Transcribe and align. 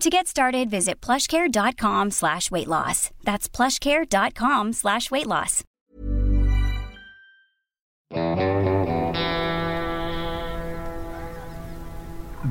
To 0.00 0.08
get 0.08 0.26
started, 0.26 0.70
visit 0.70 0.98
plushcare.com 1.02 2.10
slash 2.10 2.50
weight 2.50 2.68
loss. 2.68 3.10
That's 3.22 3.50
plushcare.com 3.50 4.72
slash 4.72 5.10
weight 5.10 5.26
loss. 5.26 5.62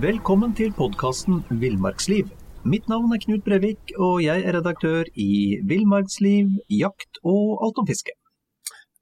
Velkommen 0.02 0.54
til 0.54 0.70
podkasten 0.78 1.42
Villmarksliv. 1.50 2.30
Mitt 2.70 2.86
navn 2.88 3.18
er 3.18 3.24
Knut 3.26 3.42
Brevik, 3.44 3.96
og 3.98 4.22
jeg 4.24 4.46
er 4.46 4.54
redaktør 4.60 5.10
i 5.18 5.58
Villmarksliv, 5.66 6.54
jakt 6.70 7.18
og 7.24 7.66
alt 7.66 7.82
om 7.82 7.90
fiske. 7.90 8.14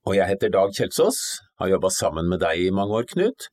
Og 0.08 0.16
jeg 0.16 0.32
heter 0.32 0.56
Dag 0.56 0.72
Kjelsås, 0.72 1.20
har 1.59 1.76
jobba 1.76 1.92
sammen 1.92 2.32
med 2.32 2.39
deg 2.48 2.64
i 2.64 2.72
mange 2.72 2.95
år, 2.95 3.11
Knut, 3.11 3.52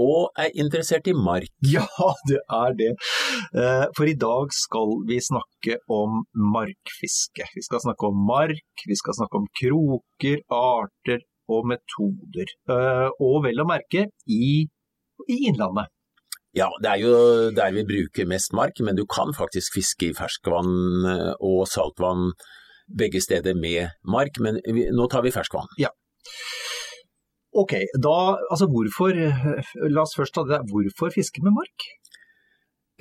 og 0.00 0.34
er 0.40 0.50
interessert 0.58 1.06
i 1.10 1.14
mark. 1.16 1.50
Ja, 1.74 1.86
det 2.28 2.40
er 2.50 2.76
det. 2.78 2.90
Eh, 3.54 3.86
For 3.96 4.10
i 4.10 4.16
dag 4.18 4.52
skal 4.54 4.96
vi 5.08 5.20
snakke 5.22 5.78
om 5.92 6.24
markfiske. 6.54 7.46
Vi 7.54 7.62
skal 7.66 7.82
snakke 7.84 8.10
om 8.10 8.24
mark, 8.28 8.86
vi 8.88 8.96
skal 8.98 9.16
snakke 9.18 9.40
om 9.42 9.48
kroker, 9.60 10.42
arter 10.50 11.22
og 11.48 11.68
metoder. 11.70 12.54
Eh, 12.68 13.08
Og 13.20 13.42
vel 13.46 13.62
å 13.62 13.68
merke 13.68 14.08
i, 14.26 14.66
i 15.28 15.38
innlandet. 15.48 15.90
Ja, 16.54 16.68
det 16.82 16.90
er 16.90 17.00
jo 17.02 17.14
der 17.50 17.72
vi 17.74 17.82
bruker 17.86 18.28
mest 18.30 18.52
mark, 18.54 18.78
men 18.86 18.94
du 18.94 19.02
kan 19.10 19.34
faktisk 19.34 19.74
fiske 19.74 20.12
i 20.12 20.14
ferskvann 20.14 21.08
eh, 21.10 21.32
og 21.42 21.64
saltvann 21.70 22.30
begge 22.84 23.22
steder 23.24 23.56
med 23.56 23.94
mark, 24.04 24.38
men 24.44 24.60
nå 24.68 25.06
tar 25.10 25.24
vi 25.24 25.32
ferskvann. 25.34 25.70
Ok, 27.54 27.76
da, 28.02 28.18
altså 28.50 28.66
hvorfor, 28.66 29.14
la 29.14 30.02
oss 30.02 30.16
først 30.18 30.34
ta 30.34 30.42
det, 30.48 30.58
hvorfor 30.72 31.12
fiske 31.14 31.42
med 31.44 31.54
mark? 31.54 31.86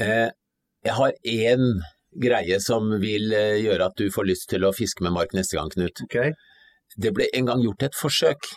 Eh, 0.03 0.29
jeg 0.85 0.97
har 0.99 1.15
én 1.25 1.63
greie 2.21 2.59
som 2.61 2.91
vil 3.01 3.33
eh, 3.33 3.61
gjøre 3.63 3.87
at 3.89 3.97
du 3.97 4.11
får 4.13 4.27
lyst 4.29 4.49
til 4.51 4.65
å 4.67 4.73
fiske 4.75 5.05
med 5.05 5.15
mark 5.15 5.33
neste 5.33 5.57
gang, 5.57 5.71
Knut. 5.73 6.03
Ok, 6.05 6.19
Det 7.01 7.13
ble 7.17 7.25
en 7.33 7.49
gang 7.49 7.63
gjort 7.63 7.87
et 7.87 7.97
forsøk 7.97 8.51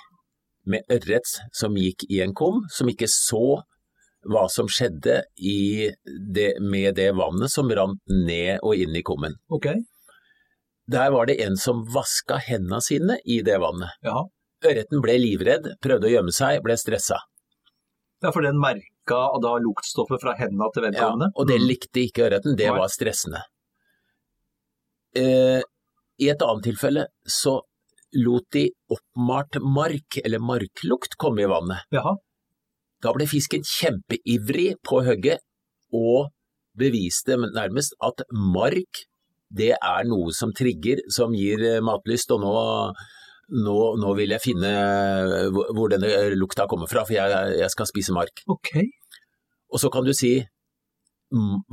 med 0.69 0.85
ørret 0.93 1.31
som 1.57 1.77
gikk 1.79 2.05
i 2.11 2.21
en 2.21 2.35
kum, 2.37 2.65
som 2.69 2.91
ikke 2.91 3.09
så 3.09 3.63
hva 4.27 4.49
som 4.51 4.69
skjedde 4.69 5.21
i 5.39 5.89
det, 6.05 6.57
med 6.61 6.97
det 6.99 7.13
vannet 7.17 7.53
som 7.53 7.71
rant 7.71 8.01
ned 8.11 8.59
og 8.61 8.75
inn 8.77 8.97
i 8.99 9.05
kummen. 9.07 9.39
ok, 9.49 9.69
Der 10.91 11.11
var 11.11 11.27
det 11.27 11.41
en 11.43 11.57
som 11.57 11.85
vaska 11.95 12.37
hendene 12.43 12.83
sine 12.83 13.21
i 13.25 13.41
det 13.43 13.61
vannet. 13.63 13.97
ja. 14.03 14.27
Ørreten 14.65 15.03
ble 15.05 15.17
livredd, 15.21 15.73
prøvde 15.85 16.09
å 16.09 16.13
gjemme 16.15 16.33
seg, 16.33 16.63
ble 16.65 16.77
stressa. 16.81 17.19
Ja, 18.25 18.33
for 18.33 18.41
den 18.47 18.57
merka 18.61 19.19
da 19.43 19.53
luktstoffet 19.61 20.23
fra 20.23 20.35
hendene 20.39 20.71
til 20.73 20.89
Ja, 20.97 21.11
og 21.13 21.49
det 21.51 21.59
likte 21.61 22.07
ikke 22.07 22.31
ørreten, 22.31 22.57
det 22.57 22.71
var 22.73 22.89
stressende. 22.89 23.43
Eh, 25.17 25.61
I 26.21 26.29
et 26.33 26.43
annet 26.43 26.65
tilfelle 26.65 27.07
så 27.29 27.61
lot 28.17 28.47
de 28.53 28.71
oppmalt 28.93 29.59
mark, 29.61 30.19
eller 30.25 30.41
marklukt, 30.41 31.19
komme 31.21 31.45
i 31.45 31.51
vannet. 31.51 31.85
Jaha, 31.93 32.17
Da 33.03 33.13
ble 33.13 33.27
fisken 33.29 33.61
kjempeivrig 33.61 34.79
på 34.83 35.03
hugget 35.05 35.43
og 35.93 36.31
beviste 36.81 37.37
nærmest 37.37 37.93
at 38.01 38.25
mark 38.33 39.05
det 39.57 39.75
er 39.77 40.09
noe 40.09 40.33
som 40.35 40.53
trigger, 40.57 41.05
som 41.13 41.35
gir 41.37 41.61
matlyst, 41.85 42.33
og 42.35 42.41
nå, 42.43 42.55
nå, 43.53 43.77
nå 44.03 44.15
vil 44.19 44.35
jeg 44.35 44.43
finne 44.43 44.71
hvor 45.55 45.71
hvor 45.77 45.93
denne 45.93 46.09
lukta 46.35 46.67
kommer 46.71 46.91
fra, 46.91 47.05
for 47.07 47.15
jeg, 47.15 47.57
jeg 47.61 47.71
skal 47.71 47.89
spise 47.91 48.15
mark. 48.17 48.43
ok. 48.51 48.73
Og 49.75 49.81
så 49.83 49.91
kan 49.91 50.07
du 50.07 50.13
si 50.15 50.39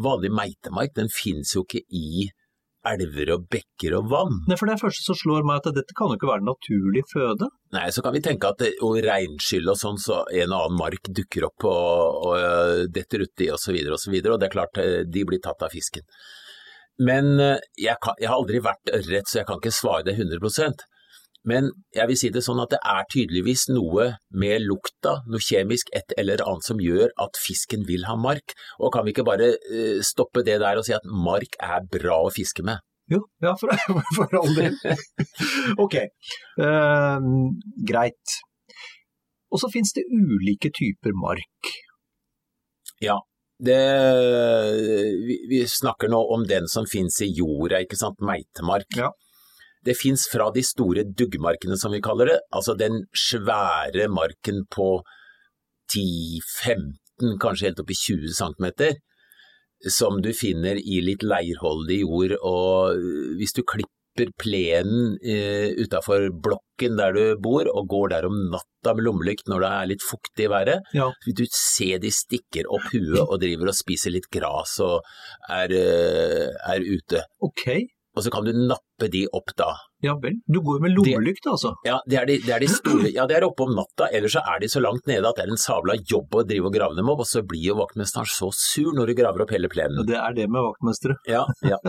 vanlig 0.02 0.32
meitemark, 0.34 0.94
den 0.96 1.12
finnes 1.14 1.52
jo 1.56 1.62
ikke 1.66 1.84
i 1.94 2.30
elver 2.84 3.30
og 3.38 3.46
bekker 3.54 3.94
og 3.96 4.10
vann. 4.12 4.40
Nei, 4.50 4.58
for 4.60 4.68
det 4.68 4.80
første 4.82 5.06
som 5.06 5.16
slår 5.16 5.46
meg 5.48 5.62
at 5.62 5.76
dette 5.78 5.96
kan 5.96 6.10
jo 6.12 6.18
ikke 6.18 6.28
være 6.28 6.44
naturlig 6.44 7.04
føde. 7.14 7.48
Nei, 7.76 7.86
så 7.96 8.04
kan 8.04 8.16
vi 8.16 8.24
tenke 8.26 8.50
at 8.50 8.60
det- 8.60 8.74
og 8.84 8.98
regnskyll 9.06 9.70
og 9.72 9.78
sånn, 9.80 10.00
så 10.02 10.26
en 10.28 10.52
og 10.52 10.66
annen 10.66 10.80
mark 10.82 11.08
dukker 11.08 11.46
opp 11.48 11.64
og, 11.64 12.28
og 12.28 12.34
øh, 12.36 12.88
detter 12.92 13.24
uti 13.24 13.48
og 13.54 13.62
så 13.62 13.72
videre 13.72 13.96
og 13.96 14.04
så 14.04 14.12
videre, 14.12 14.34
og 14.34 14.42
det 14.42 14.50
er 14.50 14.58
klart 14.58 14.82
de 15.08 15.24
blir 15.30 15.40
tatt 15.40 15.64
av 15.64 15.72
fisken. 15.72 16.04
Men 17.00 17.40
jeg, 17.40 17.96
kan, 18.04 18.20
jeg 18.20 18.30
har 18.30 18.36
aldri 18.36 18.60
vært 18.62 18.92
ørret, 18.94 19.30
så 19.30 19.40
jeg 19.40 19.48
kan 19.48 19.62
ikke 19.62 19.74
svare 19.74 20.04
det 20.06 20.18
100 20.20 20.84
men 21.50 21.70
jeg 21.96 22.08
vil 22.10 22.20
si 22.20 22.30
det 22.32 22.44
sånn 22.46 22.62
at 22.64 22.72
det 22.72 22.80
er 22.88 23.08
tydeligvis 23.12 23.66
noe 23.74 24.14
med 24.40 24.64
lukta, 24.64 25.18
noe 25.28 25.44
kjemisk, 25.44 25.92
et 25.96 26.16
eller 26.20 26.44
annet 26.46 26.68
som 26.68 26.80
gjør 26.80 27.12
at 27.24 27.40
fisken 27.44 27.84
vil 27.88 28.08
ha 28.08 28.16
mark. 28.20 28.56
Og 28.80 28.94
kan 28.96 29.04
vi 29.04 29.12
ikke 29.12 29.28
bare 29.28 29.52
øh, 29.58 30.00
stoppe 30.06 30.46
det 30.48 30.62
der 30.64 30.80
og 30.80 30.88
si 30.88 30.96
at 30.96 31.06
mark 31.08 31.60
er 31.60 31.84
bra 31.92 32.22
å 32.24 32.32
fiske 32.34 32.64
med? 32.66 32.80
Jo, 33.12 33.20
ja, 33.44 33.52
for, 33.60 33.76
for 34.18 34.40
all 34.40 34.56
del. 34.56 34.78
ok, 35.84 36.00
uh, 36.64 37.20
greit. 37.84 38.40
Og 39.54 39.60
så 39.62 39.70
finnes 39.74 39.92
det 39.98 40.08
ulike 40.08 40.72
typer 40.74 41.14
mark. 41.20 41.74
Ja, 43.04 43.20
det, 43.64 43.82
vi, 45.28 45.38
vi 45.52 45.60
snakker 45.68 46.10
nå 46.12 46.24
om 46.36 46.48
den 46.48 46.72
som 46.72 46.88
finnes 46.90 47.20
i 47.22 47.30
jorda, 47.36 47.84
ikke 47.84 48.00
sant, 48.00 48.24
meitemark. 48.24 48.88
Ja. 48.98 49.12
Det 49.84 49.98
finnes 50.00 50.24
fra 50.32 50.50
de 50.56 50.64
store 50.64 51.04
duggmarkene 51.04 51.76
som 51.80 51.92
vi 51.92 52.02
kaller 52.04 52.32
det, 52.32 52.40
altså 52.56 52.76
den 52.80 53.02
svære 53.12 54.08
marken 54.12 54.64
på 54.72 55.02
10-15, 55.94 57.38
kanskje 57.42 57.70
helt 57.70 57.82
opp 57.84 57.92
i 57.92 57.98
20 58.00 58.38
cm, 58.38 58.70
som 59.92 60.22
du 60.24 60.32
finner 60.36 60.80
i 60.80 61.02
litt 61.04 61.26
leirholdig 61.28 62.00
jord, 62.06 62.38
og 62.40 63.02
hvis 63.40 63.56
du 63.58 63.64
klipper 63.68 64.30
plenen 64.40 65.18
eh, 65.26 65.74
utafor 65.82 66.30
blokken 66.46 66.96
der 67.00 67.16
du 67.18 67.24
bor, 67.44 67.68
og 67.68 67.90
går 67.92 68.14
der 68.14 68.28
om 68.30 68.38
natta 68.54 68.94
med 68.96 69.08
lommelykt 69.08 69.50
når 69.52 69.66
det 69.66 69.72
er 69.80 69.90
litt 69.92 70.06
fuktig 70.06 70.46
i 70.48 70.52
været, 70.54 70.94
Ja, 70.96 71.10
vil 71.26 71.38
du 71.42 71.44
se 71.50 71.98
de 72.00 72.12
stikker 72.14 72.70
opp 72.72 72.88
huet 72.94 73.20
og 73.26 73.40
driver 73.42 73.74
og 73.74 73.78
spiser 73.78 74.14
litt 74.16 74.30
gras 74.32 74.78
og 74.86 75.02
er, 75.50 75.74
eh, 75.76 76.48
er 76.76 76.88
ute. 76.88 77.26
ok. 77.42 77.68
Og 78.14 78.26
så 78.26 78.30
kan 78.34 78.46
du 78.46 78.54
nappe 78.54 79.08
de 79.10 79.24
opp 79.34 79.54
da. 79.58 79.72
Ja 80.06 80.14
vel. 80.22 80.36
Du 80.46 80.60
går 80.62 80.84
med 80.84 80.94
lommelykt, 80.94 81.48
altså? 81.50 81.74
Ja, 81.88 81.98
det 82.10 82.20
er 82.20 82.30
de, 82.30 82.38
det 82.46 82.54
er 82.54 82.62
de 82.62 82.70
store, 82.70 83.10
ja, 83.10 83.26
det 83.30 83.40
er 83.40 83.48
oppe 83.48 83.66
om 83.66 83.74
natta, 83.78 84.10
ellers 84.14 84.36
så 84.38 84.44
er 84.54 84.62
de 84.62 84.70
så 84.70 84.84
langt 84.84 85.10
nede 85.10 85.26
at 85.26 85.40
det 85.40 85.48
er 85.48 85.54
en 85.56 85.62
sabla 85.62 85.98
jobb 85.98 86.38
å 86.38 86.46
drive 86.46 86.70
og 86.70 86.78
grave 86.78 87.00
dem 87.00 87.10
opp, 87.10 87.24
og 87.26 87.30
så 87.30 87.42
blir 87.48 87.72
jo 87.72 87.80
vaktmesteren 87.82 88.30
så 88.30 88.52
sur 88.54 88.94
når 88.94 89.10
du 89.12 89.18
graver 89.18 89.46
opp 89.46 89.54
hele 89.56 89.72
plenen. 89.72 90.06
Det 90.08 90.20
er 90.20 90.38
det 90.38 90.50
med 90.52 90.68
vaktmestere. 90.70 91.18
Ja, 91.30 91.46
ja. 91.66 91.82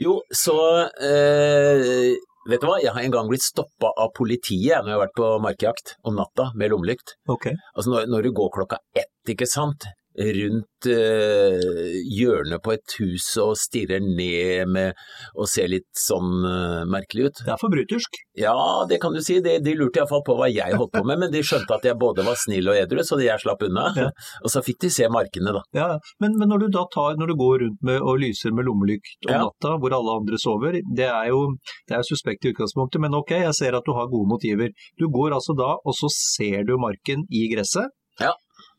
Jo, 0.00 0.20
så 0.32 0.56
eh, 1.04 2.14
Vet 2.48 2.58
du 2.58 2.66
hva, 2.66 2.80
jeg 2.82 2.90
har 2.90 3.04
en 3.04 3.12
gang 3.14 3.28
blitt 3.30 3.44
stoppa 3.44 3.92
av 4.02 4.08
politiet 4.16 4.82
når 4.82 4.90
jeg 4.90 4.96
har 4.96 5.02
vært 5.04 5.18
på 5.18 5.26
markjakt 5.44 5.92
om 6.08 6.16
natta 6.18 6.48
med 6.58 6.72
lommelykt. 6.72 7.14
Ok. 7.30 7.52
Altså 7.76 7.92
når, 7.92 8.08
når 8.10 8.26
du 8.26 8.30
går 8.34 8.50
klokka 8.56 8.80
ett, 8.98 9.12
ikke 9.30 9.46
sant, 9.46 9.86
rundt 10.18 10.86
eh, 10.92 11.92
hjørnet 12.12 12.60
på 12.64 12.74
et 12.74 12.94
hus 13.00 13.26
og 13.42 13.54
stirrer 13.60 14.02
ned 14.04 14.68
med 14.72 14.98
og 15.38 15.48
ser 15.50 15.70
litt 15.72 15.88
sånn 15.96 16.42
eh, 16.48 16.82
merkelig 16.90 17.30
ut. 17.30 17.42
Det 17.46 17.54
er 17.54 17.60
forbrytersk. 17.62 18.18
Ja, 18.42 18.54
det 18.90 18.98
kan 19.02 19.14
du 19.16 19.22
si. 19.24 19.38
De, 19.44 19.58
de 19.64 19.74
lurte 19.78 20.02
iallfall 20.02 20.24
på 20.26 20.36
hva 20.38 20.48
jeg 20.52 20.76
holdt 20.78 20.92
på 20.96 21.04
med, 21.08 21.20
men 21.22 21.32
de 21.32 21.42
skjønte 21.46 21.76
at 21.78 21.86
jeg 21.88 21.98
både 22.00 22.24
var 22.26 22.36
snill 22.40 22.68
og 22.72 22.78
edru, 22.80 23.02
så 23.06 23.20
jeg 23.22 23.40
slapp 23.42 23.64
unna. 23.68 23.88
Ja. 23.96 24.08
Og 24.44 24.50
så 24.52 24.62
fikk 24.64 24.80
de 24.84 24.90
se 24.92 25.06
markene, 25.12 25.52
da. 25.54 25.62
Ja, 25.76 25.88
men, 26.22 26.34
men 26.40 26.50
når 26.50 26.64
du 26.64 26.68
da 26.74 26.82
tar, 26.92 27.16
når 27.20 27.32
du 27.32 27.36
går 27.38 27.60
rundt 27.64 27.82
med 27.86 28.00
og 28.02 28.18
lyser 28.22 28.54
med 28.56 28.66
lommelykt 28.68 29.28
om 29.28 29.32
Ja. 29.32 29.40
natta, 29.46 29.76
hvor 29.80 29.94
alle 29.96 30.16
andre 30.20 30.38
sover, 30.40 30.78
det 30.96 31.08
er 31.08 31.28
jo 31.30 31.42
det 31.88 31.96
er 31.98 32.06
suspekt 32.06 32.44
i 32.46 32.52
utgangspunktet, 32.52 33.00
men 33.02 33.14
ok, 33.16 33.34
jeg 33.44 33.54
ser 33.58 33.76
at 33.78 33.86
du 33.86 33.92
har 33.96 34.10
gode 34.10 34.28
motiver. 34.32 34.72
Du 35.00 35.06
går 35.12 35.36
altså 35.36 35.54
da, 35.58 35.74
og 35.78 35.96
så 35.98 36.10
ser 36.12 36.66
du 36.68 36.74
marken 36.80 37.24
i 37.30 37.46
gresset. 37.54 37.92
Ja. 38.20 38.32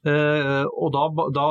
Eh, 0.05 0.63
og 0.67 0.89
da, 0.95 1.03
da, 1.31 1.45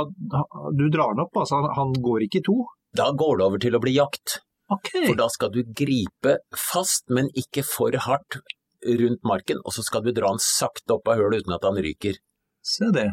du 0.77 0.89
drar 0.93 1.15
den 1.15 1.25
opp, 1.25 1.37
altså 1.41 1.63
han, 1.77 1.93
går 2.05 2.27
ikke 2.27 2.43
i 2.43 2.47
to. 2.49 2.57
Da 2.97 3.11
går 3.17 3.39
det 3.41 3.47
over 3.47 3.63
til 3.63 3.77
å 3.79 3.81
bli 3.81 3.95
jakt. 3.97 4.41
Okay. 4.73 5.07
For 5.09 5.17
da 5.19 5.29
skal 5.33 5.51
du 5.55 5.63
gripe 5.77 6.37
fast, 6.57 7.07
men 7.13 7.29
ikke 7.37 7.65
for 7.65 7.97
hardt 8.07 8.39
rundt 8.83 9.23
marken, 9.29 9.61
og 9.65 9.73
så 9.77 9.85
skal 9.87 10.03
du 10.05 10.13
dra 10.17 10.33
den 10.35 10.41
sakte 10.43 10.97
opp 10.97 11.09
av 11.13 11.21
hølet 11.21 11.45
uten 11.45 11.55
at 11.57 11.65
han 11.69 11.77
ryker. 11.85 12.17
se 12.65 12.89
det. 12.95 13.09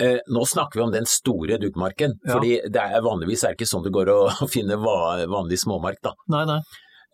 Eh, 0.00 0.18
nå 0.26 0.42
snakker 0.50 0.80
vi 0.80 0.82
om 0.84 0.90
den 0.92 1.06
store 1.06 1.56
duggmarken, 1.62 2.16
Ja. 2.26 2.32
fordi 2.34 2.56
det 2.68 2.82
er 2.82 3.00
vanligvis 3.04 3.44
er 3.44 3.54
det 3.54 3.60
ikke 3.60 3.70
sånn 3.70 3.84
det 3.84 3.92
går 3.94 4.10
å 4.10 4.48
finne 4.54 4.74
vanlig 4.76 5.58
småmark. 5.62 6.00
da. 6.02 6.12
Nei, 6.34 6.44
nei. 6.50 6.58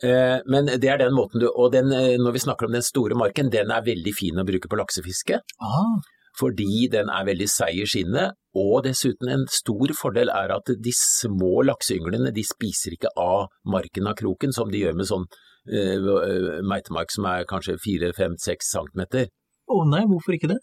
Eh, 0.03 0.39
men 0.49 0.65
det 0.81 0.89
er 0.89 0.97
den 0.97 1.12
måten 1.12 1.43
du 1.43 1.51
Og 1.53 1.73
den, 1.75 1.93
eh, 1.93 2.17
når 2.17 2.33
vi 2.33 2.41
snakker 2.41 2.65
om 2.67 2.73
den 2.73 2.81
store 2.87 3.15
marken, 3.21 3.51
den 3.53 3.71
er 3.71 3.83
veldig 3.85 4.15
fin 4.17 4.39
å 4.41 4.47
bruke 4.49 4.71
på 4.71 4.79
laksefiske. 4.81 5.43
Ah, 5.61 5.99
Fordi 6.38 6.87
den 6.93 7.11
er 7.11 7.27
veldig 7.27 7.49
seig 7.50 7.82
i 7.82 7.88
skinnet, 7.88 8.37
og 8.56 8.85
dessuten 8.87 9.31
en 9.31 9.44
stor 9.50 9.93
fordel 9.99 10.31
er 10.35 10.53
at 10.55 10.73
de 10.85 10.93
små 10.94 11.62
lakseynglene 11.67 12.32
de 12.35 12.44
spiser 12.47 12.97
ikke 12.97 13.12
av 13.19 13.49
marken 13.67 14.11
av 14.11 14.19
kroken, 14.19 14.55
som 14.55 14.71
de 14.71 14.82
gjør 14.82 14.99
med 14.99 15.11
sånn 15.11 15.27
uh, 15.27 16.59
meitemark 16.67 17.15
som 17.15 17.29
er 17.31 17.47
kanskje 17.50 17.79
4-5-6 17.82 18.73
centimeter. 18.73 19.31
å 19.71 19.85
nei, 19.87 20.03
hvorfor 20.11 20.35
ikke 20.35 20.50
det? 20.55 20.59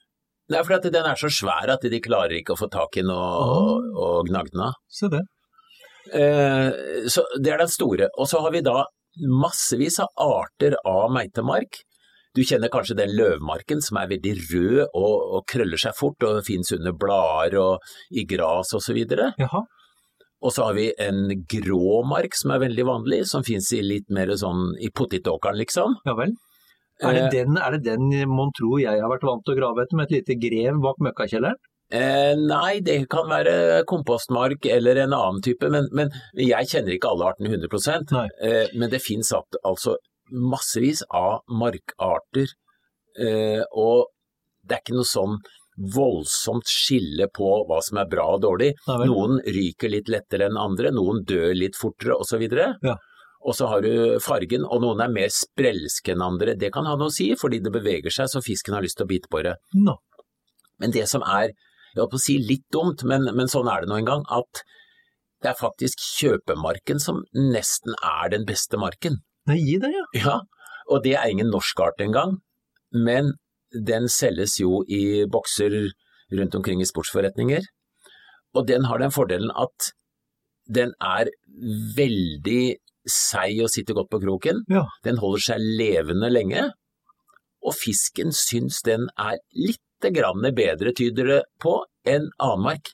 Er 0.51 0.63
fordi 0.63 0.77
at 0.79 0.93
den 0.95 1.07
er 1.07 1.19
så 1.19 1.29
svær 1.31 1.73
at 1.73 1.83
de 1.83 1.99
klarer 2.03 2.37
ikke 2.37 2.55
å 2.55 2.59
få 2.59 2.69
tak 2.71 2.95
i 2.95 3.03
den 3.03 3.11
og, 3.11 3.23
og, 3.51 3.87
og 3.99 4.29
gnage 4.29 4.53
den 4.53 4.63
av. 4.69 4.77
Se 4.87 5.09
det. 5.11 5.23
Uh, 6.07 6.71
så 7.11 7.25
det 7.35 7.51
er 7.51 7.63
den 7.63 7.71
store. 7.71 8.07
Og 8.15 8.29
så 8.31 8.39
har 8.43 8.55
vi 8.55 8.63
da 8.63 8.85
massevis 9.27 9.99
av 10.03 10.11
arter 10.23 10.77
av 10.87 11.11
meitemark. 11.11 11.81
Du 12.37 12.43
kjenner 12.45 12.69
kanskje 12.73 12.99
den 12.99 13.15
løvmarken 13.17 13.81
som 13.81 13.97
er 13.97 14.11
veldig 14.13 14.33
rød 14.51 14.81
og, 14.85 15.13
og 15.37 15.45
krøller 15.49 15.81
seg 15.81 15.97
fort 15.97 16.21
og 16.27 16.43
finnes 16.45 16.69
under 16.77 16.93
blader 16.93 17.57
og 17.63 17.93
i 18.13 18.27
gras 18.29 18.75
osv. 18.77 18.99
Og 20.37 20.53
så 20.53 20.67
har 20.67 20.75
vi 20.77 20.91
en 21.01 21.23
grå 21.49 22.03
mark 22.05 22.35
som 22.37 22.53
er 22.53 22.61
veldig 22.67 22.85
vanlig, 22.85 23.23
som 23.25 23.45
finnes 23.45 23.71
i 23.73 23.81
litt 23.81 24.11
mer 24.13 24.29
sånn 24.37 24.75
i 24.85 24.91
potetåkeren 24.93 25.57
liksom. 25.57 25.97
Ja 26.05 26.13
vel. 26.19 26.35
Er 27.01 27.13
det, 27.13 27.23
Eh, 27.25 27.29
den, 27.33 27.57
er 27.61 27.75
det 27.75 27.83
den 27.85 28.29
mon 28.29 28.49
tro 28.57 28.77
jeg 28.81 29.01
har 29.01 29.09
vært 29.09 29.25
vant 29.25 29.43
til 29.45 29.53
å 29.53 29.57
grave 29.59 29.83
etter, 29.83 29.97
med 29.97 30.07
et 30.09 30.15
lite 30.19 30.37
grev 30.41 30.79
bak 30.81 31.01
møkkakjelleren? 31.05 31.57
Eh, 31.93 32.33
nei, 32.35 32.79
det 32.83 32.97
kan 33.09 33.29
være 33.29 33.83
kompostmark 33.87 34.65
eller 34.65 34.97
en 35.05 35.13
annen 35.15 35.43
type, 35.45 35.69
men, 35.71 35.85
men 35.95 36.09
jeg 36.35 36.67
kjenner 36.67 36.97
ikke 36.97 37.11
alle 37.13 37.29
artene 37.29 37.53
100 37.53 38.11
Nei. 38.11 38.25
eh, 38.43 38.73
Men 38.75 38.89
det 38.91 38.99
finnes 39.05 39.29
at, 39.31 39.59
altså 39.63 39.95
massevis 40.31 41.03
av 41.13 41.41
markarter, 41.49 42.51
eh, 43.19 43.63
og 43.71 44.07
det 44.67 44.77
er 44.77 44.83
ikke 44.83 44.97
noe 44.97 45.07
sånn 45.07 45.37
voldsomt 45.77 46.65
skille 46.69 47.27
på 47.33 47.49
hva 47.69 47.77
som 47.85 47.99
er 48.01 48.09
bra 48.09 48.25
og 48.33 48.41
dårlig. 48.41 48.71
Noen 48.87 49.37
ryker 49.45 49.91
litt 49.93 50.09
lettere 50.09 50.49
enn 50.49 50.57
andre, 50.57 50.91
noen 50.95 51.21
dør 51.27 51.53
litt 51.55 51.77
fortere 51.77 52.17
osv. 52.17 52.43
Ja. 52.49 52.95
Og 53.47 53.55
så 53.55 53.69
har 53.69 53.83
du 53.85 54.17
fargen, 54.23 54.65
og 54.65 54.81
noen 54.83 55.03
er 55.05 55.13
mer 55.13 55.29
sprelske 55.31 56.15
enn 56.15 56.25
andre. 56.25 56.57
Det 56.59 56.71
kan 56.73 56.89
ha 56.89 56.97
noe 56.97 57.11
å 57.11 57.13
si, 57.13 57.29
fordi 57.39 57.61
det 57.63 57.71
beveger 57.75 58.13
seg 58.13 58.31
så 58.31 58.41
fisken 58.43 58.75
har 58.75 58.83
lyst 58.83 58.97
til 58.99 59.05
å 59.05 59.11
bite 59.11 59.29
på 59.31 59.43
det. 59.45 59.53
No. 59.77 59.99
Men 60.81 60.93
det 60.95 61.05
som 61.09 61.23
er, 61.23 61.53
jeg 61.93 62.01
holdt 62.01 62.15
på 62.15 62.19
å 62.19 62.25
si 62.25 62.39
litt 62.41 62.65
dumt, 62.73 63.05
men, 63.07 63.29
men 63.37 63.49
sånn 63.51 63.69
er 63.71 63.85
det 63.85 63.91
nå 63.91 64.01
en 64.01 64.09
gang, 64.09 64.25
at 64.33 64.65
det 65.45 65.51
er 65.51 65.59
faktisk 65.59 66.01
kjøpemarken 66.17 66.99
som 67.01 67.21
nesten 67.37 67.93
er 68.01 68.33
den 68.33 68.45
beste 68.49 68.79
marken. 68.81 69.21
Nei, 69.47 69.57
gi 69.63 69.77
det, 69.79 69.91
ja. 69.95 70.05
Ja, 70.19 70.37
og 70.91 71.03
det 71.03 71.15
er 71.19 71.29
ingen 71.31 71.51
norsk 71.53 71.79
art 71.83 72.01
engang, 72.03 72.37
men 72.91 73.33
den 73.71 74.07
selges 74.11 74.57
jo 74.61 74.81
i 74.87 75.25
bokser 75.31 75.73
rundt 76.37 76.55
omkring 76.55 76.81
i 76.83 76.87
sportsforretninger, 76.87 77.63
og 78.55 78.67
den 78.67 78.87
har 78.89 78.99
den 78.99 79.13
fordelen 79.15 79.51
at 79.55 79.91
den 80.67 80.91
er 80.99 81.29
veldig 81.95 82.75
seig 83.07 83.61
og 83.63 83.71
sitter 83.71 83.95
godt 83.95 84.09
på 84.11 84.19
kroken, 84.23 84.63
Ja. 84.69 84.83
den 85.03 85.17
holder 85.17 85.39
seg 85.39 85.59
levende 85.79 86.29
lenge, 86.31 86.71
og 87.63 87.73
fisken 87.75 88.31
syns 88.35 88.81
den 88.83 89.07
er 89.17 89.37
litt 89.55 89.79
grann 90.13 90.43
bedre, 90.53 90.91
tyder 90.93 91.25
det 91.31 91.43
på, 91.59 91.79
enn 92.05 92.27
annenmark. 92.39 92.91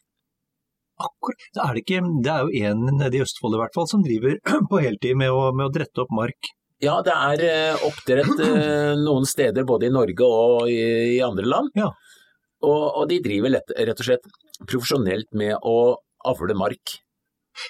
Akkurat. 1.01 1.45
Det 1.53 1.61
er, 1.63 1.73
det 1.73 1.83
ikke, 1.83 2.01
det 2.23 2.33
er 2.33 2.43
jo 2.43 2.67
en 2.69 2.83
nede 2.99 3.17
i 3.17 3.23
Østfold 3.23 3.57
i 3.57 3.61
hvert 3.63 3.75
fall 3.75 3.87
som 3.89 4.03
driver 4.05 4.37
på 4.71 4.81
heltid 4.83 5.17
med 5.19 5.33
å, 5.33 5.47
med 5.55 5.69
å 5.69 5.73
drette 5.73 6.03
opp 6.03 6.13
mark. 6.13 6.51
Ja, 6.83 6.97
det 7.05 7.13
er 7.15 7.45
eh, 7.47 7.85
oppdrett 7.87 8.43
eh, 8.43 8.93
noen 9.07 9.27
steder 9.29 9.65
både 9.67 9.87
i 9.89 9.93
Norge 9.93 10.27
og 10.27 10.67
i, 10.71 10.81
i 11.15 11.21
andre 11.25 11.47
land. 11.49 11.71
Ja. 11.79 11.89
Og, 12.63 12.83
og 13.01 13.07
de 13.11 13.19
driver 13.23 13.57
lett, 13.57 13.73
rett 13.75 13.99
og 13.99 14.07
slett 14.07 14.29
profesjonelt 14.69 15.31
med 15.35 15.57
å 15.59 15.95
avle 16.29 16.55
mark. 16.55 16.99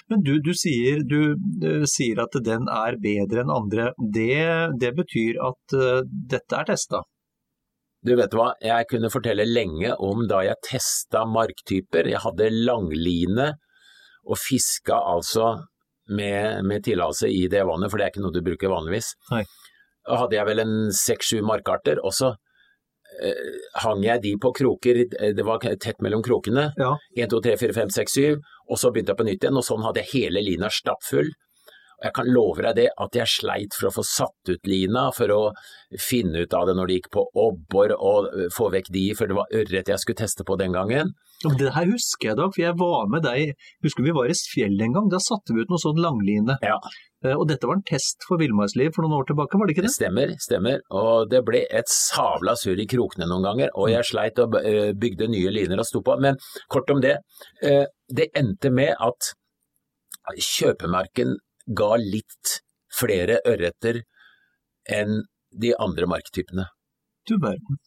Men 0.08 0.22
du, 0.24 0.38
du, 0.40 0.52
sier, 0.56 1.02
du, 1.04 1.34
du 1.60 1.84
sier 1.90 2.22
at 2.22 2.36
den 2.44 2.68
er 2.72 2.96
bedre 3.02 3.42
enn 3.42 3.52
andre. 3.52 3.90
Det, 3.98 4.38
det 4.80 4.94
betyr 4.96 5.40
at 5.44 5.76
eh, 5.76 6.04
dette 6.34 6.60
er 6.60 6.70
testa. 6.70 7.02
Du 8.04 8.12
vet 8.18 8.34
hva, 8.36 8.50
jeg 8.60 8.88
kunne 8.90 9.08
fortelle 9.12 9.46
lenge 9.48 9.94
om 10.04 10.26
da 10.28 10.42
jeg 10.44 10.60
testa 10.66 11.24
marktyper. 11.24 12.10
Jeg 12.12 12.20
hadde 12.20 12.50
langline 12.52 13.54
og 14.24 14.40
fiska 14.40 14.98
altså 15.14 15.54
med, 16.12 16.64
med 16.68 16.84
tillatelse 16.84 17.30
i 17.32 17.46
det 17.48 17.62
vannet, 17.64 17.90
for 17.90 18.00
det 18.00 18.06
er 18.06 18.12
ikke 18.12 18.24
noe 18.24 18.34
du 18.34 18.42
bruker 18.44 18.72
vanligvis. 18.72 19.14
Nei. 19.32 19.44
Hadde 20.04 20.36
jeg 20.36 20.48
vel 20.50 20.60
en 20.60 20.74
seks-sju 20.92 21.38
markarter, 21.48 22.00
og 22.04 22.12
så 22.12 22.34
eh, 23.24 23.40
hang 23.86 24.04
jeg 24.04 24.20
de 24.26 24.34
på 24.40 24.52
kroker, 24.58 25.00
eh, 25.06 25.32
det 25.36 25.46
var 25.48 25.64
tett 25.64 26.04
mellom 26.04 26.24
krokene. 26.24 26.70
Én, 27.16 27.24
1, 27.24 27.32
2, 27.32 27.40
3, 27.48 27.56
4, 27.62 27.76
5, 27.78 27.94
6, 27.96 28.18
7, 28.20 28.44
og 28.68 28.80
så 28.80 28.92
begynte 28.92 29.14
jeg 29.14 29.22
på 29.22 29.28
nytt 29.30 29.48
igjen, 29.48 29.60
og 29.60 29.64
sånn 29.64 29.86
hadde 29.86 30.04
jeg 30.04 30.12
hele 30.12 30.44
lina 30.44 30.68
stappfull. 30.72 31.32
Og 32.00 32.08
jeg 32.08 32.14
kan 32.18 32.30
love 32.34 32.62
deg 32.66 32.76
det, 32.80 32.88
at 33.00 33.18
jeg 33.20 33.30
sleit 33.30 33.76
for 33.78 33.88
å 33.90 33.94
få 33.98 34.04
satt 34.06 34.50
ut 34.52 34.66
lina, 34.70 35.06
for 35.16 35.30
å 35.34 35.42
finne 36.00 36.42
ut 36.44 36.54
av 36.58 36.66
det 36.68 36.74
når 36.78 36.90
det 36.90 36.98
gikk 37.00 37.10
på 37.14 37.26
obbor 37.46 37.94
og 37.98 38.28
øh, 38.34 38.48
få 38.54 38.70
vekk 38.74 38.90
de, 38.94 39.04
for 39.18 39.30
det 39.30 39.36
var 39.38 39.54
ørret 39.54 39.88
jeg 39.94 40.02
skulle 40.02 40.22
teste 40.24 40.44
på 40.48 40.56
den 40.60 40.74
gangen. 40.74 41.14
Det 41.58 41.72
her 41.74 41.88
husker 41.90 42.30
jeg 42.30 42.38
da, 42.38 42.46
for 42.48 42.62
jeg 42.62 42.76
var 42.80 43.08
med 43.12 43.24
deg, 43.26 43.54
husker 43.84 44.04
vi 44.06 44.14
var 44.16 44.30
i 44.30 44.36
Fjell 44.54 44.78
en 44.80 44.94
gang, 44.96 45.08
da 45.12 45.18
satte 45.20 45.52
vi 45.54 45.64
ut 45.64 45.70
noe 45.72 45.82
sånn 45.82 45.98
langline. 46.00 46.54
Ja. 46.64 46.78
Eh, 47.24 47.34
Og 47.36 47.46
dette 47.50 47.66
var 47.68 47.76
en 47.78 47.84
test 47.88 48.24
for 48.28 48.40
villmarksliv 48.40 48.92
for 48.94 49.04
noen 49.04 49.18
år 49.18 49.26
tilbake, 49.28 49.58
var 49.60 49.66
det 49.68 49.74
ikke 49.76 49.84
Det 49.84 49.90
det? 49.90 49.96
stemmer, 49.98 50.32
stemmer. 50.40 50.80
Og 50.94 51.28
det 51.32 51.42
ble 51.44 51.64
et 51.70 51.90
savla 51.92 52.54
surr 52.56 52.80
i 52.80 52.86
krokene 52.88 53.28
noen 53.28 53.44
ganger, 53.48 53.72
og 53.74 53.90
jeg 53.92 54.08
sleit 54.08 54.40
og 54.44 54.56
øh, 54.60 54.92
bygde 54.96 55.28
nye 55.32 55.52
liner 55.52 55.82
og 55.84 55.88
sto 55.88 56.00
på. 56.06 56.16
Men 56.20 56.36
kort 56.72 56.90
om 56.94 57.00
det. 57.04 57.18
eh, 57.62 57.84
Det 58.08 58.30
endte 58.36 58.70
med 58.70 58.94
at 59.00 59.32
kjøpemarken 60.40 61.34
ga 61.66 61.94
litt 62.00 62.58
flere 62.94 63.40
ørreter 63.48 64.02
enn 64.90 65.22
de 65.54 65.72
andre 65.80 66.06
marktypene. 66.10 66.68
Du 67.28 67.36
verden. 67.40 67.80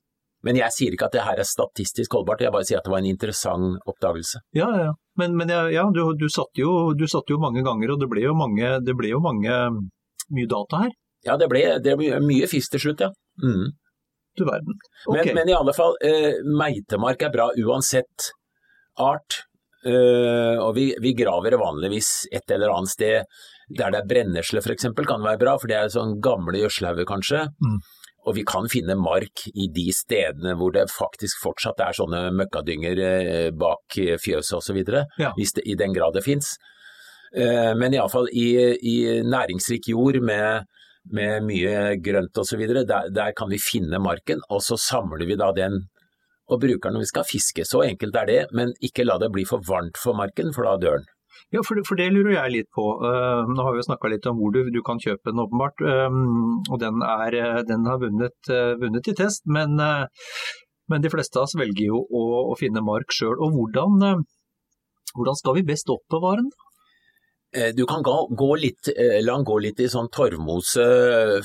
Men 0.46 0.58
jeg 0.60 0.74
sier 0.74 0.94
ikke 0.94 1.10
at 1.10 1.16
det 1.18 1.26
her 1.26 1.42
er 1.42 1.48
statistisk 1.48 2.14
holdbart, 2.14 2.44
jeg 2.46 2.54
bare 2.54 2.68
sier 2.68 2.80
at 2.80 2.86
det 2.86 2.94
var 2.94 3.02
en 3.02 3.10
interessant 3.10 3.90
oppdagelse. 3.90 4.42
Ja, 4.56 4.70
ja. 4.80 4.92
Men, 5.20 5.34
men 5.38 5.52
ja, 5.52 5.66
ja 5.74 5.88
du, 5.94 6.04
du, 6.18 6.28
satt 6.32 6.62
jo, 6.62 6.94
du 6.98 7.08
satt 7.10 7.30
jo 7.34 7.40
mange 7.42 7.64
ganger, 7.66 7.94
og 7.94 8.04
det 8.04 8.10
ble 8.12 8.24
jo 8.24 8.36
mange, 8.38 8.78
det 8.86 8.96
ble 8.98 9.12
jo 9.12 9.22
mange 9.24 9.58
mye 10.38 10.50
data 10.50 10.86
her. 10.86 10.94
Ja, 11.26 11.36
det 11.42 11.50
ble, 11.52 11.64
det 11.84 11.98
ble 12.00 12.22
mye 12.24 12.48
fisk 12.50 12.76
til 12.76 12.86
slutt, 12.86 13.04
ja. 13.04 13.12
Mm. 13.44 13.74
Du 14.38 14.46
verden. 14.46 14.78
Okay. 15.10 15.34
Men, 15.34 15.42
men 15.42 15.52
i 15.52 15.58
alle 15.58 15.74
fall, 15.74 15.98
eh, 16.06 16.38
meitemark 16.46 17.26
er 17.26 17.34
bra 17.34 17.50
uansett 17.58 18.30
art. 19.02 19.42
Eh, 19.88 20.56
og 20.62 20.76
vi, 20.78 20.92
vi 21.02 21.16
graver 21.18 21.58
vanligvis 21.60 22.28
et 22.32 22.54
eller 22.54 22.76
annet 22.76 22.94
sted 22.94 23.42
der 23.68 23.92
det 23.92 24.00
er 24.02 24.08
brennesle 24.10 24.62
f.eks. 24.64 24.88
kan 24.96 25.24
være 25.24 25.42
bra, 25.42 25.58
for 25.60 25.68
det 25.68 25.78
er 25.78 25.92
sånn 25.92 26.18
gamle 26.24 26.62
gjødselhauger 26.62 27.08
kanskje. 27.10 27.44
Mm. 27.64 27.80
Og 28.28 28.36
vi 28.36 28.44
kan 28.48 28.68
finne 28.72 28.96
mark 29.00 29.46
i 29.54 29.70
de 29.72 29.86
stedene 29.96 30.56
hvor 30.60 30.74
det 30.76 30.88
faktisk 30.92 31.40
fortsatt 31.44 31.80
er 31.84 31.96
sånne 31.96 32.26
møkkadynger 32.36 33.04
eh, 33.04 33.52
bak 33.56 34.00
fjøset 34.24 34.58
osv., 34.60 34.82
Ja. 35.20 35.32
hvis 35.38 35.56
det, 35.56 35.64
i 35.68 35.76
den 35.80 35.96
grad 35.96 36.16
det 36.16 36.26
fins. 36.28 36.56
Eh, 37.36 37.74
men 37.76 37.96
iallfall 37.96 38.28
i, 38.32 38.48
i 38.80 38.96
næringsrik 39.24 39.88
jord 39.92 40.20
med, 40.24 40.68
med 41.12 41.44
mye 41.48 41.96
grønt 42.04 42.40
osv., 42.40 42.64
der, 42.68 43.12
der 43.12 43.36
kan 43.36 43.52
vi 43.52 43.60
finne 43.64 44.00
marken, 44.04 44.44
og 44.50 44.64
så 44.64 44.80
samler 44.80 45.28
vi 45.28 45.40
da 45.40 45.52
den 45.56 45.86
og 46.48 46.62
bruker 46.64 46.88
den 46.88 46.96
når 46.96 47.04
vi 47.04 47.12
skal 47.12 47.28
fiske. 47.28 47.66
Så 47.68 47.84
enkelt 47.84 48.16
er 48.16 48.28
det, 48.28 48.42
men 48.56 48.72
ikke 48.84 49.04
la 49.08 49.18
det 49.20 49.32
bli 49.36 49.44
for 49.48 49.64
varmt 49.68 50.00
for 50.00 50.16
marken, 50.16 50.54
for 50.56 50.68
da 50.68 50.78
dør 50.80 51.02
den. 51.02 51.08
Ja, 51.54 51.62
for 51.64 51.80
det, 51.80 51.86
for 51.88 52.00
det 52.00 52.10
lurer 52.12 52.34
jeg 52.34 52.54
litt 52.54 52.70
på. 52.76 52.86
Uh, 53.00 53.48
nå 53.48 53.64
har 53.64 53.74
vi 53.74 53.82
jo 53.82 53.88
snakka 53.88 54.12
litt 54.12 54.28
om 54.28 54.40
hvor 54.42 54.54
du, 54.56 54.66
du, 54.74 54.82
kan 54.86 55.00
kjøpe 55.00 55.32
den, 55.32 55.42
åpenbart. 55.46 55.84
Um, 55.84 56.60
og 56.68 56.82
den, 56.82 57.00
er, 57.08 57.40
den 57.68 57.88
har 57.88 58.02
vunnet, 58.02 58.38
uh, 58.52 58.76
vunnet, 58.82 59.08
i 59.08 59.16
test, 59.16 59.46
men, 59.48 59.80
uh, 59.80 60.06
men, 60.92 61.04
de 61.04 61.12
fleste 61.14 61.40
av 61.40 61.48
oss 61.48 61.56
velger 61.60 61.88
jo 61.88 62.02
å, 62.04 62.24
å 62.52 62.58
finne 62.60 62.84
mark 62.84 63.16
sjøl. 63.16 63.38
Og 63.40 63.56
hvordan, 63.56 64.26
hvordan, 65.16 65.40
skal 65.40 65.60
vi 65.60 65.68
best 65.68 65.92
oppbevare 65.94 66.44
den? 66.44 66.56
Du 67.74 67.86
kan 67.88 68.04
gå, 68.04 68.14
gå 68.38 68.48
litt, 68.60 68.90
la 69.24 69.38
den 69.38 69.46
gå 69.48 69.56
litt 69.64 69.80
i 69.80 69.88
sånn 69.90 70.10
torvmose 70.14 70.84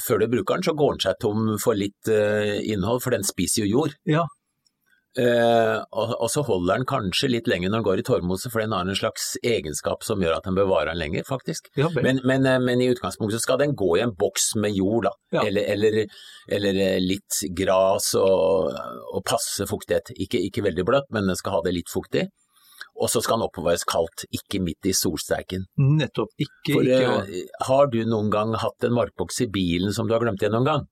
før 0.02 0.18
du 0.20 0.26
bruker 0.32 0.58
den, 0.58 0.64
så 0.66 0.74
går 0.76 0.96
den 0.96 1.02
seg 1.04 1.20
tom 1.22 1.52
for 1.62 1.78
litt 1.78 2.10
innhold, 2.10 3.00
for 3.04 3.14
den 3.14 3.22
spiser 3.24 3.62
jo 3.62 3.78
jord. 3.78 3.94
Ja. 4.10 4.26
Eh, 5.18 5.78
og, 5.92 6.12
og, 6.16 6.28
så 6.32 6.40
holder 6.46 6.80
den 6.80 6.86
kanskje 6.88 7.28
litt 7.34 7.48
lenger 7.50 7.68
når 7.68 7.82
den 7.82 7.86
går 7.88 8.00
i 8.00 8.04
torvmose, 8.06 8.48
for 8.52 8.64
den 8.64 8.72
har 8.72 8.88
en 8.88 8.96
slags 8.96 9.34
egenskap 9.44 10.06
som 10.06 10.22
gjør 10.24 10.38
at 10.38 10.46
den 10.48 10.56
bevarer 10.56 10.92
den 10.92 11.02
lenger, 11.02 11.26
faktisk. 11.28 11.68
Ja, 11.76 11.90
men, 11.98 12.22
men, 12.24 12.46
eh, 12.48 12.60
men, 12.62 12.80
i 12.80 12.88
utgangspunktet 12.94 13.44
skal 13.44 13.60
den 13.60 13.76
gå 13.76 13.90
i 13.98 14.04
en 14.06 14.14
boks 14.16 14.54
med 14.62 14.72
jord, 14.78 15.10
da. 15.10 15.14
Ja. 15.36 15.46
Eller, 15.50 15.68
eller, 15.74 15.98
eller, 16.48 16.80
eh, 16.86 17.00
litt 17.04 17.42
gras 17.58 18.14
og, 18.20 18.72
og 19.12 19.24
passe 19.28 19.68
fuktighet. 19.68 20.14
Ikke, 20.16 20.40
ikke, 20.40 20.64
veldig 20.64 20.86
bløtt, 20.88 21.12
men 21.12 21.28
den 21.28 21.36
skal 21.36 21.58
ha 21.58 21.66
det 21.66 21.76
litt 21.76 21.92
fuktig. 21.92 22.30
Og 23.02 23.08
så 23.08 23.22
skal 23.24 23.38
den 23.38 23.46
oppbevares 23.46 23.84
kaldt, 23.88 24.24
ikke 24.32 24.60
midt 24.64 24.88
i 24.88 24.94
solsteiken. 24.96 25.64
Nettopp. 25.80 26.32
Ikke, 26.40 26.72
for, 26.74 26.88
ikke 26.88 27.12
uh, 27.24 27.52
Har 27.68 27.88
du 27.92 28.02
noen 28.08 28.28
gang 28.32 28.52
hatt 28.60 28.84
en 28.84 28.96
markboks 28.96 29.40
i 29.44 29.48
bilen 29.52 29.94
som 29.96 30.08
du 30.08 30.16
har 30.16 30.24
glemt 30.24 30.44
igjen 30.44 30.54
noen 30.56 30.68
gang? 30.68 30.90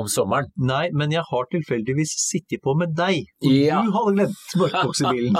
Om 0.00 0.08
sommeren? 0.10 0.50
Nei, 0.56 0.88
men 0.96 1.12
jeg 1.14 1.24
har 1.28 1.48
tilfeldigvis 1.52 2.14
sittet 2.24 2.62
på 2.64 2.74
med 2.78 2.94
deg, 2.98 3.28
og 3.44 3.52
ja. 3.52 3.82
du 3.84 3.94
hadde 3.94 4.14
glemt 4.18 4.56
markboksebilen. 4.62 5.36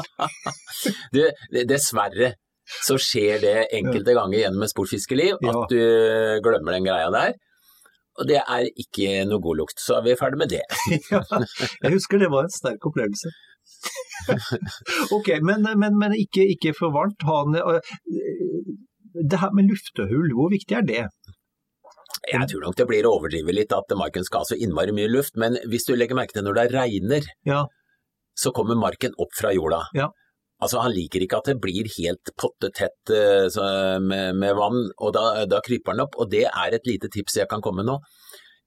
dessverre 1.72 2.34
så 2.64 2.96
skjer 3.00 3.42
det 3.42 3.56
enkelte 3.76 4.14
ganger 4.16 4.38
gjennom 4.40 4.64
et 4.64 4.72
sportfiskeliv 4.72 5.42
at 5.50 5.72
du 5.72 5.80
glemmer 6.44 6.76
den 6.76 6.86
greia 6.86 7.10
der. 7.12 7.34
Og 8.14 8.28
det 8.30 8.38
er 8.40 8.68
ikke 8.78 9.24
noe 9.26 9.42
god 9.42 9.58
lukt, 9.58 9.80
så 9.82 9.98
er 9.98 10.04
vi 10.06 10.18
ferdig 10.18 10.38
med 10.38 10.52
det. 10.52 10.62
ja, 11.12 11.20
jeg 11.82 11.94
husker 11.96 12.22
det 12.22 12.30
var 12.32 12.46
en 12.46 12.54
sterk 12.54 12.86
opplevelse. 12.86 13.32
ok, 15.16 15.34
men, 15.42 15.66
men, 15.80 15.98
men 15.98 16.14
ikke, 16.16 16.46
ikke, 16.54 16.76
for 16.78 16.94
varmt. 16.94 17.26
Han, 17.26 17.58
det 19.30 19.40
her 19.42 19.54
med 19.56 19.70
luftehull, 19.72 20.30
hvor 20.38 20.52
viktig 20.54 20.78
er 20.78 20.86
det? 20.86 21.02
Jeg 22.30 22.48
tror 22.50 22.66
nok 22.66 22.76
det 22.78 22.86
blir 22.88 23.06
å 23.06 23.14
overdrive 23.18 23.54
litt 23.54 23.72
at 23.74 23.94
marken 23.98 24.26
skal 24.26 24.42
ha 24.42 24.48
så 24.48 24.58
innmari 24.58 24.94
mye 24.96 25.10
luft, 25.12 25.36
men 25.40 25.58
hvis 25.70 25.88
du 25.88 25.94
legger 25.96 26.18
merke 26.18 26.36
til 26.36 26.46
når 26.46 26.58
det 26.58 26.66
regner, 26.74 27.26
ja. 27.48 27.64
så 28.38 28.52
kommer 28.56 28.78
marken 28.80 29.16
opp 29.20 29.34
fra 29.38 29.52
jorda. 29.54 29.84
Ja. 29.96 30.10
Altså 30.62 30.80
Han 30.84 30.94
liker 30.94 31.24
ikke 31.24 31.40
at 31.42 31.50
det 31.50 31.58
blir 31.60 31.88
helt 31.98 32.30
pottetett 32.40 33.12
uh, 33.12 33.98
med, 34.00 34.38
med, 34.38 34.54
vann, 34.56 34.86
og 34.96 35.12
da, 35.16 35.44
da, 35.50 35.60
kryper 35.64 35.92
han 35.92 36.04
opp. 36.06 36.16
Og 36.20 36.30
det 36.32 36.46
er 36.48 36.76
et 36.76 36.88
lite 36.88 37.10
tips 37.12 37.40
jeg 37.42 37.50
kan 37.50 37.64
komme 37.64 37.82
med 37.82 37.90
nå. 37.90 37.98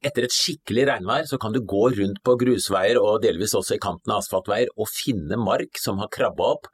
Etter 0.06 0.28
et 0.28 0.36
skikkelig 0.36 0.86
regnvær 0.92 1.26
så 1.26 1.40
kan 1.42 1.56
du 1.56 1.64
gå 1.66 1.88
rundt 1.96 2.20
på 2.26 2.36
grusveier 2.38 3.00
og 3.02 3.24
delvis 3.24 3.56
også 3.58 3.78
i 3.78 3.82
kanten 3.82 4.14
av 4.14 4.22
asfaltveier 4.22 4.70
og 4.78 4.92
finne 4.92 5.40
mark 5.42 5.80
som 5.82 5.98
har 6.04 6.12
krabba 6.14 6.52
opp, 6.54 6.68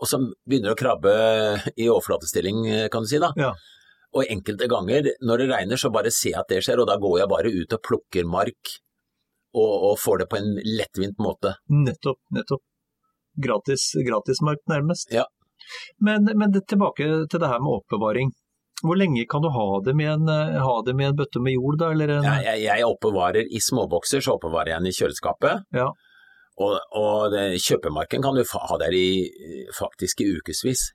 og 0.00 0.06
som 0.08 0.28
begynner 0.46 0.76
å 0.76 0.78
krabbe 0.78 1.12
i 1.74 1.88
overflatestilling, 1.90 2.62
kan 2.94 3.04
du 3.04 3.10
si. 3.10 3.18
da. 3.20 3.34
Ja. 3.36 3.50
Og 4.10 4.26
enkelte 4.26 4.66
ganger 4.70 5.06
når 5.22 5.42
det 5.42 5.50
regner, 5.52 5.78
så 5.78 5.90
bare 5.94 6.10
ser 6.10 6.32
jeg 6.32 6.40
at 6.40 6.50
det 6.50 6.64
skjer, 6.66 6.82
og 6.82 6.88
da 6.90 6.96
går 6.98 7.20
jeg 7.20 7.30
bare 7.30 7.52
ut 7.54 7.76
og 7.76 7.84
plukker 7.86 8.26
mark 8.26 8.72
og, 9.54 9.70
og 9.90 9.94
får 10.02 10.22
det 10.22 10.28
på 10.30 10.38
en 10.40 10.50
lettvint 10.66 11.22
måte. 11.22 11.54
Nettopp, 11.70 12.20
nettopp. 12.34 12.62
Gratis, 13.40 13.92
gratismark 14.06 14.62
nærmest. 14.70 15.12
Ja. 15.14 15.24
Men, 16.02 16.26
men 16.34 16.50
det, 16.54 16.66
tilbake 16.70 17.06
til 17.30 17.42
det 17.42 17.50
her 17.50 17.62
med 17.62 17.80
oppbevaring. 17.80 18.32
Hvor 18.80 18.96
lenge 18.96 19.26
kan 19.28 19.44
du 19.44 19.50
ha 19.52 19.66
det 19.84 19.92
med 19.94 20.08
en, 20.08 20.30
ha 20.64 20.76
det 20.86 20.94
med 20.96 21.10
en 21.10 21.18
bøtte 21.18 21.42
med 21.44 21.54
jord, 21.54 21.76
da? 21.82 21.90
Eller 21.94 22.14
en... 22.16 22.24
ja, 22.24 22.36
jeg, 22.48 22.62
jeg, 22.64 22.86
oppbevarer 22.86 23.50
i 23.50 23.60
småbokser, 23.60 24.24
så 24.24 24.38
oppbevarer 24.38 24.72
jeg 24.72 24.82
den 24.82 24.90
i 24.90 24.94
kjøleskapet. 24.96 25.66
Ja. 25.76 25.90
Og, 26.60 26.78
og 26.96 27.28
det, 27.34 27.44
kjøpemarken 27.62 28.24
kan 28.24 28.36
du 28.36 28.42
ha 28.42 28.80
der 28.80 28.96
i 28.96 29.10
faktisk 29.76 30.24
i 30.24 30.30
ukevis 30.32 30.88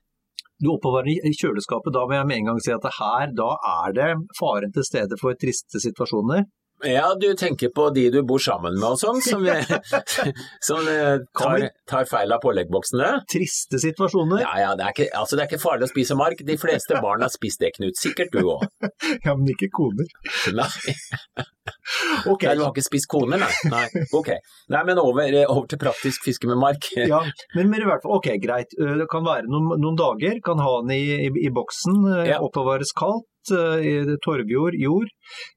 du 0.62 0.70
oppbevarer 0.72 1.26
i 1.28 1.32
kjøleskapet, 1.36 1.92
da 1.94 2.04
vil 2.08 2.20
jeg 2.20 2.28
med 2.30 2.40
en 2.40 2.52
gang 2.52 2.60
si 2.64 2.72
at 2.74 2.86
her, 2.98 3.32
da 3.36 3.50
er 3.72 3.96
det 3.96 4.12
faren 4.38 4.72
til 4.72 4.86
stede 4.86 5.18
for 5.20 5.36
triste 5.40 5.82
situasjoner. 5.82 6.46
Ja, 6.84 7.14
du 7.20 7.30
tenker 7.34 7.70
på 7.72 7.88
de 7.90 8.10
du 8.12 8.18
bor 8.28 8.40
sammen 8.42 8.74
med 8.76 8.84
og 8.84 8.98
sånn, 9.00 9.22
som, 9.24 9.44
som 10.68 10.90
eh, 10.92 11.22
tar, 11.38 11.68
tar, 11.88 12.08
feil 12.10 12.34
av 12.36 12.42
påleggboksene? 12.44 13.12
Triste 13.32 13.80
situasjoner? 13.80 14.42
Ja, 14.44 14.54
ja, 14.60 14.74
det 14.76 14.84
er, 14.84 14.92
ikke, 14.92 15.08
altså, 15.16 15.38
det 15.38 15.46
er 15.46 15.50
ikke 15.50 15.64
farlig 15.64 15.88
å 15.88 15.92
spise 15.94 16.18
mark. 16.18 16.44
De 16.44 16.58
fleste 16.60 17.00
barn 17.00 17.24
har 17.24 17.32
spist 17.32 17.64
det, 17.64 17.72
Knut. 17.78 17.96
Sikkert 18.00 18.34
du 18.36 18.42
òg. 18.44 18.68
Ja, 19.26 19.32
men 19.34 19.48
ikke 19.50 19.70
koner. 19.72 20.08
Nei. 20.54 21.46
Okay. 22.32 22.48
Nei, 22.48 22.56
du 22.58 22.64
har 22.64 22.72
ikke 22.72 22.84
spist 22.84 23.08
kone, 23.10 23.38
nei. 23.38 23.50
nei. 23.70 23.84
Ok. 24.16 24.32
Nei, 24.72 24.80
men 24.88 24.98
over, 24.98 25.30
over, 25.46 25.66
til 25.70 25.78
praktisk 25.80 26.24
fiske 26.26 26.48
med 26.50 26.58
mark. 26.58 26.88
ja, 27.12 27.20
men, 27.54 27.70
men, 27.70 27.84
i 27.84 27.86
hvert 27.88 28.02
fall, 28.02 28.16
ok, 28.18 28.28
greit. 28.42 28.74
Det 28.74 29.06
kan 29.12 29.24
være 29.26 29.46
noen, 29.50 29.76
noen 29.82 29.98
dager. 29.98 30.40
Kan 30.44 30.62
ha 30.62 30.72
den 30.82 30.94
i, 30.96 31.28
i, 31.28 31.30
i 31.46 31.52
boksen, 31.54 32.02
ja. 32.26 32.40
oppbevares 32.42 32.92
kaldt 32.96 33.28
i 33.54 33.92
torvjord, 34.24 34.74
jord, 34.80 35.12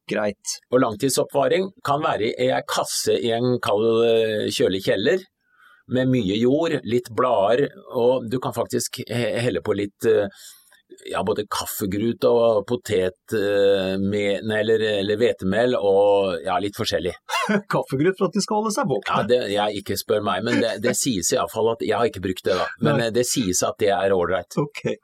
greit. 0.09 0.55
Og 0.69 0.83
langtidsoppvaring 0.83 1.71
kan 1.85 2.03
være 2.03 2.29
i 2.29 2.51
ei 2.51 2.61
kasse 2.69 3.17
i 3.17 3.33
en 3.33 3.57
kald, 3.65 4.03
kjølig 4.53 4.83
kjeller 4.85 5.25
med 5.89 6.09
mye 6.11 6.37
jord, 6.37 6.75
litt 6.85 7.09
blader, 7.15 7.65
og 7.97 8.29
du 8.29 8.37
kan 8.43 8.53
faktisk 8.53 9.01
helle 9.09 9.63
på 9.65 9.73
litt 9.77 10.05
ja, 11.09 11.21
både 11.25 11.45
kaffegrut 11.51 12.25
og 12.27 12.63
potet 12.69 13.35
med, 14.01 14.43
eller, 14.43 14.83
eller 14.99 15.19
hvetemel 15.19 15.77
og 15.77 16.39
ja, 16.45 16.57
litt 16.61 16.77
forskjellig. 16.77 17.13
kaffegrut 17.73 18.19
for 18.19 18.29
at 18.29 18.37
de 18.37 18.43
skal 18.43 18.61
holde 18.61 18.73
seg 18.75 18.89
våkne? 18.89 19.19
Ja, 19.21 19.27
det, 19.29 19.41
jeg 19.53 19.83
ikke 19.83 19.99
spør 19.99 20.25
meg, 20.25 20.45
men 20.47 20.63
det, 20.63 20.73
det 20.83 20.95
sies 20.99 21.31
iallfall 21.35 21.73
at 21.75 21.85
Jeg 21.85 21.97
har 21.97 22.09
ikke 22.09 22.23
brukt 22.25 22.45
det, 22.45 22.57
da, 22.59 22.67
men 22.85 23.03
Nei. 23.03 23.11
det 23.15 23.25
sies 23.29 23.63
at 23.65 23.79
det 23.81 23.93
er 23.95 24.15
ålreit. 24.15 24.59
Okay. 24.59 24.99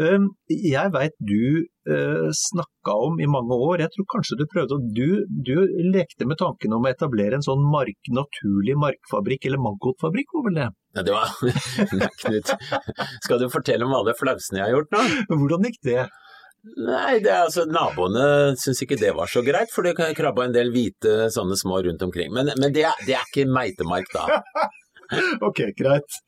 Um, 0.00 0.30
jeg 0.48 0.92
veit 0.94 1.16
du 1.18 1.66
uh, 1.90 2.28
snakka 2.36 2.94
om 3.06 3.18
i 3.20 3.28
mange 3.30 3.56
år, 3.56 3.82
jeg 3.84 3.92
tror 3.94 4.08
kanskje 4.14 4.38
du 4.40 4.46
prøvde 4.50 4.78
du, 4.96 5.26
du, 5.28 5.56
lekte 5.90 6.28
med 6.30 6.40
tanken 6.40 6.76
om 6.76 6.86
å 6.86 6.92
etablere 6.92 7.38
en 7.38 7.44
sånn 7.46 7.64
mark, 7.72 8.12
naturlig 8.14 8.78
markfabrikk, 8.80 9.48
eller 9.50 9.62
maggotfabrikk, 9.66 10.32
var 10.36 10.46
vel 10.48 10.60
det? 10.60 10.70
Ja, 10.96 11.04
det 11.06 11.14
var 11.14 11.34
Knut, 12.22 12.54
skal 13.26 13.42
du 13.42 13.50
fortelle 13.52 13.86
om 13.86 13.94
alle 13.98 14.16
flausene 14.18 14.62
jeg 14.62 14.68
har 14.68 14.76
gjort 14.78 14.96
nå? 14.96 15.04
Hvordan 15.34 15.68
gikk 15.68 15.80
det? 15.86 16.00
Nei, 16.60 17.20
det 17.24 17.30
er 17.32 17.46
altså 17.46 17.64
Naboene 17.64 18.52
syns 18.60 18.82
ikke 18.84 18.98
det 19.00 19.14
var 19.16 19.30
så 19.32 19.40
greit, 19.44 19.70
for 19.72 19.86
det 19.86 19.94
krabba 20.16 20.44
en 20.44 20.54
del 20.54 20.72
hvite 20.74 21.30
sånne 21.32 21.56
små 21.56 21.80
rundt 21.86 22.02
omkring. 22.04 22.34
Men, 22.36 22.52
men 22.60 22.74
det, 22.74 22.84
er, 22.84 23.00
det, 23.06 23.16
er, 23.16 23.24
ikke 23.30 23.48
meitemark, 23.48 24.10
da. 24.12 24.26
ok, 25.48 25.60
greit. 25.78 26.18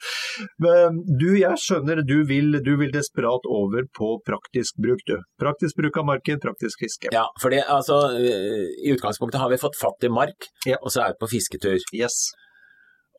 Men 0.62 1.01
du, 1.21 1.31
jeg 1.39 1.59
skjønner 1.62 2.03
du 2.07 2.19
vil, 2.29 2.59
du 2.65 2.73
vil 2.81 2.93
desperat 2.95 3.47
over 3.51 3.87
på 3.97 4.15
praktisk 4.27 4.79
bruk, 4.83 5.03
du. 5.09 5.17
Praktisk 5.41 5.79
bruk 5.81 5.99
av 6.01 6.09
marken, 6.09 6.41
praktisk 6.43 6.85
fiske. 6.85 7.12
Ja, 7.15 7.27
for 7.43 7.55
altså, 7.62 8.03
i 8.19 8.93
utgangspunktet 8.95 9.41
har 9.43 9.53
vi 9.53 9.61
fått 9.62 9.79
fatt 9.81 10.07
i 10.07 10.12
mark, 10.12 10.49
ja. 10.69 10.79
og 10.81 10.95
så 10.95 11.07
er 11.07 11.15
vi 11.15 11.23
på 11.23 11.33
fisketur. 11.37 11.79
Yes. 11.97 12.21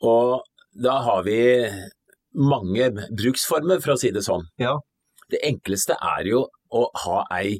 Og 0.03 0.41
da 0.73 0.99
har 1.05 1.23
vi 1.27 1.39
mange 2.33 2.89
bruksformer, 3.13 3.81
for 3.83 3.95
å 3.95 3.99
si 3.99 4.11
det 4.13 4.25
sånn. 4.25 4.47
Ja. 4.61 4.77
Det 5.31 5.41
enkleste 5.45 5.97
er 5.97 6.27
jo 6.29 6.47
å 6.73 6.87
ha 7.05 7.23
ei 7.37 7.59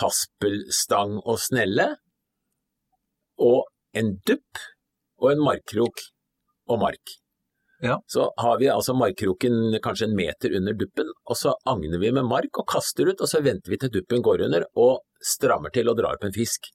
haspelstang 0.00 1.18
og 1.20 1.38
snelle, 1.40 1.92
og 3.42 3.68
en 3.98 4.16
dupp 4.26 4.60
og 5.22 5.32
en 5.32 5.44
markkrok 5.44 6.00
og 6.70 6.80
mark. 6.82 7.18
Ja. 7.82 7.96
Så 8.06 8.28
har 8.36 8.58
vi 8.60 8.68
altså 8.70 8.94
markkroken 8.94 9.74
kanskje 9.82 10.06
en 10.06 10.14
meter 10.14 10.54
under 10.58 10.76
duppen, 10.78 11.08
og 11.26 11.38
så 11.38 11.56
agner 11.66 11.98
vi 11.98 12.12
med 12.14 12.28
mark 12.30 12.60
og 12.62 12.68
kaster 12.70 13.10
ut, 13.10 13.18
og 13.18 13.30
så 13.30 13.42
venter 13.42 13.74
vi 13.74 13.80
til 13.82 13.90
duppen 13.96 14.22
går 14.22 14.44
under 14.46 14.68
og 14.78 15.02
strammer 15.32 15.74
til 15.74 15.90
og 15.90 15.98
drar 15.98 16.14
opp 16.18 16.28
en 16.28 16.36
fisk. 16.36 16.70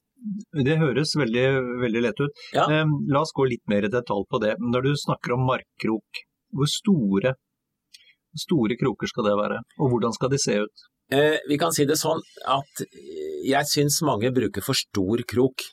Det 0.66 0.76
høres 0.82 1.14
veldig, 1.16 1.46
veldig 1.84 2.02
lett 2.04 2.20
ut. 2.20 2.44
Ja. 2.56 2.66
Eh, 2.68 2.94
la 3.14 3.22
oss 3.24 3.32
gå 3.38 3.46
litt 3.48 3.64
mer 3.72 3.88
i 3.88 3.94
detalj 3.94 4.26
på 4.28 4.42
det. 4.44 4.58
Når 4.60 4.90
du 4.90 4.92
snakker 5.00 5.38
om 5.38 5.48
markkrok, 5.48 6.22
hvor 6.58 6.72
store, 6.72 7.36
store 8.36 8.76
kroker 8.82 9.12
skal 9.12 9.30
det 9.30 9.40
være, 9.40 9.64
og 9.80 9.94
hvordan 9.94 10.16
skal 10.18 10.34
de 10.34 10.42
se 10.42 10.60
ut? 10.66 10.88
Eh, 11.14 11.38
vi 11.48 11.60
kan 11.62 11.72
si 11.72 11.86
det 11.88 11.96
sånn 12.02 12.20
at 12.52 12.84
jeg 13.48 13.72
syns 13.72 14.02
mange 14.04 14.34
bruker 14.36 14.66
for 14.66 14.76
stor 14.76 15.24
krok. 15.30 15.64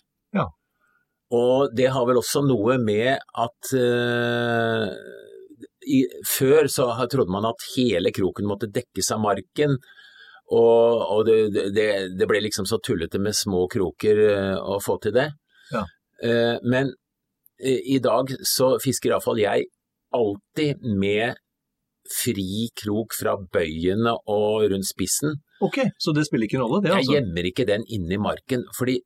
Og 1.33 1.73
det 1.77 1.89
har 1.95 2.07
vel 2.09 2.21
også 2.21 2.45
noe 2.45 2.77
med 2.83 3.17
at 3.17 3.71
uh, 3.73 4.89
i, 5.85 6.05
før 6.29 6.69
så 6.71 6.91
trodde 7.11 7.33
man 7.33 7.49
at 7.49 7.65
hele 7.75 8.13
kroken 8.15 8.49
måtte 8.49 8.71
dekkes 8.73 9.13
av 9.17 9.23
marken. 9.25 9.79
Og, 10.53 11.01
og 11.01 11.25
det, 11.25 11.39
det, 11.73 11.89
det, 12.19 12.29
ble 12.29 12.43
liksom 12.45 12.69
så 12.69 12.77
tullete 12.85 13.19
med 13.23 13.37
små 13.37 13.65
kroker 13.73 14.21
uh, 14.29 14.59
å 14.61 14.77
få 14.85 14.99
til 15.03 15.17
det. 15.17 15.31
Ja. 15.73 15.87
Uh, 16.21 16.61
men 16.63 16.93
i 17.65 17.97
dag 18.03 18.29
så 18.45 18.75
fisker 18.83 19.13
iallfall 19.13 19.39
jeg 19.41 19.69
alltid 20.15 20.83
med 20.99 21.39
fri 22.11 22.69
krok 22.77 23.15
fra 23.17 23.35
bøyene 23.39 24.13
og 24.31 24.67
rundt 24.73 24.89
spissen. 24.89 25.39
Ok, 25.65 25.81
så 25.99 26.13
det 26.17 26.27
spiller 26.29 26.49
ikke 26.49 26.61
noen 26.61 26.69
rolle, 26.69 26.83
det 26.85 26.93
Jeg 26.93 27.01
altså? 27.01 27.15
gjemmer 27.17 27.49
ikke 27.49 27.69
den 27.69 27.87
inni 27.89 28.19
marken. 28.21 28.65
fordi 28.77 28.99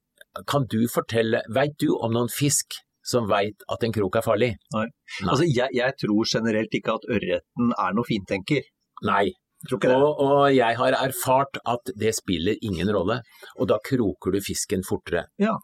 kan 0.47 0.67
du 0.71 0.83
fortelle, 0.93 1.43
veit 1.55 1.77
du 1.81 1.91
om 1.97 2.15
noen 2.15 2.31
fisk 2.33 2.79
som 3.09 3.29
veit 3.31 3.65
at 3.73 3.85
en 3.85 3.95
krok 3.95 4.19
er 4.21 4.25
farlig? 4.27 4.51
Nei. 4.75 4.87
Altså, 5.25 5.47
jeg, 5.47 5.73
jeg 5.77 5.97
tror 6.03 6.29
generelt 6.29 6.75
ikke 6.77 6.97
at 6.99 7.07
ørreten 7.09 7.73
er 7.73 7.97
noe 7.97 8.09
fintenker. 8.09 8.67
Nei. 9.09 9.29
Tror 9.67 9.81
ikke 9.81 9.91
det. 9.91 9.99
Og, 9.99 10.21
og 10.23 10.43
jeg 10.55 10.79
har 10.79 10.97
erfart 11.01 11.59
at 11.67 11.95
det 11.99 12.15
spiller 12.19 12.59
ingen 12.63 12.91
rolle, 12.95 13.21
og 13.59 13.71
da 13.71 13.81
kroker 13.83 14.35
du 14.35 14.43
fisken 14.45 14.85
fortere. 14.87 15.27
Ja. 15.43 15.57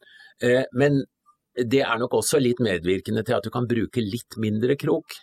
Eh, 0.42 0.64
men 0.74 1.04
det 1.54 1.84
er 1.86 2.00
nok 2.00 2.16
også 2.18 2.40
litt 2.42 2.62
medvirkende 2.64 3.22
til 3.26 3.36
at 3.36 3.46
du 3.46 3.52
kan 3.54 3.68
bruke 3.70 4.02
litt 4.02 4.38
mindre 4.42 4.74
krok. 4.80 5.14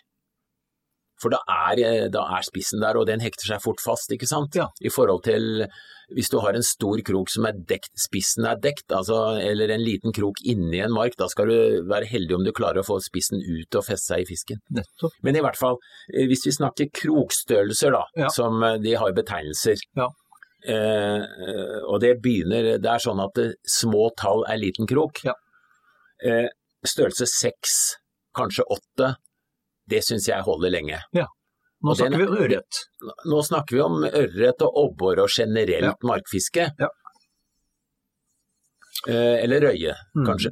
For 1.22 1.30
da 1.34 1.40
er, 1.48 1.80
eh, 1.86 2.08
da 2.10 2.24
er 2.38 2.42
spissen 2.48 2.82
der, 2.82 2.98
og 2.98 3.06
den 3.08 3.22
hekter 3.22 3.46
seg 3.54 3.62
fort 3.62 3.82
fast, 3.84 4.12
ikke 4.12 4.28
sant? 4.30 4.56
Ja. 4.58 4.68
I 4.82 4.90
forhold 4.90 5.24
til 5.28 5.66
hvis 6.12 6.28
du 6.28 6.40
har 6.44 6.52
en 6.58 6.66
stor 6.66 7.00
krok 7.08 7.30
som 7.32 7.46
er 7.48 7.54
dekt, 7.70 7.92
spissen 7.96 8.44
er 8.50 8.58
dekt, 8.60 8.90
altså, 8.92 9.38
eller 9.40 9.72
en 9.72 9.80
liten 9.86 10.12
krok 10.12 10.42
inni 10.44 10.82
en 10.84 10.92
mark, 10.92 11.14
da 11.16 11.30
skal 11.32 11.48
du 11.48 11.84
være 11.88 12.10
heldig 12.10 12.36
om 12.36 12.44
du 12.44 12.52
klarer 12.52 12.82
å 12.82 12.88
få 12.88 12.98
spissen 13.00 13.40
ut 13.40 13.78
og 13.80 13.86
feste 13.88 14.12
seg 14.12 14.26
i 14.26 14.28
fisken. 14.28 14.60
Nettopp. 14.76 15.14
Men 15.24 15.38
i 15.40 15.44
hvert 15.46 15.56
fall, 15.60 15.78
eh, 16.14 16.26
hvis 16.28 16.44
vi 16.50 16.52
snakker 16.58 16.92
krokstørrelser 17.00 17.92
da, 17.96 18.04
Ja. 18.18 18.28
som 18.28 18.62
eh, 18.64 18.78
de 18.84 18.94
har 19.00 19.14
betegnelser, 19.14 19.78
Ja. 19.96 20.10
eh, 20.68 21.22
eh, 21.24 21.80
og 21.88 22.02
det 22.02 22.18
begynner, 22.22 22.78
det 22.82 22.92
er 22.92 23.00
sånn 23.00 23.24
at 23.24 23.34
det, 23.36 23.56
små 23.66 24.10
tall 24.18 24.44
er 24.50 24.58
liten 24.58 24.86
krok. 24.88 25.24
Ja. 25.24 25.34
Eh, 26.26 26.50
størrelse 26.86 27.26
seks, 27.28 27.96
kanskje 28.36 28.64
åtte, 28.70 29.16
det 29.90 30.04
syns 30.06 30.28
jeg 30.28 30.44
holder 30.44 30.70
lenge. 30.72 31.00
Nå 31.84 31.90
Og 31.90 31.98
den- 31.98 32.12
snakker 32.14 32.18
vi 32.18 32.28
om 32.28 32.38
ørret. 32.38 32.82
Nå 33.26 33.42
snakker 33.48 33.76
vi 33.76 33.82
om 33.82 34.04
ørret 34.06 34.62
og 34.62 34.76
abbor 34.86 35.20
og 35.24 35.30
generelt 35.30 35.82
Ja. 35.82 35.94
markfiske. 36.04 36.70
Ja. 36.80 36.88
Eh, 39.08 39.44
eller 39.44 39.62
røye, 39.62 39.96
Mm. 40.16 40.26
kanskje. 40.28 40.52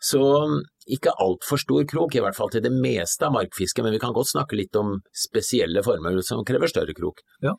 Så 0.00 0.20
mm, 0.20 0.60
ikke 0.94 1.10
altfor 1.18 1.58
stor 1.58 1.84
krok, 1.88 2.14
i 2.14 2.20
hvert 2.20 2.36
fall 2.36 2.50
til 2.50 2.60
det 2.62 2.70
meste 2.72 3.22
av 3.26 3.32
markfiske, 3.32 3.82
men 3.82 3.92
vi 3.92 3.98
kan 3.98 4.12
godt 4.12 4.28
snakke 4.30 4.54
litt 4.56 4.76
om 4.76 5.00
spesielle 5.12 5.82
former 5.82 6.20
som 6.22 6.44
krever 6.44 6.68
større 6.68 6.94
krok. 6.94 7.18
Ja. 7.42 7.54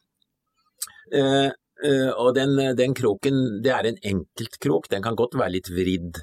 Eh, 1.11 1.49
eh, 1.83 2.11
og 2.15 2.35
den, 2.35 2.55
den 2.77 2.93
kroken, 2.93 3.61
det 3.63 3.71
er 3.73 3.85
en 3.89 3.97
enkeltkrok, 4.03 4.87
den 4.89 5.01
kan 5.03 5.15
godt 5.15 5.33
være 5.33 5.51
litt 5.57 5.67
vridd 5.73 6.21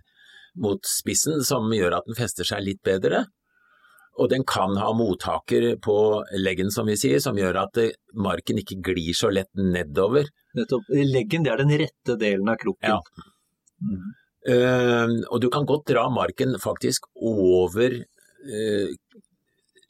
mot 0.57 0.81
spissen, 0.87 1.43
som 1.43 1.69
gjør 1.73 1.99
at 1.99 2.05
den 2.07 2.15
fester 2.15 2.45
seg 2.45 2.63
litt 2.63 2.83
bedre. 2.83 3.27
Og 4.21 4.29
den 4.29 4.45
kan 4.45 4.77
ha 4.77 4.91
mottaker 4.93 5.71
på 5.81 5.97
leggen, 6.37 6.71
som 6.71 6.89
vi 6.91 6.99
sier, 7.01 7.21
som 7.25 7.39
gjør 7.39 7.63
at 7.63 7.79
eh, 7.81 7.95
marken 8.13 8.61
ikke 8.61 8.83
glir 8.85 9.17
så 9.17 9.31
lett 9.33 9.49
nedover. 9.57 10.29
Nettopp. 10.59 10.91
Leggen, 10.93 11.47
det 11.47 11.55
er 11.55 11.63
den 11.63 11.73
rette 11.81 12.19
delen 12.21 12.51
av 12.53 12.59
kroken. 12.61 12.99
Ja. 12.99 13.29
Mm. 13.83 14.11
Uh, 14.43 15.13
og 15.31 15.39
du 15.39 15.47
kan 15.55 15.67
godt 15.67 15.87
dra 15.93 16.09
marken 16.11 16.57
faktisk 16.59 17.05
over 17.15 17.95
uh, 17.95 19.19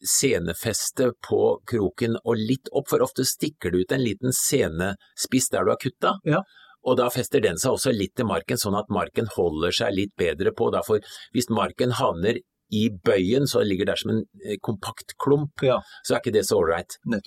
senefestet 0.05 1.17
på 1.25 1.41
kroken 1.69 2.19
og 2.21 2.37
litt 2.37 2.69
opp, 2.73 2.91
for 2.91 3.05
ofte 3.05 3.25
stikker 3.27 3.73
det 3.73 3.85
ut 3.85 3.95
en 3.97 4.05
liten 4.05 4.37
senespiss 4.37 5.49
der 5.53 5.65
du 5.65 5.73
har 5.73 5.81
kutta. 5.83 6.17
Ja. 6.29 6.43
Og 6.83 6.99
da 6.99 7.09
fester 7.15 7.43
den 7.43 7.61
seg 7.63 7.77
også 7.77 7.93
litt 7.95 8.17
til 8.19 8.27
marken, 8.27 8.59
sånn 8.59 8.77
at 8.79 8.91
marken 8.93 9.29
holder 9.37 9.75
seg 9.75 9.95
litt 9.95 10.15
bedre 10.19 10.53
på. 10.57 10.71
Derfor, 10.75 11.03
hvis 11.35 11.51
marken 11.53 11.95
havner 11.99 12.41
i 12.73 12.87
bøyen, 13.05 13.47
så 13.49 13.63
ligger 13.67 13.91
der 13.93 14.01
som 14.01 14.15
en 14.15 14.23
eh, 14.45 14.57
kompakt 14.65 15.17
klump, 15.23 15.63
Ja. 15.63 15.79
så 16.05 16.15
er 16.17 16.23
ikke 16.23 16.33
det 16.39 16.47
så 16.49 16.59
ålreit. 16.63 16.97
Men 17.05 17.21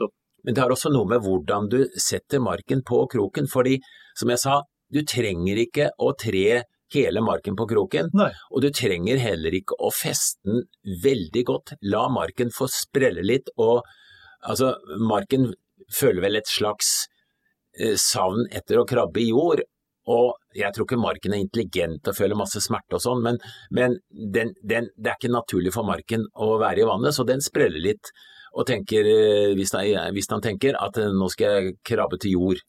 det 0.53 0.61
har 0.61 0.69
også 0.73 0.91
noe 0.93 1.07
med 1.09 1.21
hvordan 1.25 1.69
du 1.69 1.79
setter 1.97 2.39
marken 2.41 2.81
på 2.85 3.03
kroken, 3.09 3.47
fordi 3.49 3.79
som 4.17 4.29
jeg 4.29 4.41
sa, 4.41 4.61
du 4.93 5.01
trenger 5.01 5.57
ikke 5.57 5.89
å 5.99 6.11
tre 6.17 6.63
hele 6.93 7.21
marken 7.25 7.55
på 7.57 7.65
kroken, 7.67 8.11
Nei. 8.13 8.29
og 8.53 8.61
du 8.61 8.69
trenger 8.69 9.17
heller 9.17 9.55
ikke 9.57 9.73
å 9.81 9.89
feste 9.91 10.37
den 10.45 10.61
veldig 11.03 11.43
godt. 11.49 11.73
La 11.81 12.07
marken 12.13 12.51
få 12.53 12.67
sprelle 12.69 13.23
litt, 13.25 13.49
og 13.57 13.81
altså, 14.45 14.75
marken 15.01 15.51
føler 15.93 16.21
vel 16.21 16.35
et 16.39 16.47
slags 16.49 17.07
eh, 17.79 17.95
savn 17.97 18.45
etter 18.53 18.79
å 18.79 18.85
krabbe 18.87 19.21
i 19.21 19.29
jord, 19.31 19.61
og 20.11 20.35
jeg 20.55 20.71
tror 20.75 20.85
ikke 20.87 21.01
marken 21.01 21.33
er 21.33 21.41
intelligent 21.43 22.07
og 22.07 22.15
føler 22.17 22.37
masse 22.37 22.61
smerte 22.61 22.99
og 22.99 23.03
sånn, 23.03 23.23
men, 23.25 23.39
men 23.71 23.97
den, 24.11 24.53
den, 24.61 24.91
det 24.97 25.11
er 25.11 25.17
ikke 25.19 25.33
naturlig 25.33 25.73
for 25.73 25.87
marken 25.87 26.27
å 26.35 26.55
være 26.61 26.83
i 26.83 26.87
vannet, 26.87 27.15
så 27.17 27.25
den 27.27 27.41
spreller 27.43 27.81
litt 27.81 28.13
og 28.55 28.67
tenker, 28.69 29.03
eh, 29.09 29.51
hvis 29.57 29.73
han, 29.75 30.13
hvis 30.15 30.29
han 30.31 30.43
tenker 30.45 30.77
at 30.79 30.97
eh, 31.01 31.11
nå 31.11 31.27
skal 31.33 31.57
jeg 31.57 31.75
krabbe 31.83 32.21
til 32.21 32.37
jord, 32.37 32.61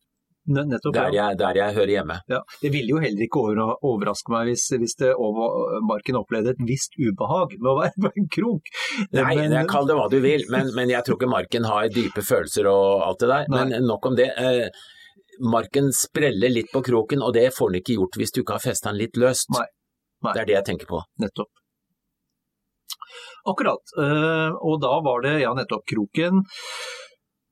Nettopp. 0.46 0.94
der 0.94 1.14
jeg, 1.14 1.36
der 1.40 1.58
jeg 1.58 1.74
hører 1.74 1.90
hjemme. 1.90 2.16
Ja. 2.30 2.38
Det 2.62 2.70
ville 2.70 2.92
jo 2.94 3.00
heller 3.02 3.24
ikke 3.24 3.40
overraske 3.82 4.30
meg 4.30 4.52
hvis, 4.52 4.66
hvis 4.78 4.94
det 5.00 5.08
over, 5.18 5.80
marken 5.86 6.18
opplevde 6.20 6.52
et 6.54 6.60
visst 6.68 6.94
ubehag 6.98 7.56
med 7.58 7.70
å 7.72 7.76
være 7.80 8.04
på 8.04 8.12
en 8.14 8.28
krok. 8.36 8.70
Nei, 9.10 9.32
Men- 9.34 9.50
det 9.50 9.58
er 9.64 9.70
kall 9.70 9.88
det 9.90 9.96
hva 9.98 10.08
du 10.12 10.20
vil, 10.22 10.44
men, 10.54 10.70
men 10.78 10.92
jeg 10.94 11.02
tror 11.06 11.18
ikke 11.18 11.32
marken 11.32 11.66
har 11.66 11.88
dype 11.90 12.22
følelser 12.22 12.70
og 12.70 13.02
alt 13.08 13.24
det 13.24 13.32
der. 13.32 13.50
Nei. 13.50 13.64
Men 13.64 13.90
nok 13.90 14.06
om 14.06 14.18
det. 14.18 14.30
Eh, 14.38 14.68
marken 15.40 15.92
spreller 15.92 16.52
litt 16.52 16.72
på 16.72 16.82
kroken, 16.84 17.22
og 17.22 17.34
det 17.36 17.50
får 17.56 17.72
den 17.72 17.82
ikke 17.82 17.98
gjort 17.98 18.18
hvis 18.20 18.34
du 18.34 18.42
ikke 18.42 18.56
har 18.58 18.64
festa 18.64 18.92
den 18.92 19.02
litt 19.02 19.20
løst. 19.20 19.50
Nei. 19.56 19.66
Nei. 20.24 20.32
Det 20.32 20.42
er 20.42 20.48
det 20.48 20.58
jeg 20.58 20.68
tenker 20.70 20.90
på. 20.90 21.02
Nettopp. 21.22 21.52
Akkurat. 23.46 23.94
Eh, 24.02 24.56
og 24.66 24.80
da 24.82 24.98
var 25.04 25.22
det 25.26 25.38
ja, 25.44 25.54
nettopp 25.54 25.86
kroken. 25.86 26.42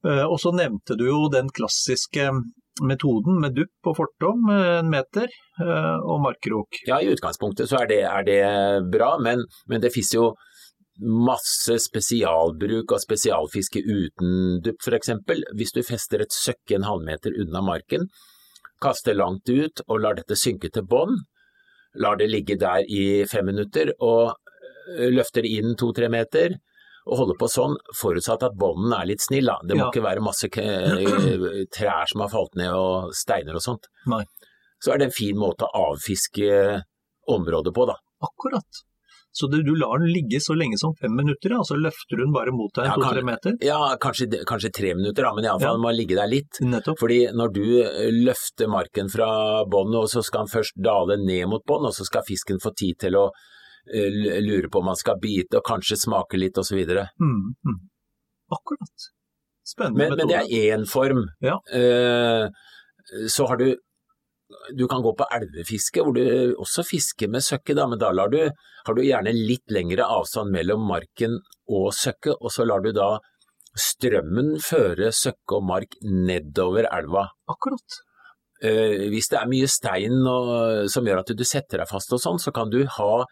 Eh, 0.04 0.24
og 0.24 0.36
så 0.42 0.52
nevnte 0.56 0.98
du 0.98 1.06
jo 1.06 1.24
den 1.32 1.50
klassiske 1.54 2.30
metoden 2.82 3.38
med 3.38 3.54
dupp 3.54 3.70
på 3.86 3.94
fortom, 3.94 4.48
eh, 4.50 4.80
en 4.80 4.90
meter, 4.90 5.30
og 5.62 6.18
markkrok. 6.24 6.80
Ja, 6.88 6.98
i 6.98 7.12
utgangspunktet 7.14 7.70
så 7.70 7.84
er 7.84 7.90
det, 7.92 8.00
er 8.10 8.24
det 8.26 8.40
bra, 8.90 9.12
men, 9.22 9.44
men 9.70 9.84
det 9.84 9.92
fins 9.94 10.10
jo 10.16 10.32
masse 11.00 11.78
spesialbruk 11.82 12.92
av 12.92 12.98
spesialfiske 13.02 13.80
uten 13.82 14.60
dupp, 14.62 14.82
f.eks. 14.84 15.10
Hvis 15.58 15.72
du 15.74 15.82
fester 15.82 16.22
et 16.22 16.32
søkke 16.34 16.76
en 16.78 16.86
halvmeter 16.86 17.34
unna 17.42 17.62
marken, 17.62 18.08
kaster 18.82 19.14
langt 19.16 19.48
ut 19.48 19.80
og 19.88 20.00
lar 20.04 20.14
dette 20.18 20.36
synke 20.38 20.70
til 20.72 20.84
bånn, 20.86 21.16
lar 21.96 22.16
det 22.20 22.28
ligge 22.30 22.56
der 22.60 22.84
i 22.90 23.24
fem 23.30 23.46
minutter 23.46 23.92
og 24.02 24.34
ø, 24.98 25.10
løfter 25.14 25.46
inn 25.46 25.74
to-tre 25.78 26.08
meter, 26.10 26.56
og 27.04 27.18
holder 27.20 27.36
på 27.36 27.48
sånn, 27.52 27.74
forutsatt 28.00 28.42
at 28.46 28.54
bånden 28.56 28.94
er 28.96 29.04
litt 29.10 29.20
snill. 29.20 29.44
Da. 29.50 29.58
Det 29.62 29.76
må 29.76 29.84
Ja. 29.84 29.90
ikke 29.92 30.02
være 30.06 30.22
masse 30.24 30.48
trær 30.48 32.06
som 32.08 32.22
har 32.24 32.30
falt 32.32 32.54
ned 32.56 32.72
og 32.72 33.10
steiner 33.14 33.58
og 33.58 33.62
sånt. 33.64 33.88
Nei. 34.08 34.22
Så 34.80 34.92
er 34.94 34.98
det 34.98 35.10
en 35.10 35.16
fin 35.16 35.36
måte 35.36 35.66
å 35.68 35.90
avfiske 35.92 36.82
området 37.28 37.74
på, 37.76 37.86
da. 37.88 37.96
Akkurat. 38.24 38.80
Så 39.34 39.48
du, 39.50 39.56
du 39.66 39.72
lar 39.74 39.98
den 39.98 40.12
ligge 40.14 40.38
så 40.42 40.54
lenge 40.54 40.78
som 40.78 40.92
fem 41.00 41.10
minutter, 41.18 41.56
og 41.58 41.64
så 41.66 41.74
løfter 41.74 42.14
du 42.18 42.22
den 42.22 42.34
bare 42.34 42.52
mot 42.54 42.70
deg 42.76 42.86
Ja, 42.86 42.94
to-tre 43.00 43.22
meter? 43.26 43.56
Ja, 43.66 43.78
kanskje, 43.98 44.28
kanskje 44.46 44.70
tre 44.76 44.92
minutter, 44.94 45.26
da, 45.26 45.32
men 45.34 45.48
iallfall 45.48 45.74
Ja. 45.74 45.82
må 45.82 45.90
ligge 45.94 46.14
der 46.14 46.30
litt. 46.30 46.60
Nettopp. 46.62 47.00
Fordi 47.02 47.18
når 47.34 47.50
du 47.56 47.64
løfter 48.24 48.70
marken 48.70 49.10
fra 49.10 49.26
bånn, 49.66 49.96
og 49.98 50.06
så 50.12 50.22
skal 50.22 50.46
den 50.46 50.52
først 50.54 50.78
dale 50.86 51.18
ned 51.18 51.48
mot 51.50 51.64
bånn, 51.66 51.88
og 51.90 51.96
så 51.96 52.06
skal 52.06 52.22
fisken 52.28 52.62
få 52.62 52.70
tid 52.78 53.00
til 53.02 53.18
å 53.18 53.24
ø, 53.26 54.04
lure 54.46 54.70
på 54.70 54.80
om 54.84 54.92
han 54.92 55.00
skal 55.02 55.18
bite 55.20 55.58
og 55.58 55.66
kanskje 55.66 55.98
smake 56.04 56.38
litt 56.38 56.56
osv. 56.62 56.78
Mm, 56.86 57.42
mm. 57.66 57.80
Akkurat. 58.54 59.10
Spennende 59.66 59.98
Men, 59.98 60.16
men 60.20 60.30
det 60.30 60.38
er 60.44 60.76
én 60.76 60.86
form. 60.86 61.24
Ja. 61.42 61.58
Eh, 61.74 62.46
så 63.34 63.46
har 63.50 63.58
du 63.58 63.74
du 64.76 64.86
kan 64.90 65.02
gå 65.04 65.12
på 65.18 65.26
elvefiske, 65.36 66.02
hvor 66.02 66.14
du 66.16 66.54
også 66.60 66.84
fisker 66.86 67.30
med 67.32 67.44
søkke, 67.44 67.76
da, 67.76 67.86
men 67.90 68.00
da 68.00 68.10
lar 68.14 68.32
du, 68.32 68.40
har 68.86 68.96
du 68.96 69.02
gjerne 69.04 69.32
litt 69.34 69.70
lengre 69.74 70.06
avstand 70.06 70.52
mellom 70.54 70.84
marken 70.88 71.38
og 71.68 71.92
søkket, 71.96 72.36
og 72.40 72.52
så 72.52 72.66
lar 72.68 72.84
du 72.84 72.92
da 72.96 73.16
strømmen 73.74 74.54
føre 74.62 75.10
søkke 75.14 75.58
og 75.58 75.64
mark 75.66 75.96
nedover 76.02 76.86
elva. 76.90 77.26
Akkurat. 77.50 77.96
Eh, 78.62 79.08
hvis 79.12 79.28
det 79.32 79.40
er 79.40 79.50
mye 79.50 79.70
stein 79.70 80.20
og, 80.30 80.86
som 80.92 81.06
gjør 81.06 81.24
at 81.24 81.32
du 81.34 81.42
setter 81.44 81.82
deg 81.82 81.90
fast 81.90 82.12
og 82.14 82.22
sånn, 82.22 82.38
så 82.40 82.54
kan 82.54 82.70
du 82.70 82.84
ha 82.98 83.24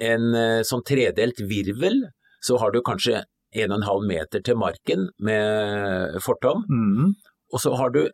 en 0.00 0.32
eh, 0.34 0.62
sånn 0.66 0.84
tredelt 0.88 1.42
virvel, 1.44 2.06
så 2.40 2.56
har 2.62 2.72
du 2.72 2.80
kanskje 2.82 3.20
1,5 3.52 4.06
meter 4.08 4.42
til 4.46 4.56
marken 4.56 5.08
med 5.20 6.16
fortom, 6.24 6.64
Mm. 6.70 7.12
og 7.52 7.60
så 7.60 7.74
har 7.76 7.90
du 7.90 8.04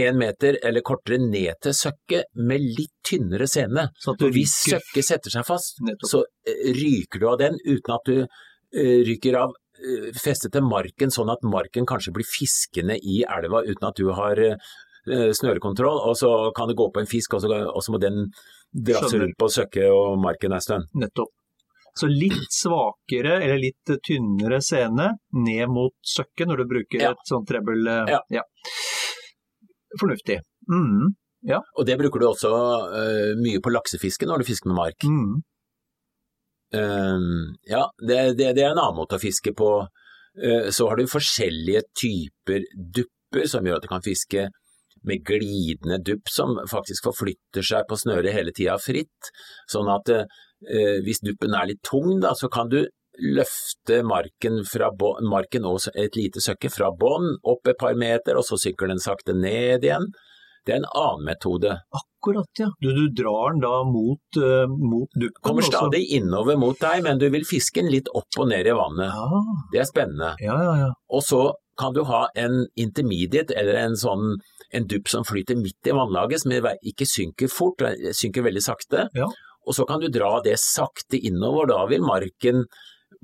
en 0.00 0.18
meter 0.18 0.58
eller 0.66 0.82
kortere 0.86 1.18
ned 1.22 1.58
til 1.62 1.74
søkket 1.76 2.30
med 2.34 2.62
litt 2.78 2.92
tynnere 3.06 3.46
sene. 3.50 3.88
Så 4.00 4.14
at 4.14 4.22
du 4.22 4.30
hvis 4.34 4.54
søkket 4.70 5.06
setter 5.08 5.34
seg 5.34 5.46
fast, 5.48 5.78
Nettopp. 5.86 6.08
så 6.10 6.22
eh, 6.48 6.72
ryker 6.76 7.22
du 7.22 7.28
av 7.30 7.38
den 7.42 7.58
uten 7.64 7.94
at 7.96 8.08
du 8.10 8.16
eh, 8.24 8.98
ryker 9.08 9.38
av 9.42 9.54
eh, 9.78 10.08
festet 10.18 10.52
til 10.56 10.66
marken, 10.66 11.12
sånn 11.14 11.30
at 11.34 11.44
marken 11.46 11.86
kanskje 11.86 12.14
blir 12.16 12.26
fiskende 12.28 12.96
i 12.98 13.22
elva 13.28 13.62
uten 13.68 13.88
at 13.90 14.00
du 14.02 14.10
har 14.16 14.40
snørekontroll, 15.04 15.98
og 16.08 16.14
så 16.16 16.28
kan 16.56 16.70
det 16.70 16.78
gå 16.78 16.86
på 16.94 17.02
en 17.02 17.08
fisk, 17.10 17.34
og 17.36 17.42
så, 17.44 17.48
og 17.68 17.82
så 17.84 17.92
må 17.92 17.98
den 18.00 18.22
Skjønner. 18.72 19.18
rundt 19.26 19.36
på 19.36 19.48
søkket 19.52 19.90
og 19.92 20.14
marken 20.22 20.54
en 20.56 20.62
stund. 20.64 20.86
Nettopp. 20.96 21.28
Så 21.94 22.08
litt 22.10 22.48
svakere, 22.50 23.36
eller 23.44 23.60
litt 23.60 23.92
tynnere 24.02 24.62
sene 24.64 25.10
ned 25.36 25.68
mot 25.70 25.92
søkket 26.08 26.48
når 26.50 26.62
du 26.64 26.70
bruker 26.72 27.04
Ja. 27.04 27.10
et 27.12 27.28
sånt 27.28 27.46
trebbel. 27.46 27.84
Ja. 28.10 28.22
ja. 28.32 28.42
Fornuftig. 30.00 30.40
Mm, 30.70 31.12
Og 31.76 31.86
det 31.86 31.98
bruker 32.00 32.22
du 32.22 32.28
også 32.30 32.50
uh, 32.50 33.32
mye 33.40 33.60
på 33.60 33.72
laksefiske 33.74 34.28
når 34.28 34.42
du 34.42 34.48
fisker 34.52 34.72
med 34.72 34.80
mark. 34.84 35.08
mm, 35.08 35.42
Uh, 36.74 37.54
ja, 37.70 37.84
det, 38.02 38.16
det, 38.34 38.48
det 38.56 38.64
er 38.64 38.72
en 38.72 38.80
annen 38.82 38.96
måte 38.98 39.14
å 39.14 39.22
fiske 39.22 39.52
på. 39.54 39.68
Uh, 40.34 40.70
så 40.74 40.88
har 40.90 40.98
du 40.98 41.06
forskjellige 41.06 41.84
typer 41.94 42.64
dupper 42.74 43.46
som 43.46 43.62
gjør 43.62 43.78
at 43.78 43.86
du 43.86 43.90
kan 43.92 44.02
fiske 44.02 44.48
med 45.04 45.24
glidende 45.26 45.98
dupp 46.02 46.30
som 46.32 46.56
faktisk 46.70 47.08
forflytter 47.08 47.64
seg 47.66 47.86
på 47.88 47.98
snøret 48.00 48.34
hele 48.34 48.54
tida 48.56 48.76
fritt. 48.80 49.30
Sånn 49.70 49.90
at 49.92 50.10
eh, 50.14 50.98
hvis 51.04 51.22
duppen 51.24 51.56
er 51.56 51.68
litt 51.68 51.82
tung, 51.84 52.20
da, 52.22 52.32
så 52.38 52.48
kan 52.52 52.70
du 52.72 52.80
løfte 53.22 54.02
marken, 54.06 54.62
fra 54.66 54.90
bo- 54.90 55.16
marken 55.30 55.64
og 55.68 55.80
et 55.94 56.16
lite 56.18 56.40
søkke 56.42 56.70
fra 56.72 56.90
bånn 56.90 57.36
opp 57.44 57.68
et 57.70 57.78
par 57.78 57.94
meter, 57.94 58.36
og 58.40 58.44
så 58.48 58.58
sykler 58.60 58.94
den 58.94 59.02
sakte 59.02 59.34
ned 59.36 59.84
igjen. 59.86 60.08
Det 60.64 60.72
er 60.72 60.80
en 60.80 60.86
annen 60.96 61.26
metode. 61.28 61.74
akkurat, 61.92 62.48
ja. 62.58 62.70
Du, 62.80 62.88
du 62.96 63.08
drar 63.12 63.52
den 63.52 63.60
da 63.60 63.82
mot, 63.84 64.38
uh, 64.40 64.64
mot 64.66 65.10
duppen. 65.12 65.42
Kommer 65.44 65.62
stadig 65.66 66.00
også. 66.06 66.16
innover 66.22 66.56
mot 66.56 66.78
deg, 66.80 67.02
men 67.04 67.18
du 67.20 67.26
vil 67.34 67.44
fiske 67.44 67.82
den 67.82 67.90
litt 67.92 68.08
opp 68.16 68.38
og 68.40 68.48
ned 68.48 68.66
i 68.66 68.72
vannet. 68.72 69.12
Ja, 69.12 69.42
Det 69.74 69.82
er 69.82 69.90
spennende. 69.90 70.30
ja, 70.40 70.56
ja. 70.64 70.72
ja. 70.86 70.88
Og 71.12 71.20
så 71.26 71.42
kan 71.76 71.92
du 71.92 72.04
ha 72.08 72.28
en 72.38 72.62
intermediate, 72.80 73.52
eller 73.58 73.76
en 73.82 73.96
sånn 73.98 74.38
en 74.74 74.86
dupp 74.88 75.08
som 75.10 75.24
flyter 75.26 75.58
midt 75.60 75.86
i 75.90 75.92
vannlaget, 75.94 76.40
som 76.44 76.54
ikke 76.54 77.06
synker 77.06 77.50
fort, 77.52 77.82
synker 78.16 78.46
veldig 78.46 78.62
sakte. 78.64 79.04
Ja. 79.14 79.28
Og 79.66 79.74
så 79.76 79.84
kan 79.88 80.00
du 80.00 80.08
dra 80.12 80.38
det 80.44 80.56
sakte 80.62 81.18
innover, 81.20 81.66
da 81.68 81.84
vil 81.90 82.00
marken 82.04 82.64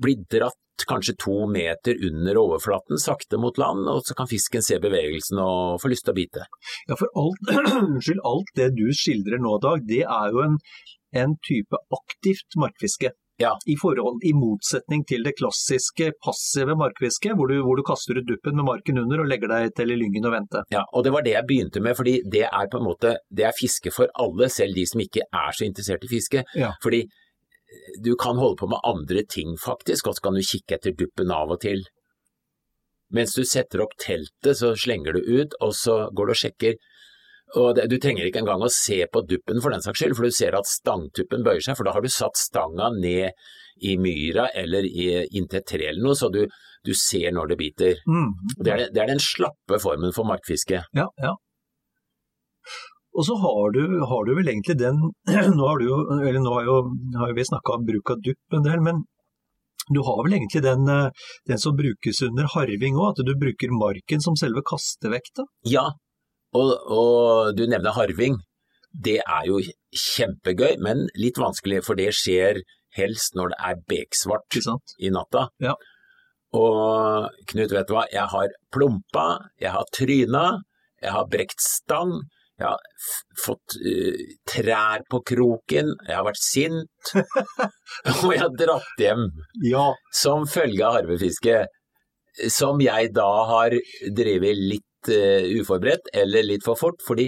bli 0.01 0.17
dratt 0.31 0.57
kanskje 0.87 1.13
to 1.19 1.47
meter 1.47 1.97
under 2.07 2.37
overflaten, 2.41 2.99
sakte 2.99 3.37
mot 3.37 3.57
land, 3.61 3.87
og 3.89 4.01
så 4.05 4.15
kan 4.17 4.29
fisken 4.29 4.65
se 4.65 4.79
bevegelsen 4.81 5.41
og 5.41 5.81
få 5.81 5.91
lyst 5.91 6.07
til 6.07 6.15
å 6.15 6.17
bite. 6.17 6.45
Ja, 6.89 6.97
for 6.97 7.11
alt, 7.21 7.51
unnskyld, 7.85 8.23
alt 8.25 8.53
det 8.57 8.71
du 8.77 8.87
skildrer 8.95 9.41
nå, 9.41 9.57
Dag, 9.61 9.83
det 9.87 10.03
er 10.07 10.33
jo 10.33 10.45
en, 10.45 10.61
en 11.23 11.35
type 11.45 11.81
aktivt 11.97 12.57
markfiske. 12.57 13.13
Ja. 13.41 13.55
I, 13.65 13.75
forhold, 13.81 14.19
I 14.27 14.35
motsetning 14.37 15.01
til 15.09 15.23
det 15.25 15.33
klassiske 15.39 16.11
passive 16.21 16.75
markfisket, 16.77 17.33
hvor 17.37 17.49
du, 17.49 17.55
hvor 17.65 17.79
du 17.79 17.83
kaster 17.87 18.19
ut 18.19 18.27
duppen 18.27 18.59
med 18.59 18.67
marken 18.67 19.01
under 19.01 19.23
og 19.23 19.31
legger 19.31 19.49
deg 19.49 19.73
til 19.79 19.93
i 19.93 19.97
lyngen 19.97 20.27
og 20.29 20.35
venter. 20.35 20.67
Ja, 20.73 20.83
og 20.93 21.07
det 21.07 21.13
var 21.15 21.25
det 21.25 21.33
jeg 21.33 21.47
begynte 21.49 21.81
med, 21.81 21.97
fordi 21.97 22.19
det 22.29 22.45
er 22.45 22.69
på 22.69 22.81
en 22.81 22.85
måte, 22.85 23.15
det 23.33 23.47
er 23.49 23.57
fiske 23.57 23.93
for 23.95 24.13
alle, 24.21 24.51
selv 24.53 24.77
de 24.77 24.85
som 24.89 25.01
ikke 25.01 25.25
er 25.25 25.57
så 25.57 25.65
interessert 25.65 26.05
i 26.05 26.11
fiske. 26.11 26.45
Ja. 26.53 26.75
Fordi 26.83 27.01
du 28.03 28.15
kan 28.19 28.39
holde 28.39 28.59
på 28.59 28.69
med 28.71 28.83
andre 28.87 29.23
ting 29.29 29.57
faktisk, 29.59 30.07
og 30.07 30.17
så 30.17 30.27
kan 30.27 30.37
du 30.37 30.45
kikke 30.45 30.77
etter 30.77 30.95
duppen 30.97 31.31
av 31.33 31.53
og 31.55 31.61
til. 31.63 31.83
Mens 33.11 33.35
du 33.35 33.43
setter 33.47 33.83
opp 33.83 33.97
teltet, 33.99 34.55
så 34.59 34.73
slenger 34.79 35.17
du 35.17 35.21
ut, 35.41 35.55
og 35.59 35.75
så 35.75 36.05
går 36.15 36.29
du 36.29 36.33
og 36.33 36.41
sjekker. 36.41 36.77
Og 37.59 37.73
det, 37.75 37.89
du 37.91 37.97
trenger 37.99 38.27
ikke 38.27 38.39
engang 38.45 38.63
å 38.63 38.71
se 38.71 39.01
på 39.11 39.23
duppen 39.27 39.59
for 39.63 39.75
den 39.75 39.83
saks 39.83 39.99
skyld, 39.99 40.15
for 40.15 40.27
du 40.27 40.35
ser 40.35 40.55
at 40.55 40.69
stangtuppen 40.69 41.43
bøyer 41.43 41.63
seg, 41.63 41.75
for 41.75 41.87
da 41.87 41.95
har 41.95 42.03
du 42.03 42.11
satt 42.11 42.39
stanga 42.39 42.87
ned 42.95 43.35
i 43.83 43.97
myra 43.99 44.47
eller 44.55 44.87
inntil 44.87 45.59
et 45.59 45.67
tre 45.67 45.89
eller 45.89 46.03
noe, 46.05 46.15
så 46.15 46.29
du, 46.31 46.45
du 46.87 46.93
ser 46.95 47.33
når 47.35 47.51
det 47.51 47.59
biter. 47.59 48.03
Mm. 48.07 48.29
Det 48.55 48.71
er, 48.71 48.85
det 48.93 49.03
er 49.03 49.11
den 49.11 49.23
slappe 49.23 49.81
formen 49.83 50.15
for 50.15 50.27
markfiske. 50.29 50.85
Ja, 50.95 51.09
ja. 51.19 51.35
Og 53.17 53.25
så 53.27 53.35
har 53.43 53.73
du, 53.75 53.81
har 54.07 54.27
du 54.27 54.35
vel 54.37 54.51
egentlig 54.53 54.77
den 54.79 54.99
Nå 55.57 55.65
har, 55.67 55.81
du 55.81 55.87
jo, 55.89 55.97
eller 56.19 56.39
nå 56.39 56.53
har, 56.55 56.67
jo, 56.67 56.77
har 57.19 57.31
jo 57.31 57.37
vi 57.37 57.47
snakka 57.49 57.75
om 57.75 57.87
bruk 57.87 58.13
av 58.13 58.21
dupp 58.23 58.57
en 58.57 58.67
del, 58.67 58.83
men 58.85 59.01
du 59.91 59.99
har 60.05 60.21
vel 60.23 60.37
egentlig 60.37 60.61
den, 60.63 60.87
eh, 60.87 61.09
den 61.49 61.59
som 61.59 61.75
brukes 61.75 62.21
under 62.23 62.47
harving 62.53 62.99
òg, 62.99 63.11
at 63.11 63.25
du 63.27 63.33
bruker 63.35 63.73
marken 63.75 64.23
som 64.23 64.37
selve 64.39 64.63
kastevekta? 64.67 65.43
Ja, 65.67 65.89
og, 66.55 66.71
og 66.85 67.57
du 67.57 67.65
nevner 67.65 67.95
harving. 67.95 68.37
Det 68.91 69.19
er 69.23 69.47
jo 69.47 69.59
kjempegøy, 69.95 70.77
men 70.83 71.07
litt 71.19 71.39
vanskelig, 71.39 71.81
for 71.87 71.99
det 71.99 72.11
skjer 72.15 72.61
helst 72.97 73.37
når 73.39 73.53
det 73.53 73.59
er 73.69 73.81
beksvart 73.89 74.59
i 74.99 75.11
natta. 75.15 75.47
Ja. 75.63 75.75
Og 76.55 77.31
Knut, 77.47 77.71
vet 77.71 77.87
du 77.87 77.95
hva, 77.95 78.03
jeg 78.11 78.27
har 78.33 78.55
plumpa, 78.75 79.27
jeg 79.59 79.71
har 79.71 79.87
tryna, 79.95 80.45
jeg 81.01 81.15
har 81.15 81.29
brekt 81.31 81.63
stang, 81.63 82.17
jeg 82.61 82.69
har 82.69 83.43
fått 83.43 83.75
uh, 83.81 84.23
trær 84.53 85.03
på 85.11 85.19
kroken, 85.33 85.91
jeg 86.07 86.15
har 86.17 86.25
vært 86.27 86.41
sint, 86.41 87.13
og 88.23 88.27
jeg 88.31 88.41
har 88.45 88.53
dratt 88.59 89.01
hjem 89.01 89.27
Ja. 89.67 89.87
som 90.15 90.45
følge 90.49 90.85
av 90.87 90.99
harvefiske, 90.99 91.63
som 92.53 92.79
jeg 92.83 93.11
da 93.17 93.29
har 93.49 93.75
drevet 94.15 94.61
litt 94.61 95.09
uh, 95.11 95.43
uforberedt 95.59 96.13
eller 96.21 96.45
litt 96.47 96.63
for 96.67 96.79
fort, 96.79 97.01
fordi 97.07 97.27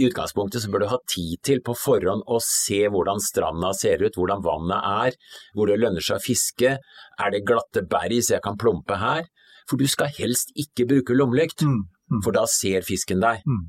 i 0.00 0.06
utgangspunktet 0.08 0.62
så 0.64 0.70
bør 0.72 0.86
du 0.86 0.88
ha 0.88 0.96
tid 1.12 1.36
til 1.44 1.58
på 1.60 1.74
forhånd 1.76 2.22
å 2.32 2.38
se 2.40 2.78
hvordan 2.88 3.18
stranda 3.20 3.74
ser 3.76 4.00
ut, 4.00 4.14
hvordan 4.16 4.40
vannet 4.40 4.86
er, 4.88 5.18
hvor 5.52 5.68
det 5.68 5.76
lønner 5.82 6.00
seg 6.00 6.16
å 6.16 6.24
fiske, 6.24 6.70
er 7.20 7.34
det 7.34 7.42
glatte 7.44 7.82
berg 7.92 8.16
så 8.24 8.38
jeg 8.38 8.44
kan 8.46 8.56
plumpe 8.56 8.96
her? 9.02 9.26
For 9.68 9.76
du 9.78 9.84
skal 9.92 10.08
helst 10.16 10.48
ikke 10.58 10.88
bruke 10.88 11.14
lommelykt, 11.14 11.60
Mm. 11.68 11.82
Mm. 12.12 12.22
for 12.24 12.32
da 12.34 12.42
ser 12.50 12.82
fisken 12.84 13.20
deg. 13.22 13.44
Mm. 13.48 13.60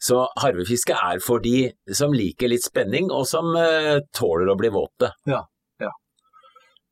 Så 0.00 0.20
harvefiske 0.38 0.94
er 0.94 1.18
for 1.24 1.42
de 1.42 1.72
som 1.94 2.12
liker 2.14 2.48
litt 2.52 2.62
spenning, 2.62 3.10
og 3.10 3.24
som 3.26 3.50
uh, 3.56 3.98
tåler 4.14 4.52
å 4.52 4.58
bli 4.60 4.70
våte. 4.70 5.12
Ja, 5.26 5.44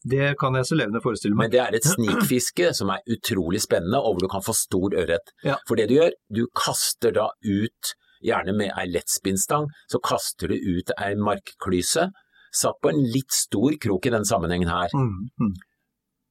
Det 0.07 0.37
kan 0.39 0.55
jeg 0.55 0.67
så 0.69 0.77
levende 0.79 1.01
forestille 1.03 1.35
meg. 1.35 1.49
Men 1.49 1.51
det 1.51 1.61
er 1.65 1.75
et 1.75 1.87
snikfiske 1.89 2.69
som 2.79 2.93
er 2.95 3.01
utrolig 3.11 3.59
spennende, 3.65 3.99
og 3.99 4.15
hvor 4.15 4.23
du 4.27 4.29
kan 4.31 4.45
få 4.47 4.55
stor 4.55 4.95
ørret. 4.95 5.33
Ja. 5.43 5.57
For 5.67 5.75
det 5.79 5.89
du 5.91 5.97
gjør, 5.97 6.13
du 6.31 6.45
kaster 6.55 7.11
da 7.17 7.25
ut, 7.43 7.95
gjerne 8.23 8.55
med 8.57 8.71
ei 8.79 8.87
lettspinnstang, 8.93 9.67
så 9.91 9.99
kaster 10.07 10.53
du 10.53 10.55
ut 10.79 10.93
ei 11.03 11.15
markklyse, 11.19 12.07
satt 12.55 12.79
på 12.83 12.93
en 12.93 13.03
litt 13.03 13.35
stor 13.35 13.75
krok 13.83 14.07
i 14.07 14.15
den 14.15 14.25
sammenhengen 14.25 14.71
her, 14.71 14.95
Mm. 14.95 15.27
Mm. 15.43 15.55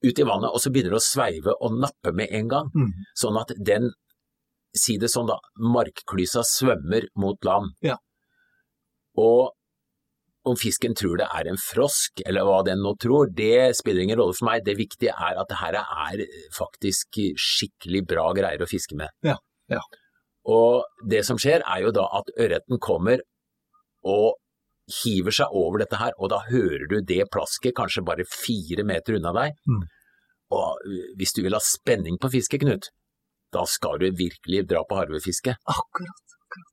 ut 0.07 0.19
i 0.19 0.23
vannet, 0.23 0.51
og 0.55 0.61
så 0.63 0.71
begynner 0.71 0.95
du 0.95 0.99
å 1.01 1.03
sveive 1.03 1.53
og 1.59 1.75
nappe 1.81 2.13
med 2.15 2.31
en 2.31 2.47
gang. 2.47 2.71
Mm. 2.75 2.91
Sånn 3.17 3.37
at 3.41 3.51
den, 3.59 3.91
si 4.77 4.97
det 5.01 5.11
sånn 5.11 5.29
da, 5.29 5.37
markklysa 5.61 6.43
svømmer 6.47 7.07
mot 7.21 7.47
land. 7.47 7.75
Ja. 7.85 7.97
Og 9.19 9.53
om 10.45 10.57
fisken 10.59 10.93
tror 10.97 11.17
det 11.17 11.27
er 11.33 11.49
en 11.49 11.57
frosk, 11.57 12.21
eller 12.27 12.45
hva 12.45 12.59
den 12.67 12.83
nå 12.85 12.93
tror, 13.01 13.31
det 13.33 13.73
spiller 13.79 14.05
ingen 14.05 14.19
rolle 14.19 14.35
for 14.37 14.49
meg. 14.51 14.65
Det 14.65 14.77
viktige 14.77 15.15
er 15.15 15.39
at 15.41 15.49
det 15.49 15.57
her 15.57 15.79
er 15.81 16.25
faktisk 16.53 17.21
skikkelig 17.41 18.03
bra 18.11 18.27
greier 18.37 18.61
å 18.61 18.69
fiske 18.69 18.97
med. 18.99 19.13
Ja, 19.25 19.39
ja. 19.71 19.81
Og 20.45 20.85
det 21.09 21.23
som 21.25 21.39
skjer 21.41 21.65
er 21.65 21.87
jo 21.87 21.93
da 21.95 22.05
at 22.19 22.29
ørreten 22.37 22.77
kommer 22.83 23.23
og 24.05 24.35
hiver 25.01 25.33
seg 25.33 25.53
over 25.57 25.81
dette 25.81 25.97
her, 25.97 26.13
og 26.21 26.29
da 26.29 26.43
hører 26.45 26.85
du 26.91 26.99
det 27.01 27.23
plasket 27.33 27.73
kanskje 27.77 28.05
bare 28.05 28.27
fire 28.29 28.85
meter 28.85 29.17
unna 29.17 29.33
deg. 29.33 29.57
Mm. 29.65 29.81
Og 30.53 30.85
hvis 31.17 31.33
du 31.33 31.41
vil 31.41 31.57
ha 31.57 31.63
spenning 31.63 32.19
på 32.21 32.29
fisket, 32.35 32.61
Knut, 32.61 32.91
da 33.55 33.63
skal 33.69 33.99
du 34.03 34.09
virkelig 34.19 34.65
dra 34.69 34.83
på 34.87 34.99
harvefiske. 34.99 35.55
Akkurat. 35.71 36.37
akkurat. 36.45 36.71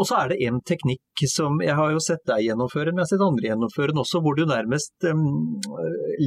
Og 0.00 0.06
så 0.06 0.20
er 0.22 0.30
det 0.30 0.38
en 0.46 0.60
teknikk 0.64 1.24
som 1.28 1.58
jeg 1.64 1.74
har 1.76 1.90
jo 1.92 2.00
sett 2.02 2.22
deg 2.30 2.44
gjennomføre, 2.46 2.92
men 2.92 3.02
jeg 3.02 3.08
har 3.08 3.12
sett 3.12 3.24
andre 3.26 3.48
gjennomføre 3.50 3.92
den 3.92 4.02
også, 4.04 4.22
hvor 4.24 4.38
du 4.38 4.44
nærmest 4.48 5.08
um, 5.10 5.24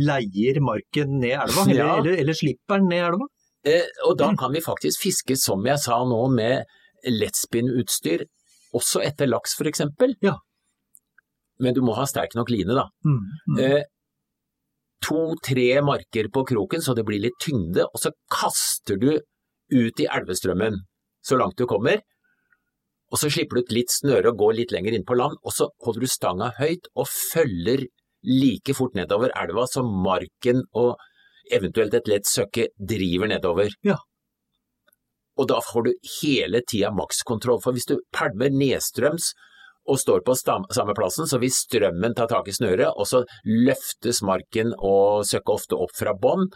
leier 0.04 0.60
marken 0.62 1.18
ned 1.24 1.38
elva, 1.40 1.64
eller, 1.70 1.80
Ja. 1.80 1.96
eller, 2.02 2.20
eller 2.26 2.38
slipper 2.38 2.84
den 2.84 2.92
ned 2.92 3.08
elva. 3.08 3.30
Eh, 3.64 3.88
og 4.10 4.18
da 4.20 4.34
kan 4.36 4.52
vi 4.52 4.62
faktisk 4.64 5.06
fiske, 5.06 5.38
som 5.40 5.64
jeg 5.66 5.80
sa 5.80 6.02
nå, 6.04 6.20
med 6.36 6.68
lettspinnutstyr, 7.08 8.26
også 8.76 9.04
etter 9.06 9.30
laks 9.32 9.56
eksempel. 9.64 10.18
Ja. 10.26 10.36
Men 11.64 11.76
du 11.78 11.82
må 11.86 11.96
ha 11.96 12.06
sterk 12.10 12.36
nok 12.36 12.52
line, 12.52 12.76
da. 12.76 12.90
Mm. 13.08 13.20
Mm. 13.54 13.60
Eh, 13.64 13.84
To-tre 15.04 15.68
marker 15.84 16.30
på 16.34 16.46
kroken 16.48 16.84
så 16.84 16.96
det 16.96 17.06
blir 17.08 17.22
litt 17.24 17.38
tyngde, 17.44 17.86
og 17.90 18.00
så 18.00 18.14
kaster 18.32 19.00
du 19.00 19.12
ut 19.74 20.00
i 20.00 20.08
elvestrømmen 20.08 20.80
så 21.24 21.40
langt 21.40 21.58
du 21.60 21.66
kommer. 21.68 22.02
Og 23.14 23.20
så 23.22 23.30
slipper 23.30 23.60
du 23.60 23.68
ut 23.68 23.76
litt 23.76 23.92
snøre 23.94 24.32
og 24.32 24.40
går 24.40 24.56
litt 24.62 24.72
lenger 24.74 24.96
inn 24.96 25.06
på 25.08 25.18
land, 25.20 25.36
og 25.44 25.54
så 25.54 25.70
holder 25.86 26.06
du 26.06 26.10
stanga 26.10 26.50
høyt 26.58 26.90
og 26.96 27.10
følger 27.10 27.86
like 28.24 28.74
fort 28.78 28.96
nedover 28.98 29.34
elva 29.38 29.68
som 29.70 29.90
marken 30.04 30.64
og 30.80 30.96
eventuelt 31.52 31.94
et 31.98 32.10
lett 32.10 32.30
søkke 32.30 32.70
driver 32.80 33.30
nedover. 33.30 33.76
Ja. 33.86 34.00
Og 35.38 35.50
da 35.50 35.60
får 35.66 35.88
du 35.88 35.92
hele 36.22 36.62
tida 36.70 36.94
makskontroll, 36.96 37.60
for 37.62 37.76
hvis 37.76 37.90
du 37.90 37.98
pælmer 38.16 38.54
nedstrøms 38.54 39.34
og 39.90 40.00
står 40.00 40.24
på 40.24 40.36
samme 40.38 40.96
plassen, 40.96 41.28
så 41.28 41.40
vil 41.42 41.52
strømmen 41.52 42.16
ta 42.16 42.28
tak 42.30 42.48
i 42.48 42.56
snøret, 42.56 42.94
og 42.96 43.08
så 43.10 43.24
løftes 43.48 44.22
marken 44.24 44.72
og 44.80 45.26
søkket 45.28 45.54
ofte 45.58 45.80
opp 45.86 45.94
fra 45.98 46.16
bånn, 46.16 46.48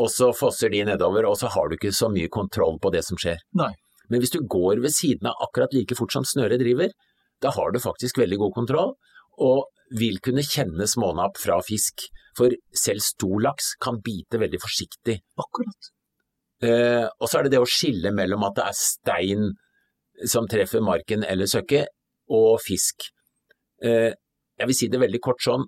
og 0.00 0.08
så 0.12 0.30
fosser 0.36 0.72
de 0.72 0.84
nedover, 0.86 1.26
og 1.28 1.36
så 1.40 1.50
har 1.52 1.68
du 1.68 1.76
ikke 1.76 1.92
så 1.94 2.08
mye 2.12 2.30
kontroll 2.32 2.78
på 2.80 2.92
det 2.94 3.02
som 3.06 3.20
skjer. 3.20 3.42
Nei. 3.58 3.72
Men 4.10 4.22
hvis 4.22 4.32
du 4.34 4.40
går 4.42 4.80
ved 4.82 4.94
siden 4.94 5.28
av 5.30 5.38
akkurat 5.46 5.74
like 5.76 5.96
fort 5.98 6.14
som 6.14 6.26
snøret 6.26 6.62
driver, 6.62 6.90
da 7.42 7.52
har 7.54 7.72
du 7.72 7.80
faktisk 7.82 8.18
veldig 8.20 8.40
god 8.40 8.56
kontroll, 8.56 8.96
og 9.40 9.68
vil 9.98 10.18
kunne 10.22 10.44
kjenne 10.46 10.86
smånapp 10.88 11.38
fra 11.40 11.58
fisk. 11.66 12.08
For 12.38 12.52
selv 12.76 13.02
stor 13.02 13.40
laks 13.42 13.74
kan 13.82 13.98
bite 14.04 14.38
veldig 14.40 14.60
forsiktig. 14.62 15.16
Akkurat. 15.40 15.90
Eh, 16.62 17.06
og 17.06 17.26
så 17.26 17.38
er 17.38 17.46
det 17.46 17.54
det 17.56 17.62
å 17.62 17.68
skille 17.68 18.12
mellom 18.14 18.44
at 18.46 18.58
det 18.58 18.66
er 18.68 18.78
stein 18.78 19.48
som 20.28 20.46
treffer 20.50 20.84
marken 20.84 21.24
eller 21.24 21.48
søkket, 21.48 21.88
og 22.30 22.60
fisk. 22.64 23.10
Eh, 23.84 24.12
jeg 24.60 24.68
vil 24.68 24.76
si 24.76 24.88
det 24.92 25.00
veldig 25.02 25.20
kort 25.24 25.42
sånn, 25.44 25.66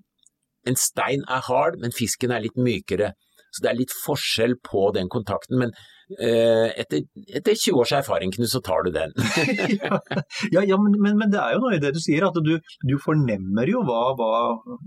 en 0.69 0.79
stein 0.79 1.25
er 1.27 1.43
hard, 1.49 1.79
men 1.81 1.95
fisken 1.95 2.31
er 2.31 2.43
litt 2.45 2.59
mykere. 2.59 3.13
Så 3.53 3.65
det 3.65 3.69
er 3.69 3.77
litt 3.77 3.93
forskjell 3.93 4.55
på 4.65 4.87
den 4.95 5.09
kontakten, 5.13 5.59
men 5.61 5.73
eh, 6.17 6.71
etter, 6.81 7.03
etter 7.37 7.53
20 7.53 7.83
års 7.83 7.93
erfaring 7.99 8.33
så 8.33 8.61
tar 8.65 8.87
du 8.87 8.93
den. 8.95 9.13
ja, 10.55 10.63
ja 10.63 10.79
men, 10.81 10.97
men, 10.97 11.19
men, 11.19 11.29
det 11.33 11.41
er 11.41 11.57
jo 11.57 11.61
noe 11.65 11.75
i 11.77 11.81
det 11.83 11.93
du 11.93 12.01
sier, 12.01 12.25
at 12.25 12.39
du, 12.41 12.55
du 12.57 12.95
fornemmer 13.03 13.69
jo 13.69 13.83
hva, 13.85 14.01
hva, 14.17 14.31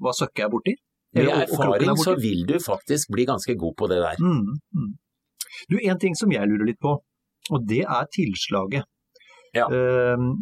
hva 0.02 0.14
søkket 0.16 0.48
er 0.48 0.52
borti. 0.52 0.76
Med 1.16 1.30
erfaring 1.30 1.94
så 2.00 2.16
vil 2.20 2.42
du 2.48 2.58
faktisk 2.60 3.12
bli 3.14 3.24
ganske 3.28 3.54
god 3.56 3.76
på 3.78 3.86
det 3.92 4.00
der. 4.02 4.18
Mm, 4.20 4.58
mm. 4.76 4.90
Du, 5.70 5.78
En 5.80 6.00
ting 6.02 6.18
som 6.18 6.32
jeg 6.34 6.50
lurer 6.50 6.66
litt 6.68 6.80
på, 6.82 6.98
og 7.54 7.68
det 7.70 7.84
er 7.86 8.10
tilslaget. 8.12 8.84
Ja. 9.56 9.70
Uh, 9.70 10.34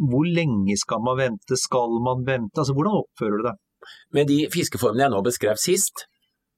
hvor 0.00 0.26
lenge 0.26 0.76
skal 0.80 1.02
man 1.04 1.18
vente, 1.20 1.58
skal 1.60 1.96
man 2.04 2.26
vente, 2.26 2.58
altså 2.60 2.76
hvordan 2.76 3.00
oppfører 3.02 3.40
du 3.40 3.48
deg? 3.48 3.62
Med 4.16 4.30
de 4.30 4.38
fiskeformene 4.50 5.06
jeg 5.06 5.14
nå 5.14 5.22
beskrev 5.26 5.58
sist, 5.60 6.06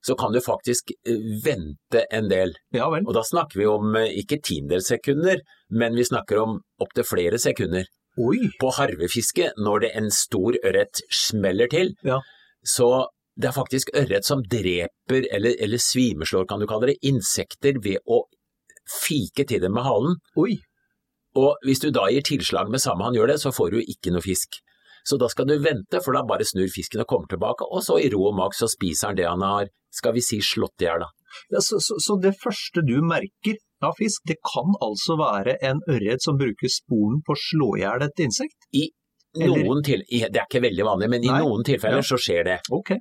så 0.07 0.15
kan 0.15 0.33
du 0.33 0.41
faktisk 0.41 0.93
eh, 1.07 1.19
vente 1.45 2.05
en 2.15 2.31
del. 2.31 2.55
Ja, 2.75 2.89
vel. 2.93 3.07
Og 3.07 3.17
da 3.17 3.25
snakker 3.27 3.61
vi 3.61 3.69
om 3.69 3.97
eh, 3.99 4.15
ikke 4.23 4.41
tiendedels 4.45 4.91
sekunder, 4.93 5.43
men 5.75 5.99
vi 5.99 6.07
snakker 6.07 6.41
om 6.43 6.59
opptil 6.81 7.07
flere 7.07 7.41
sekunder. 7.43 7.89
Oi. 8.19 8.49
På 8.59 8.73
harvefiske, 8.75 9.53
når 9.63 9.85
det 9.85 9.93
en 9.99 10.11
stor 10.15 10.59
ørret 10.67 11.03
smeller 11.15 11.71
til, 11.71 11.93
ja. 12.07 12.19
så 12.67 13.09
det 13.39 13.51
er 13.51 13.55
faktisk 13.55 13.93
ørret 13.95 14.27
som 14.27 14.43
dreper, 14.43 15.29
eller, 15.35 15.55
eller 15.63 15.83
svimeslår 15.83 16.49
kan 16.51 16.59
du 16.59 16.67
kalle 16.71 16.91
det, 16.91 16.99
insekter 17.07 17.79
ved 17.85 18.03
å 18.11 18.25
fike 18.89 19.47
til 19.47 19.63
dem 19.63 19.77
med 19.77 19.87
halen. 19.87 20.19
Oi. 20.41 20.57
Og 21.37 21.57
hvis 21.67 21.81
du 21.83 21.91
da 21.91 22.07
gir 22.11 22.25
tilslag 22.25 22.71
med 22.73 22.81
samme 22.81 23.05
han 23.05 23.15
gjør 23.15 23.35
det, 23.35 23.41
så 23.43 23.53
får 23.53 23.71
du 23.75 23.79
ikke 23.83 24.13
noe 24.15 24.25
fisk. 24.25 24.61
Så 25.09 25.17
da 25.21 25.29
skal 25.29 25.47
du 25.49 25.57
vente, 25.63 26.01
for 26.05 26.13
da 26.17 26.25
bare 26.29 26.45
snur 26.45 26.69
fisken 26.73 27.01
og 27.01 27.09
kommer 27.09 27.29
tilbake, 27.31 27.65
og 27.69 27.85
så 27.85 27.99
i 28.01 28.09
ro 28.13 28.27
og 28.29 28.37
mak 28.37 28.57
så 28.57 28.69
spiser 28.69 29.09
han 29.11 29.17
det 29.21 29.29
han 29.29 29.45
har, 29.45 29.69
skal 29.95 30.13
vi 30.17 30.21
si, 30.25 30.41
slått 30.45 30.85
i 30.85 30.89
hjel, 30.89 31.05
da. 31.05 31.09
Ja, 31.53 31.61
så, 31.65 31.79
så, 31.85 31.97
så, 32.01 32.17
det 32.21 32.35
første 32.41 32.83
du 32.85 32.99
merker 33.05 33.57
av 33.85 33.95
fisk, 34.01 34.25
det 34.29 34.39
kan 34.45 34.73
altså 34.85 35.17
være 35.21 35.59
en 35.65 35.81
ørret 35.89 36.25
som 36.25 36.37
bruker 36.41 36.73
sporen 36.73 37.21
på 37.25 37.37
å 37.37 37.41
slå 37.41 37.69
i 37.79 37.83
hjel 37.85 38.05
et 38.09 38.23
insekt? 38.25 38.69
I 38.75 38.89
noen 39.45 39.85
til, 39.85 40.03
Det 40.09 40.25
er 40.41 40.47
ikke 40.49 40.65
veldig 40.65 40.87
vanlig, 40.89 41.11
men 41.13 41.25
i 41.25 41.31
Nei. 41.31 41.41
noen 41.45 41.65
tilfeller 41.69 42.03
Ja. 42.03 42.09
så 42.11 42.19
skjer 42.21 42.45
det. 42.49 42.59
Ok. 42.73 42.97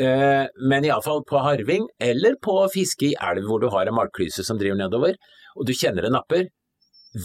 Eh, 0.00 0.46
Men 0.68 0.84
iallfall 0.88 1.22
på 1.28 1.38
harving, 1.44 1.84
eller 2.00 2.36
på 2.42 2.56
fiske 2.72 3.10
i 3.12 3.14
elv 3.20 3.44
hvor 3.48 3.60
du 3.60 3.68
har 3.68 3.86
en 3.86 3.94
markklyse 3.96 4.44
som 4.44 4.58
driver 4.58 4.80
nedover, 4.80 5.14
og 5.56 5.66
du 5.68 5.72
kjenner 5.76 6.02
det 6.08 6.12
napper, 6.14 6.48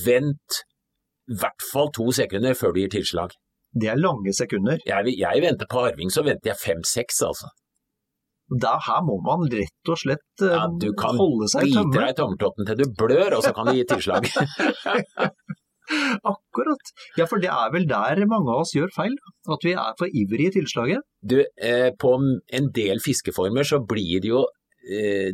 vent 0.06 0.64
i 1.28 1.38
hvert 1.42 1.66
fall 1.72 1.92
to 1.96 2.08
sekunder 2.16 2.56
før 2.56 2.74
du 2.74 2.82
gir 2.82 2.92
tilslag. 2.94 3.36
Det 3.78 3.90
er 3.92 4.00
lange 4.00 4.32
sekunder. 4.34 4.80
Jeg, 4.88 5.14
jeg 5.20 5.44
venter 5.44 5.68
på 5.70 5.84
harving, 5.84 6.12
så 6.14 6.24
venter 6.26 6.54
jeg 6.54 6.62
fem-seks, 6.62 7.20
altså. 7.28 7.52
Da, 8.48 8.78
her 8.80 9.02
må 9.04 9.18
man 9.26 9.44
rett 9.52 9.92
og 9.92 10.00
slett 10.00 10.44
uh, 10.46 10.54
Ja, 10.54 10.62
du 10.72 10.94
kan 10.96 11.18
holde 11.20 11.50
seg 11.52 11.68
i 11.68 11.74
bite 11.76 12.00
deg 12.00 12.14
i 12.14 12.16
tommeltotten 12.16 12.70
til 12.70 12.78
du 12.80 12.86
blør, 12.96 13.36
og 13.36 13.44
så 13.44 13.52
kan 13.56 13.68
du 13.68 13.76
gi 13.76 13.84
tilslag. 13.90 14.30
Akkurat. 16.32 16.94
Ja, 17.20 17.28
for 17.28 17.44
det 17.44 17.52
er 17.52 17.74
vel 17.76 17.90
der 17.90 18.24
mange 18.28 18.54
av 18.54 18.64
oss 18.64 18.72
gjør 18.76 18.92
feil. 18.96 19.18
At 19.52 19.68
vi 19.68 19.76
er 19.76 20.00
for 20.00 20.12
ivrige 20.12 20.52
i 20.52 20.56
tilslaget. 20.62 21.04
Du, 21.20 21.42
eh, 21.44 21.90
på 22.00 22.14
en 22.60 22.72
del 22.76 23.04
fiskeformer 23.04 23.68
så 23.68 23.82
blir 23.84 24.24
det 24.24 24.32
jo 24.32 24.46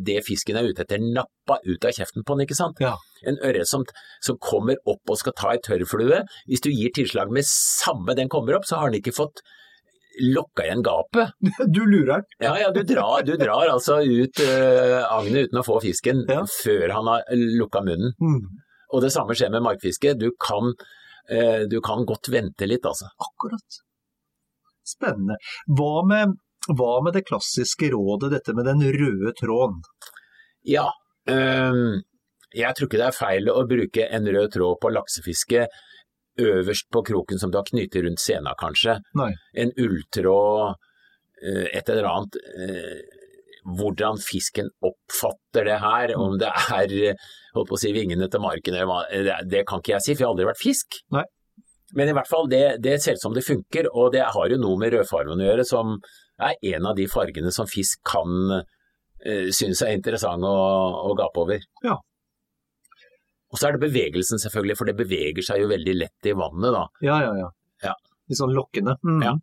det 0.04 0.16
fisken 0.26 0.56
er 0.58 0.66
ute 0.66 0.82
etter, 0.82 1.02
nappa 1.02 1.60
ut 1.62 1.84
av 1.86 1.94
kjeften 1.94 2.24
på 2.26 2.34
den, 2.34 2.44
ikke 2.48 2.56
sant? 2.58 2.80
Ja. 2.82 2.96
En 3.28 3.38
ørret 3.46 3.70
som, 3.70 3.84
som 4.24 4.38
kommer 4.42 4.80
opp 4.90 5.12
og 5.12 5.20
skal 5.20 5.36
ta 5.38 5.52
ei 5.54 5.60
tørrflue, 5.62 6.24
hvis 6.50 6.64
du 6.64 6.72
gir 6.72 6.90
tilslag 6.96 7.30
med 7.34 7.46
samme 7.46 8.16
den 8.18 8.32
kommer 8.32 8.58
opp, 8.58 8.66
så 8.66 8.80
har 8.80 8.90
den 8.90 8.98
ikke 9.02 9.14
fått 9.14 9.44
lokka 10.20 10.64
igjen 10.64 10.82
gapet. 10.82 11.32
Du 11.74 11.86
lurer 11.86 12.12
den. 12.12 12.22
Ja, 12.38 12.58
ja, 12.58 12.70
du 12.70 12.82
drar, 12.82 13.22
du 13.22 13.36
drar 13.36 13.68
altså 13.68 14.00
ut 14.02 14.40
uh, 14.40 15.00
agnet 15.10 15.48
uten 15.48 15.60
å 15.60 15.66
få 15.66 15.80
fisken 15.84 16.24
Ja. 16.30 16.44
før 16.62 16.94
han 16.94 17.10
har 17.10 17.24
lukka 17.34 17.82
munnen. 17.86 18.14
Mm. 18.20 18.42
Og 18.94 19.02
det 19.02 19.10
samme 19.14 19.34
skjer 19.34 19.50
med 19.54 19.64
markfiske. 19.66 20.14
Du 20.20 20.30
kan, 20.40 20.74
uh, 21.32 21.64
du 21.70 21.80
kan 21.84 22.06
godt 22.08 22.30
vente 22.32 22.68
litt, 22.70 22.86
altså. 22.86 23.10
Akkurat. 23.18 23.80
Spennende. 24.84 25.38
Hva 25.72 26.04
med, 26.06 26.36
hva 26.72 27.02
med 27.04 27.16
det 27.16 27.26
klassiske 27.28 27.90
rådet, 27.92 28.32
dette 28.32 28.54
med 28.56 28.68
den 28.68 28.80
røde 28.96 29.34
tråden? 29.40 29.82
Ja, 30.64 30.86
øhm, 31.28 32.00
jeg 32.54 32.76
tror 32.76 32.88
ikke 32.88 33.00
det 33.00 33.08
er 33.10 33.16
feil 33.18 33.50
å 33.52 33.66
bruke 33.68 34.06
en 34.06 34.30
rød 34.30 34.54
tråd 34.54 34.78
på 34.80 34.92
laksefiske 34.94 35.66
øverst 36.40 36.88
på 36.90 37.02
kroken 37.06 37.38
som 37.38 37.50
du 37.50 37.58
har 37.60 37.66
knyttet 37.68 38.04
rundt 38.06 38.22
sena, 38.22 38.54
kanskje. 38.58 38.98
Nei. 39.18 39.30
En 39.60 39.70
ulltråd, 39.78 40.80
øh, 41.44 41.66
et 41.70 41.88
eller 41.88 42.10
annet. 42.10 42.40
øh, 42.58 43.20
Hvordan 43.64 44.18
fisken 44.20 44.66
oppfatter 44.84 45.64
det 45.64 45.78
her, 45.80 46.10
om 46.20 46.34
det 46.38 46.50
er 46.52 46.90
øh, 47.12 47.22
holdt 47.54 47.70
på 47.70 47.78
å 47.78 47.80
si, 47.80 47.94
vingene 47.96 48.28
til 48.28 48.42
marken 48.44 48.76
det, 48.76 49.38
det 49.48 49.62
kan 49.64 49.80
ikke 49.80 49.94
jeg 49.94 50.04
si, 50.04 50.12
for 50.12 50.20
jeg 50.20 50.26
har 50.26 50.34
aldri 50.34 50.50
vært 50.50 50.60
fisk. 50.60 50.98
Nei. 51.16 51.24
Men 51.94 52.10
i 52.10 52.16
hvert 52.16 52.28
fall, 52.28 52.50
det, 52.50 52.82
det 52.84 52.98
ser 53.00 53.16
ut 53.16 53.22
som 53.22 53.34
det 53.36 53.46
funker, 53.46 53.88
og 53.94 54.12
det 54.12 54.26
har 54.34 54.50
jo 54.50 54.60
noe 54.60 54.76
med 54.80 54.92
rødfargen 54.96 55.40
å 55.40 55.48
gjøre, 55.48 55.64
som 55.68 55.96
er 56.42 56.56
en 56.74 56.86
av 56.90 56.96
de 56.98 57.06
fargene 57.10 57.52
som 57.54 57.68
fisk 57.70 58.00
kan 58.06 58.50
uh, 58.54 59.50
synes 59.54 59.82
er 59.84 59.94
interessant 59.94 60.44
å, 60.44 60.56
å 61.10 61.14
gape 61.18 61.44
over. 61.44 61.62
Ja. 61.86 61.98
Og 63.54 63.60
så 63.60 63.68
er 63.68 63.76
det 63.76 63.84
bevegelsen 63.86 64.40
selvfølgelig, 64.42 64.76
for 64.80 64.90
det 64.90 64.96
beveger 64.98 65.46
seg 65.46 65.62
jo 65.62 65.70
veldig 65.70 65.94
lett 65.94 66.26
i 66.26 66.34
vannet 66.34 66.74
da. 66.74 66.84
Ja, 67.06 67.20
ja, 67.22 67.32
ja. 67.38 67.50
Ja. 67.84 67.92
Litt 68.26 68.40
sånn 68.40 68.54
lokkende. 68.56 68.96
Mm. 69.06 69.20
Ja. 69.22 69.34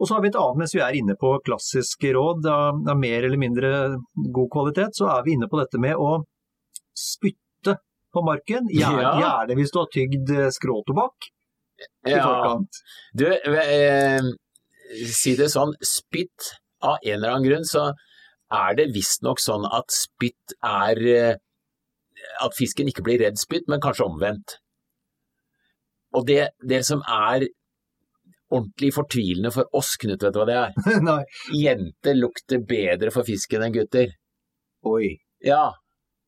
Og 0.00 0.08
så 0.08 0.16
har 0.16 0.24
vi 0.24 0.30
et 0.30 0.36
annet, 0.40 0.58
mens 0.60 0.74
vi 0.74 0.80
er 0.84 0.96
inne 0.96 1.14
på 1.20 1.30
klassiske 1.44 2.12
råd 2.16 2.46
av, 2.48 2.78
av 2.88 3.00
mer 3.00 3.24
eller 3.24 3.40
mindre 3.40 3.70
god 4.32 4.50
kvalitet, 4.52 4.96
så 4.96 5.08
er 5.12 5.24
vi 5.24 5.36
inne 5.36 5.48
på 5.48 5.60
dette 5.60 5.80
med 5.80 5.96
å 6.00 6.22
spytte 6.96 7.76
på 8.12 8.22
marken. 8.26 8.68
Gjerne, 8.72 9.02
Ja. 9.04 9.12
gjerne 9.20 9.56
hvis 9.58 9.72
du 9.72 9.78
har 9.80 9.90
tygd 9.92 10.32
skråtobakk 10.56 11.28
i 12.08 12.16
forkant. 12.16 12.80
Du, 13.16 13.26
eh, 13.28 14.30
si 15.08 15.36
det 15.38 15.50
sånn, 15.52 15.74
spytt 15.84 16.54
av 16.84 16.98
en 17.02 17.16
eller 17.16 17.34
annen 17.34 17.48
grunn, 17.48 17.68
så 17.68 17.90
er 18.50 18.74
det 18.78 18.90
visstnok 18.94 19.40
sånn 19.42 19.66
at 19.68 19.94
spytt 19.94 20.56
er 20.66 21.00
eh, 21.14 21.36
At 22.44 22.52
fisken 22.52 22.88
ikke 22.90 23.04
blir 23.06 23.20
redd 23.22 23.38
spytt, 23.40 23.68
men 23.70 23.80
kanskje 23.80 24.04
omvendt. 24.04 24.58
Og 26.12 26.26
det, 26.28 26.50
det 26.68 26.82
som 26.84 27.00
er 27.06 27.46
ordentlig 28.50 28.90
fortvilende 28.92 29.52
for 29.54 29.70
oss, 29.78 29.94
Knut, 30.00 30.22
vet 30.24 30.34
du 30.34 30.40
hva 30.40 30.48
det 30.48 30.56
er? 30.58 30.74
Nei. 31.08 31.20
Jenter 31.56 32.18
lukter 32.18 32.60
bedre 32.66 33.12
for 33.14 33.24
fisken 33.24 33.64
enn 33.64 33.76
gutter. 33.76 34.12
Oi. 34.90 35.14
Ja, 35.44 35.70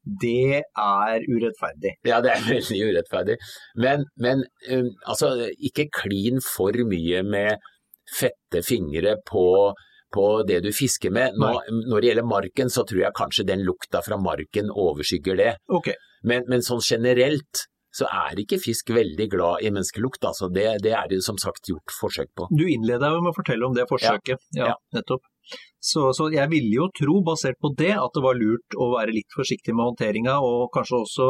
Det 0.03 0.63
er 0.63 1.27
urettferdig. 1.29 1.93
Ja, 2.09 2.23
det 2.25 2.33
er 2.33 2.47
veldig 2.55 2.81
urettferdig. 2.89 3.37
Men, 3.85 4.07
men 4.17 4.47
um, 4.71 4.89
altså, 5.05 5.35
ikke 5.59 5.91
klin 5.95 6.41
for 6.43 6.75
mye 6.89 7.23
med 7.27 7.69
fette 8.19 8.63
fingre 8.67 9.17
på, 9.29 9.73
på 10.15 10.27
det 10.49 10.61
du 10.67 10.71
fisker 10.77 11.13
med. 11.15 11.37
Nå, 11.41 11.53
når 11.89 12.01
det 12.01 12.11
gjelder 12.11 12.29
marken, 12.29 12.73
så 12.73 12.85
tror 12.89 13.05
jeg 13.07 13.19
kanskje 13.19 13.49
den 13.49 13.65
lukta 13.67 14.03
fra 14.05 14.19
marken 14.21 14.71
overskygger 14.71 15.39
det. 15.41 15.53
Okay. 15.69 15.99
Men, 16.23 16.47
men 16.51 16.63
sånn 16.67 16.83
generelt 16.85 17.67
så 17.93 18.07
er 18.09 18.39
ikke 18.41 18.57
fisk 18.63 18.89
veldig 18.97 19.27
glad 19.35 19.65
i 19.67 19.71
menneskelukt. 19.73 20.23
Altså. 20.25 20.49
Det, 20.49 20.65
det 20.85 20.95
er 20.97 21.11
det 21.11 21.21
som 21.25 21.37
sagt 21.41 21.69
gjort 21.69 21.93
forsøk 21.99 22.31
på. 22.39 22.49
Du 22.57 22.65
innleda 22.65 23.11
jo 23.13 23.21
med 23.21 23.35
å 23.35 23.37
fortelle 23.37 23.69
om 23.69 23.77
det 23.77 23.85
forsøket. 23.91 24.41
Ja, 24.57 24.73
Ja. 24.73 24.77
nettopp. 24.97 25.27
Så, 25.83 26.13
så 26.15 26.29
jeg 26.33 26.49
ville 26.53 26.71
jo 26.77 26.87
tro, 26.95 27.19
basert 27.27 27.59
på 27.61 27.73
det, 27.77 27.91
at 27.99 28.15
det 28.15 28.23
var 28.25 28.39
lurt 28.39 28.77
å 28.79 28.93
være 28.95 29.13
litt 29.13 29.35
forsiktig 29.35 29.75
med 29.75 29.91
håndteringa, 29.91 30.39
og 30.41 30.71
kanskje 30.73 31.01
også 31.03 31.27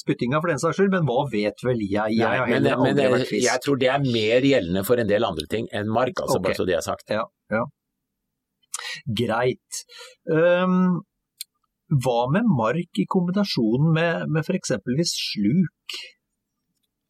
spyttinga 0.00 0.40
for 0.42 0.52
den 0.52 0.60
saks 0.62 0.78
skyld, 0.78 0.92
men 0.92 1.06
hva 1.08 1.24
vet 1.32 1.64
vel 1.64 1.80
jeg? 1.82 2.18
Jeg 2.18 2.26
har 2.26 2.50
heller 2.50 2.82
det, 2.96 3.08
vært 3.14 3.30
fisk. 3.30 3.46
jeg 3.46 3.64
tror 3.64 3.80
det 3.80 3.90
er 3.92 4.04
mer 4.04 4.46
gjeldende 4.50 4.84
for 4.86 5.00
en 5.00 5.10
del 5.10 5.26
andre 5.26 5.48
ting 5.50 5.70
enn 5.72 5.90
mark, 5.92 6.18
altså, 6.18 6.38
okay. 6.40 6.48
bare 6.48 6.58
så 6.58 6.68
det 6.68 6.76
er 6.78 6.84
sagt. 6.86 7.14
Ja, 7.14 7.24
ja. 7.54 7.64
Greit. 9.22 9.82
Um, 10.28 11.02
hva 12.04 12.20
med 12.32 12.48
mark 12.58 13.00
i 13.00 13.06
kombinasjon 13.10 13.90
med, 13.94 14.28
med 14.34 14.44
f.eks. 14.44 14.74
sluk? 15.12 15.98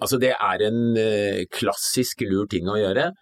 Altså 0.02 0.18
det 0.20 0.34
er 0.34 0.64
en 0.66 0.80
uh, 0.98 1.44
klassisk 1.54 2.26
lur 2.28 2.50
ting 2.50 2.68
å 2.68 2.78
gjøre. 2.80 3.12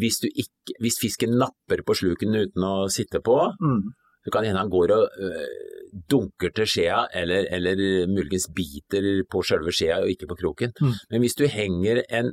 Hvis, 0.00 0.22
du 0.22 0.30
ikke, 0.30 0.78
hvis 0.80 0.96
fisken 1.02 1.36
napper 1.36 1.84
på 1.84 1.96
sluken 1.98 2.34
uten 2.34 2.64
å 2.64 2.76
sitte 2.92 3.20
på, 3.24 3.36
Mm. 3.60 3.92
Så 4.24 4.32
kan 4.32 4.42
det 4.42 4.50
hende 4.52 4.62
han 4.62 4.72
går 4.72 4.92
og 4.94 5.18
øh, 5.20 5.98
dunker 6.10 6.54
til 6.56 6.66
skjea, 6.66 7.02
eller, 7.20 7.44
eller 7.52 8.08
muligens 8.08 8.48
biter 8.56 9.04
på 9.30 9.42
selve 9.44 9.72
skjea 9.74 10.00
og 10.02 10.10
ikke 10.10 10.28
på 10.30 10.38
kroken. 10.40 10.72
Mm. 10.80 10.94
Men 11.10 11.24
hvis 11.24 11.36
du 11.38 11.44
henger 11.50 12.02
en 12.08 12.32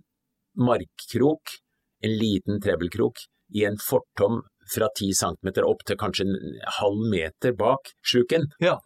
markkrok 0.57 1.57
en 2.01 2.15
liten 2.17 2.61
trebbelkrok 2.63 3.21
i 3.53 3.65
en 3.67 3.77
fortom 3.77 4.41
fra 4.73 4.87
10 4.97 5.11
cm 5.19 5.51
opp 5.67 5.83
til 5.85 5.99
kanskje 5.99 6.25
en 6.25 6.35
halv 6.79 7.03
meter 7.11 7.53
bak 7.57 7.91
sluken, 8.07 8.47
Ja. 8.63 8.77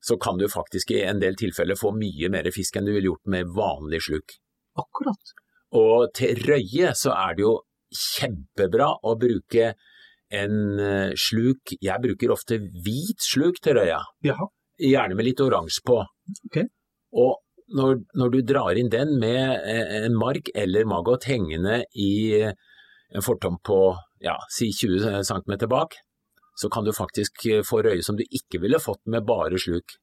så 0.00 0.16
kan 0.16 0.38
du 0.38 0.46
faktisk 0.48 0.90
i 0.90 1.02
en 1.02 1.20
del 1.20 1.36
tilfeller 1.36 1.76
få 1.80 1.92
mye 1.96 2.30
mer 2.30 2.48
fisk 2.54 2.76
enn 2.76 2.86
du 2.86 2.92
ville 2.92 3.10
gjort 3.10 3.26
med 3.26 3.50
vanlig 3.56 4.02
sluk. 4.06 4.36
Akkurat. 4.76 5.34
Og 5.72 6.12
til 6.14 6.38
røye 6.46 6.92
så 6.94 7.12
er 7.16 7.34
det 7.34 7.42
jo 7.42 7.54
kjempebra 7.94 8.88
å 9.02 9.14
bruke 9.18 9.74
en 10.34 10.82
eh, 10.82 11.14
sluk, 11.18 11.74
jeg 11.80 12.04
bruker 12.04 12.34
ofte 12.34 12.58
hvit 12.58 13.24
sluk 13.24 13.60
til 13.64 13.78
røya, 13.78 14.02
Jaha. 14.26 14.50
gjerne 14.80 15.18
med 15.18 15.28
litt 15.28 15.42
oransje 15.44 15.84
på. 15.86 16.00
Okay. 16.50 16.68
Og 17.14 17.40
når, 17.74 18.00
når 18.18 18.32
du 18.34 18.40
drar 18.46 18.78
inn 18.78 18.90
den 18.92 19.16
med 19.22 19.58
eh, 19.64 20.00
en 20.04 20.16
mark 20.18 20.50
eller 20.54 20.88
maggot 20.88 21.28
hengende 21.30 21.82
i 21.94 22.42
en 22.44 23.22
fortom 23.24 23.60
på 23.64 23.78
ja, 24.24 24.36
si 24.52 24.70
20 24.72 25.22
cm 25.24 25.68
bak, 25.70 25.94
så 26.54 26.68
kan 26.68 26.84
du 26.84 26.92
faktisk 26.92 27.46
eh, 27.46 27.62
få 27.66 27.82
røye 27.82 28.02
som 28.02 28.16
du 28.18 28.24
ikke 28.24 28.60
ville 28.62 28.80
fått 28.82 29.02
med 29.10 29.26
bare 29.26 29.58
sluk. 29.58 29.96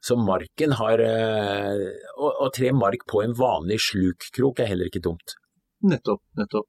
Så 0.00 0.14
marken 0.20 0.76
har 0.78 1.02
eh, 1.02 1.84
å 2.18 2.48
tre 2.54 2.70
mark 2.72 3.06
på 3.10 3.22
en 3.24 3.34
vanlig 3.38 3.80
slukkrok 3.82 4.62
er 4.62 4.70
heller 4.72 4.90
ikke 4.90 5.02
dumt. 5.02 5.34
Nettopp, 5.82 6.22
nettopp. 6.38 6.68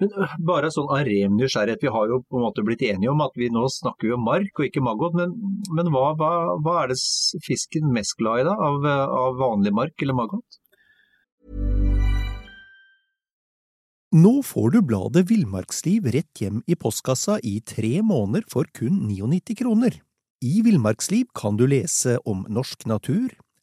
Men 0.00 0.10
øh, 0.16 0.34
bare 0.48 0.70
sånn 0.74 0.90
av 0.92 1.04
ren 1.08 1.36
nysgjerrighet, 1.38 1.84
vi 1.84 1.92
har 1.94 2.10
jo 2.10 2.20
på 2.24 2.38
en 2.38 2.46
måte 2.46 2.64
blitt 2.66 2.84
enige 2.86 3.12
om 3.12 3.22
at 3.24 3.36
vi 3.38 3.50
nå 3.52 3.66
snakker 3.70 4.10
jo 4.10 4.18
om 4.18 4.26
mark 4.26 4.60
og 4.60 4.68
ikke 4.68 4.84
maggot, 4.84 5.16
men, 5.18 5.34
men 5.76 5.90
hva, 5.94 6.10
hva, 6.18 6.32
hva 6.64 6.76
er 6.82 6.92
det 6.94 6.98
fisken 7.44 7.90
mest 7.94 8.16
glad 8.20 8.44
i 8.44 8.48
da, 8.48 8.54
av, 8.68 8.84
øh, 8.84 9.16
av 9.24 9.40
vanlig 9.42 9.74
mark 9.76 10.06
eller 10.06 10.18
maggot? 10.18 10.60
Nå 14.14 14.44
får 14.46 14.68
du 14.70 14.76
bladet 14.86 15.24
Villmarksliv 15.26 16.04
rett 16.14 16.38
hjem 16.38 16.60
i 16.70 16.76
postkassa 16.78 17.40
i 17.42 17.56
tre 17.66 17.96
måneder 17.98 18.44
for 18.46 18.68
kun 18.70 19.08
99 19.08 19.56
kroner. 19.58 19.96
I 20.44 20.60
Villmarksliv 20.62 21.32
kan 21.34 21.58
du 21.58 21.64
lese 21.66 22.20
om 22.22 22.44
norsk 22.46 22.86
natur, 22.86 23.32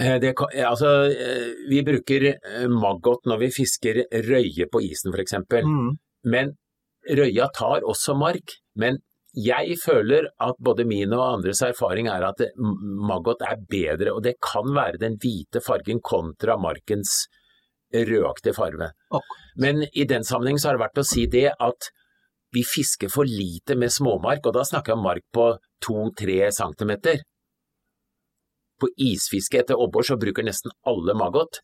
Det, 0.00 0.32
eh, 0.54 0.70
altså, 0.70 0.90
eh, 1.12 1.52
vi 1.68 1.82
bruker 1.84 2.24
eh, 2.30 2.68
maggot 2.72 3.26
når 3.28 3.42
vi 3.42 3.50
fisker 3.52 3.98
røye 4.30 4.66
på 4.72 4.80
isen 4.86 5.12
f.eks. 5.12 5.36
Mm. 5.52 5.90
Men 6.32 6.54
røya 7.18 7.50
tar 7.52 7.84
også 7.84 8.16
mark. 8.16 8.56
Men 8.80 8.96
jeg 9.36 9.76
føler 9.82 10.30
at 10.40 10.56
både 10.58 10.86
min 10.88 11.12
og 11.12 11.26
andres 11.26 11.60
erfaring 11.62 12.08
er 12.08 12.24
at 12.30 12.40
maggot 12.56 13.44
er 13.46 13.60
bedre, 13.60 14.14
og 14.14 14.24
det 14.24 14.38
kan 14.42 14.72
være 14.74 14.98
den 15.04 15.20
hvite 15.20 15.60
fargen 15.62 16.00
kontra 16.02 16.56
markens 16.58 17.28
rødaktige 17.94 18.56
farge. 18.56 18.90
Men 19.60 19.84
i 19.92 20.06
den 20.08 20.24
sammenheng 20.24 20.58
så 20.58 20.70
har 20.70 20.78
det 20.78 20.86
vært 20.86 21.02
å 21.02 21.06
si 21.06 21.26
det 21.30 21.50
at 21.52 21.90
vi 22.54 22.64
fisker 22.66 23.12
for 23.12 23.28
lite 23.28 23.76
med 23.78 23.92
småmark, 23.94 24.48
og 24.48 24.56
da 24.56 24.64
snakker 24.66 24.94
jeg 24.94 24.98
om 24.98 25.06
mark 25.06 25.26
på 25.34 25.50
to-tre 25.84 26.48
centimeter. 26.54 27.20
På 28.80 28.88
isfiske 28.96 29.60
etter 29.60 29.80
abbor 29.84 30.06
så 30.06 30.18
bruker 30.20 30.46
nesten 30.46 30.72
alle 30.88 31.14
maggot, 31.18 31.60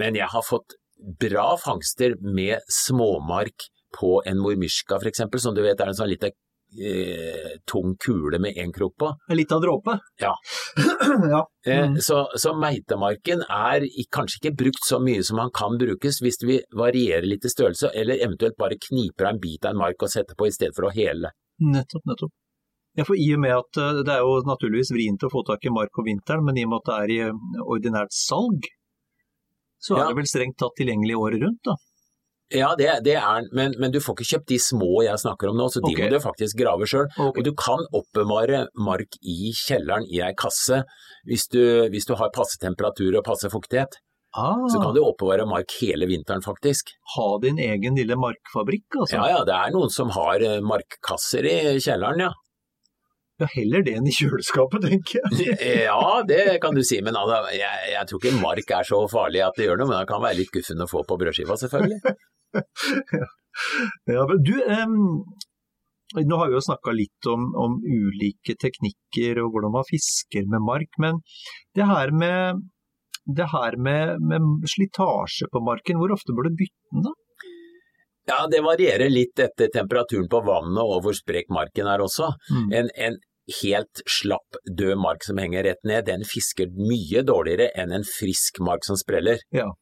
men 0.00 0.18
jeg 0.18 0.28
har 0.32 0.44
fått 0.46 0.76
bra 1.20 1.56
fangster 1.58 2.14
med 2.20 2.60
småmark 2.70 3.68
på 3.98 4.22
en 4.26 4.38
mormyrska 4.38 5.00
f.eks., 5.00 5.22
som 5.42 5.54
du 5.54 5.62
vet 5.64 5.80
er 5.80 5.90
en 5.90 5.98
sånn 5.98 6.10
liten 6.12 6.32
eh, 6.80 7.58
tung 7.68 7.96
kule 8.00 8.38
med 8.40 8.56
én 8.56 8.72
krok 8.72 8.94
på. 8.98 9.10
En 9.28 9.36
liten 9.36 9.60
dråpe? 9.60 9.98
Ja. 10.20 10.34
ja. 11.34 11.46
Eh, 11.66 11.82
Mm. 11.82 12.00
Så, 12.00 12.28
så 12.36 12.54
meitemarken 12.58 13.42
er 13.48 13.84
kanskje 14.14 14.38
ikke 14.40 14.56
brukt 14.64 14.86
så 14.86 14.98
mye 15.02 15.22
som 15.26 15.38
han 15.42 15.50
kan 15.54 15.78
brukes 15.78 16.20
hvis 16.22 16.40
vi 16.46 16.58
varierer 16.76 17.26
litt 17.26 17.46
i 17.46 17.52
størrelse, 17.52 17.92
eller 17.94 18.22
eventuelt 18.22 18.58
bare 18.58 18.80
kniper 18.88 19.28
av 19.28 19.34
en 19.34 19.42
bit 19.42 19.64
av 19.64 19.74
en 19.74 19.82
mark 19.84 20.02
og 20.02 20.12
setter 20.12 20.38
på 20.38 20.48
i 20.48 20.54
stedet 20.54 20.76
for 20.76 20.88
å 20.88 20.94
hele. 20.94 21.32
Nettopp, 21.62 22.06
nettopp. 22.08 22.34
Ja, 22.98 23.06
for 23.08 23.16
I 23.16 23.28
og 23.34 23.40
med 23.40 23.54
at 23.56 23.78
øh, 23.80 24.02
det 24.04 24.12
er 24.12 24.20
jo 24.20 24.34
naturligvis 24.44 24.92
vrient 24.92 25.22
å 25.24 25.30
få 25.32 25.44
tak 25.48 25.64
i 25.64 25.72
mark 25.72 25.96
om 25.98 26.04
vinteren, 26.10 26.44
men 26.44 26.58
i 26.60 26.66
og 26.66 26.74
med 26.74 26.82
at 26.82 26.90
det 26.90 26.98
er 26.98 27.14
i 27.14 27.20
øh, 27.30 27.62
ordinært 27.64 28.12
salg, 28.12 28.68
så 29.82 29.96
Ja. 29.96 30.02
er 30.04 30.12
det 30.12 30.20
vel 30.20 30.28
strengt 30.30 30.58
tatt 30.60 30.76
tilgjengelig 30.78 31.16
året 31.18 31.42
rundt, 31.42 31.62
da. 31.64 31.78
Ja, 32.52 32.74
det, 32.76 32.88
det 33.06 33.14
er 33.16 33.46
men, 33.56 33.72
men 33.80 33.92
du 33.94 33.96
får 34.04 34.18
ikke 34.18 34.28
kjøpt 34.34 34.50
de 34.52 34.58
små 34.60 35.00
jeg 35.06 35.16
snakker 35.22 35.48
om 35.48 35.56
nå, 35.56 35.70
så 35.72 35.80
de 35.80 35.94
okay. 35.94 36.04
må 36.04 36.12
du 36.12 36.20
faktisk 36.20 36.58
grave 36.60 36.84
sjøl. 36.90 37.06
Okay. 37.16 37.40
Og 37.40 37.46
du 37.48 37.52
kan 37.56 37.80
oppbevare 37.96 38.66
mark 38.76 39.16
i 39.24 39.54
kjelleren 39.56 40.04
i 40.12 40.20
ei 40.20 40.34
kasse 40.36 40.82
hvis 41.24 41.46
du, 41.48 41.62
hvis 41.88 42.04
du 42.04 42.12
har 42.20 42.28
passe 42.36 42.60
temperatur 42.60 43.16
og 43.16 43.24
passe 43.24 43.48
fuktighet. 43.48 43.96
Ah, 44.36 44.60
Så 44.68 44.80
kan 44.80 44.92
du 44.96 45.00
oppbevare 45.00 45.44
mark 45.48 45.72
hele 45.80 46.06
vinteren, 46.08 46.44
faktisk. 46.44 46.92
ha 47.16 47.26
din 47.40 47.58
egen 47.60 47.96
lille 47.96 48.16
markfabrikk, 48.16 49.00
altså. 49.00 49.16
Ja 49.16 49.26
ja, 49.28 49.40
det 49.48 49.56
er 49.56 49.72
noen 49.72 49.92
som 49.92 50.12
har 50.12 50.40
eh, 50.40 50.60
markkasser 50.64 51.48
i 51.48 51.56
kjelleren, 51.80 52.20
ja. 52.28 52.30
Ja, 53.40 53.48
heller 53.54 53.84
det 53.86 53.94
enn 53.96 54.08
i 54.08 54.14
kjøleskapet, 54.14 54.84
tenker 54.86 55.20
jeg. 55.20 55.54
Ja, 55.88 56.20
det 56.28 56.58
kan 56.62 56.76
du 56.76 56.82
si, 56.86 57.00
men 57.04 57.16
Anna, 57.18 57.40
jeg, 57.56 57.92
jeg 57.94 58.08
tror 58.08 58.20
ikke 58.20 58.42
mark 58.42 58.74
er 58.76 58.88
så 58.88 59.00
farlig 59.10 59.42
at 59.46 59.56
det 59.58 59.68
gjør 59.68 59.80
noe, 59.80 59.88
men 59.90 60.02
det 60.02 60.10
kan 60.10 60.22
være 60.22 60.38
litt 60.42 60.52
guffen 60.54 60.84
å 60.84 60.90
få 60.90 61.04
på 61.08 61.18
brødskiva, 61.22 61.58
selvfølgelig. 61.60 62.18
Ja, 64.08 64.22
men 64.24 64.38
du, 64.40 64.54
em, 64.64 64.94
nå 66.16 66.36
har 66.40 66.48
vi 66.48 66.56
jo 66.56 66.62
snakka 66.64 66.94
litt 66.96 67.26
om, 67.28 67.50
om 67.60 67.74
ulike 67.84 68.56
teknikker 68.60 69.42
og 69.42 69.52
hvordan 69.52 69.74
man 69.74 69.88
fisker 69.88 70.46
med 70.48 70.64
mark, 70.64 70.88
men 71.04 71.20
det 71.76 71.88
her 71.88 72.14
med, 72.16 72.62
det 73.28 73.48
her 73.52 73.76
med, 73.76 74.24
med 74.24 74.68
slitasje 74.72 75.50
på 75.52 75.60
marken, 75.68 76.00
hvor 76.00 76.16
ofte 76.16 76.32
bør 76.36 76.48
du 76.48 76.56
bytte 76.62 76.96
den 76.96 77.04
da? 77.08 77.12
Ja, 78.30 78.46
det 78.50 78.62
varierer 78.62 79.10
litt 79.10 79.40
etter 79.42 79.70
temperaturen 79.74 80.28
på 80.30 80.42
vannet 80.46 80.82
og 80.82 81.02
hvor 81.04 81.16
sprek 81.16 81.50
marken 81.52 81.90
er 81.90 82.04
også. 82.04 82.30
Mm. 82.52 82.72
En, 82.78 82.90
en 83.08 83.20
helt 83.62 84.02
slapp, 84.06 84.58
død 84.70 84.98
mark 85.02 85.24
som 85.26 85.40
henger 85.42 85.66
rett 85.66 85.82
ned, 85.88 86.06
den 86.06 86.26
fisker 86.28 86.70
mye 86.78 87.24
dårligere 87.26 87.72
enn 87.78 87.94
en 87.98 88.06
frisk 88.06 88.62
mark 88.62 88.86
som 88.86 88.98
spreller. 89.00 89.42
Ja. 89.54 89.72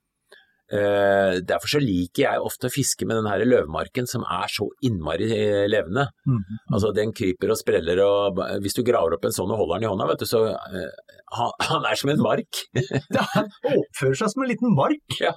Uh, 0.70 1.40
derfor 1.42 1.66
så 1.72 1.81
liker 1.83 2.22
jeg 2.22 2.42
ofte 2.46 2.68
å 2.68 2.70
fiske 2.70 3.03
med 3.03 3.18
den 3.18 3.26
her 3.26 3.42
løvmarken 3.42 4.07
som 4.07 4.22
er 4.22 4.46
så 4.55 4.68
innmari 4.87 5.26
eh, 5.35 5.64
levende. 5.66 6.05
Mm. 6.31 6.44
Altså 6.70 6.92
den 6.94 7.11
kryper 7.16 7.50
og 7.50 7.59
spreller 7.59 7.98
og 8.05 8.38
hvis 8.62 8.79
du 8.79 8.85
graver 8.87 9.16
opp 9.16 9.26
en 9.26 9.35
sånn 9.35 9.50
og 9.50 9.59
holder 9.64 9.81
den 9.81 9.88
i 9.88 9.90
hånda, 9.90 10.07
vet 10.12 10.22
du, 10.22 10.29
så 10.31 10.44
uh, 10.55 11.16
han, 11.40 11.57
han 11.72 11.90
er 11.90 11.98
som 11.98 12.14
en 12.14 12.22
mark. 12.22 12.62
Ja, 13.11 13.26
han 13.35 13.50
oppfører 13.66 14.22
seg 14.22 14.31
som 14.33 14.46
en 14.46 14.53
liten 14.53 14.79
mark. 14.79 15.18
ja. 15.18 15.35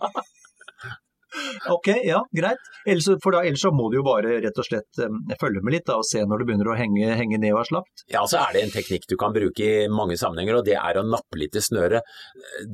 Ok, 1.74 1.88
ja, 2.06 2.22
greit. 2.36 2.62
Ellers, 2.86 3.08
for 3.24 3.36
da, 3.36 3.44
ellers 3.48 3.64
så 3.64 3.72
må 3.74 3.88
du 3.92 4.00
jo 4.00 4.06
bare 4.06 4.40
rett 4.44 4.60
og 4.60 4.68
slett 4.68 5.00
um, 5.06 5.22
følge 5.42 5.64
med 5.64 5.78
litt 5.78 5.88
da, 5.88 6.00
og 6.02 6.08
se 6.08 6.24
når 6.28 6.44
det 6.44 6.48
begynner 6.50 6.72
å 6.74 6.78
henge, 6.80 7.14
henge 7.20 7.40
ned 7.40 7.56
og 7.56 7.64
er 7.64 7.70
slapt. 7.72 8.04
Ja, 8.12 8.26
så 8.30 8.42
er 8.44 8.54
det 8.56 8.66
en 8.66 8.76
teknikk 8.76 9.08
du 9.10 9.16
kan 9.20 9.34
bruke 9.36 9.64
i 9.64 9.88
mange 9.92 10.18
sammenhenger, 10.20 10.60
og 10.60 10.68
det 10.68 10.78
er 10.80 11.00
å 11.00 11.06
nappe 11.08 11.40
litt 11.40 11.56
i 11.58 11.64
snøret. 11.64 12.06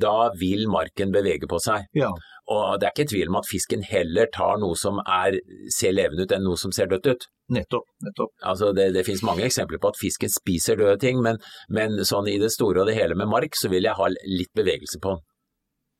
Da 0.01 0.17
vil 0.39 0.65
marken 0.71 1.13
bevege 1.15 1.49
på 1.49 1.61
seg. 1.63 1.87
Ja, 1.97 2.11
Og 2.49 2.79
det 2.81 2.87
er 2.87 2.95
ikke 2.95 3.09
tvil 3.11 3.29
om 3.29 3.37
at 3.37 3.45
fisken 3.49 3.83
heller 3.85 4.29
tar 4.33 4.57
noe 4.61 4.77
som 4.79 4.97
er, 5.05 5.37
ser 5.69 5.93
levende 5.93 6.25
ut 6.25 6.31
enn 6.33 6.47
noe 6.49 6.57
som 6.57 6.73
ser 6.73 6.89
dødt 6.89 7.11
ut. 7.11 7.27
nettopp, 7.49 7.85
nettopp. 8.05 8.31
Altså 8.45 8.71
det, 8.77 8.91
det 8.93 9.05
finnes 9.05 9.23
mange 9.25 9.45
eksempler 9.45 9.79
på 9.81 9.89
at 9.93 9.97
fisken 10.01 10.29
spiser 10.29 10.77
døde 10.77 10.97
ting, 11.01 11.21
men, 11.25 11.37
men 11.69 12.01
sånn 12.05 12.27
i 12.29 12.39
det 12.41 12.51
store 12.53 12.81
og 12.83 12.89
det 12.89 12.97
hele 12.97 13.17
med 13.17 13.29
mark, 13.29 13.57
så 13.57 13.69
vil 13.69 13.85
jeg 13.85 13.97
ha 13.97 14.09
litt 14.09 14.51
bevegelse 14.57 15.01
på 15.01 15.15
den. 15.15 15.23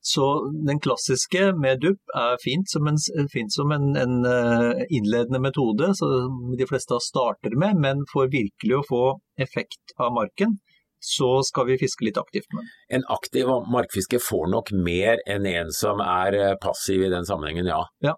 Så 0.09 0.25
den 0.67 0.79
klassiske 0.81 1.51
med 1.61 1.83
dupp 1.83 2.13
er 2.17 2.39
fint 2.41 2.71
som 2.71 2.87
en, 2.89 2.97
fint 3.33 3.53
som 3.53 3.73
en, 3.75 3.91
en 3.99 4.15
eh, 4.25 4.79
innledende 4.97 5.41
metode, 5.43 5.91
som 5.99 6.55
de 6.57 6.67
fleste 6.69 6.97
starter 7.05 7.53
med, 7.61 7.77
men 7.83 8.01
for 8.09 8.31
virkelig 8.33 8.79
å 8.79 8.87
få 8.87 9.03
effekt 9.45 9.93
av 10.01 10.15
marken, 10.15 10.55
så 10.99 11.29
skal 11.45 11.67
vi 11.69 11.77
fiske 11.79 12.07
litt 12.07 12.17
aktivt 12.17 12.49
med. 12.57 12.71
En 12.97 13.05
aktiv 13.13 13.51
markfiske 13.71 14.19
får 14.23 14.49
nok 14.55 14.71
mer 14.87 15.21
enn 15.29 15.45
en 15.51 15.69
som 15.75 16.01
er 16.03 16.39
eh, 16.39 16.57
passiv 16.63 17.05
i 17.05 17.11
den 17.13 17.29
sammenhengen, 17.29 17.69
ja. 17.69 17.83
Ja. 18.03 18.15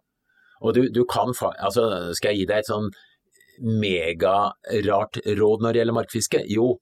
Og 0.62 0.78
du, 0.78 0.86
du 0.94 1.04
kan 1.10 1.34
altså, 1.34 2.14
Skal 2.14 2.36
jeg 2.36 2.44
gi 2.44 2.50
deg 2.54 2.62
et 2.62 2.70
sånn 2.70 2.92
megarart 3.82 5.18
råd 5.26 5.64
når 5.66 5.74
det 5.74 5.82
gjelder 5.82 5.98
markfiske? 5.98 6.46
Jo, 6.54 6.76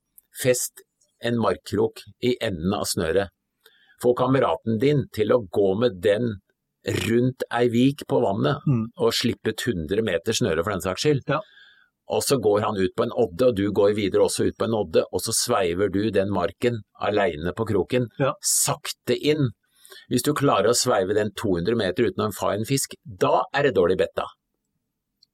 fest 0.43 0.83
en 1.25 1.39
markkrok 1.41 2.03
i 2.23 2.35
enden 2.43 2.75
av 2.75 2.85
snøret. 2.87 3.33
Få 4.01 4.13
kameraten 4.15 4.79
din 4.79 5.05
til 5.13 5.31
å 5.35 5.41
gå 5.51 5.73
med 5.79 6.01
den 6.01 6.35
rundt 7.09 7.43
ei 7.51 7.67
vik 7.69 8.05
på 8.07 8.21
vannet, 8.23 8.61
Mm. 8.67 8.85
og 8.97 9.11
slippe 9.13 9.49
et 9.51 9.57
100 9.65 10.01
meter 10.01 10.31
snøre 10.33 10.63
for 10.63 10.71
den 10.71 10.81
saks 10.81 11.01
skyld. 11.03 11.21
Ja. 11.27 11.39
Og 12.09 12.23
så 12.23 12.39
går 12.41 12.61
han 12.61 12.77
ut 12.77 12.95
på 12.95 13.03
en 13.03 13.11
odde, 13.11 13.47
og 13.49 13.55
du 13.55 13.69
går 13.71 13.93
videre 13.93 14.23
også 14.25 14.47
ut 14.47 14.57
på 14.57 14.65
en 14.65 14.73
odde, 14.73 15.03
og 15.13 15.19
så 15.21 15.31
sveiver 15.35 15.91
du 15.91 16.09
den 16.09 16.29
marken 16.31 16.79
aleine 16.99 17.53
på 17.53 17.67
kroken, 17.67 18.07
Ja. 18.17 18.33
sakte 18.41 19.13
inn. 19.21 19.51
Hvis 20.09 20.23
du 20.23 20.33
klarer 20.33 20.69
å 20.69 20.77
sveive 20.77 21.13
den 21.13 21.31
200 21.35 21.75
meter 21.75 22.05
uten 22.09 22.25
å 22.29 22.33
få 22.33 22.53
en 22.55 22.65
fisk, 22.65 22.95
da 23.05 23.43
er 23.53 23.63
det 23.63 23.75
dårlig 23.75 23.97
betta. 23.97 24.25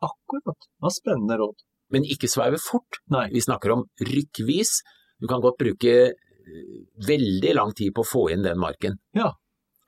Akkurat. 0.02 0.58
Det 0.60 0.82
var 0.82 0.90
spennende 0.92 1.38
råd. 1.40 1.56
Men 1.92 2.04
ikke 2.04 2.28
sveive 2.28 2.60
fort. 2.60 3.00
Nei. 3.10 3.30
Vi 3.32 3.40
snakker 3.42 3.72
om 3.72 3.86
rykkvis. 4.02 4.82
Du 5.22 5.28
kan 5.28 5.42
godt 5.42 5.58
bruke 5.62 6.14
veldig 7.08 7.56
lang 7.56 7.74
tid 7.78 7.94
på 7.96 8.04
å 8.04 8.08
få 8.08 8.28
inn 8.34 8.46
den 8.46 8.60
marken. 8.62 9.00
Ja. 9.18 9.34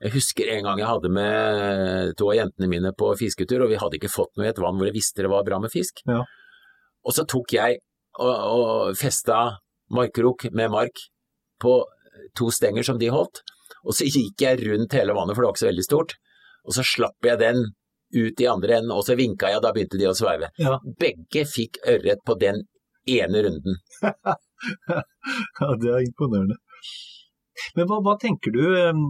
Jeg 0.03 0.13
husker 0.13 0.49
en 0.53 0.67
gang 0.67 0.79
jeg 0.81 0.89
hadde 0.89 1.09
med 1.09 2.11
to 2.19 2.29
av 2.29 2.37
jentene 2.37 2.69
mine 2.69 2.91
på 2.97 3.09
fisketur, 3.17 3.63
og 3.65 3.71
vi 3.71 3.79
hadde 3.81 3.97
ikke 3.97 4.13
fått 4.13 4.35
noe 4.37 4.45
i 4.45 4.51
et 4.51 4.61
vann 4.61 4.77
hvor 4.77 4.89
jeg 4.89 4.97
visste 4.97 5.25
det 5.25 5.31
var 5.33 5.45
bra 5.47 5.57
med 5.61 5.73
fisk. 5.73 6.03
Ja. 6.09 6.21
Og 7.07 7.15
så 7.17 7.25
tok 7.29 7.55
jeg 7.55 7.79
og, 8.19 8.33
og 8.33 8.97
festa 8.99 9.57
markkrok 9.93 10.49
med 10.51 10.73
mark 10.73 11.01
på 11.61 11.79
to 12.37 12.51
stenger 12.53 12.85
som 12.85 12.99
de 13.01 13.09
holdt, 13.13 13.41
og 13.87 13.95
så 13.97 14.05
gikk 14.05 14.41
jeg 14.43 14.61
rundt 14.67 14.93
hele 14.97 15.15
vannet, 15.17 15.33
for 15.33 15.41
det 15.41 15.49
var 15.49 15.55
ikke 15.55 15.65
så 15.65 15.71
veldig 15.71 15.85
stort, 15.85 16.15
og 16.67 16.75
så 16.77 16.85
slapp 16.85 17.29
jeg 17.29 17.41
den 17.41 17.63
ut 18.15 18.41
i 18.41 18.47
andre 18.49 18.79
enden, 18.79 18.93
og 18.93 19.05
så 19.07 19.17
vinka 19.19 19.49
jeg, 19.49 19.59
og 19.59 19.65
da 19.65 19.73
begynte 19.75 19.99
de 19.99 20.09
å 20.09 20.15
sveive. 20.17 20.51
Ja. 20.61 20.77
Begge 20.99 21.43
fikk 21.49 21.81
ørret 21.87 22.21
på 22.27 22.37
den 22.39 22.63
ene 23.07 23.43
runden. 23.47 23.81
Ja, 25.61 25.71
det 25.81 25.91
er 25.93 26.05
imponerende. 26.07 26.57
Men 27.75 27.87
hva, 27.89 27.97
hva 28.05 28.13
tenker 28.21 28.53
du? 28.53 28.61
um, 28.85 29.01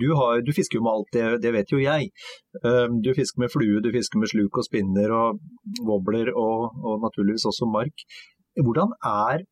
Du, 0.00 0.06
har, 0.18 0.40
du 0.46 0.52
fisker 0.54 0.78
jo 0.78 0.84
med 0.86 0.92
alt, 0.94 1.10
det, 1.16 1.24
det 1.44 1.52
vet 1.56 1.72
jo 1.74 1.80
jeg. 1.82 2.08
Um, 2.62 3.00
Du 3.04 3.10
fisker 3.16 3.42
med 3.42 3.52
flue, 3.52 3.82
du 3.84 3.90
fisker 3.94 4.22
med 4.22 4.30
sluk 4.32 4.60
og 4.62 4.66
spinner 4.68 5.12
og 5.16 5.42
wobbler 5.88 6.30
og, 6.34 6.78
og 6.86 7.02
naturligvis 7.06 7.46
også 7.50 7.68
mark. 7.70 8.06
Hvordan 8.56 8.94
er 9.04 9.44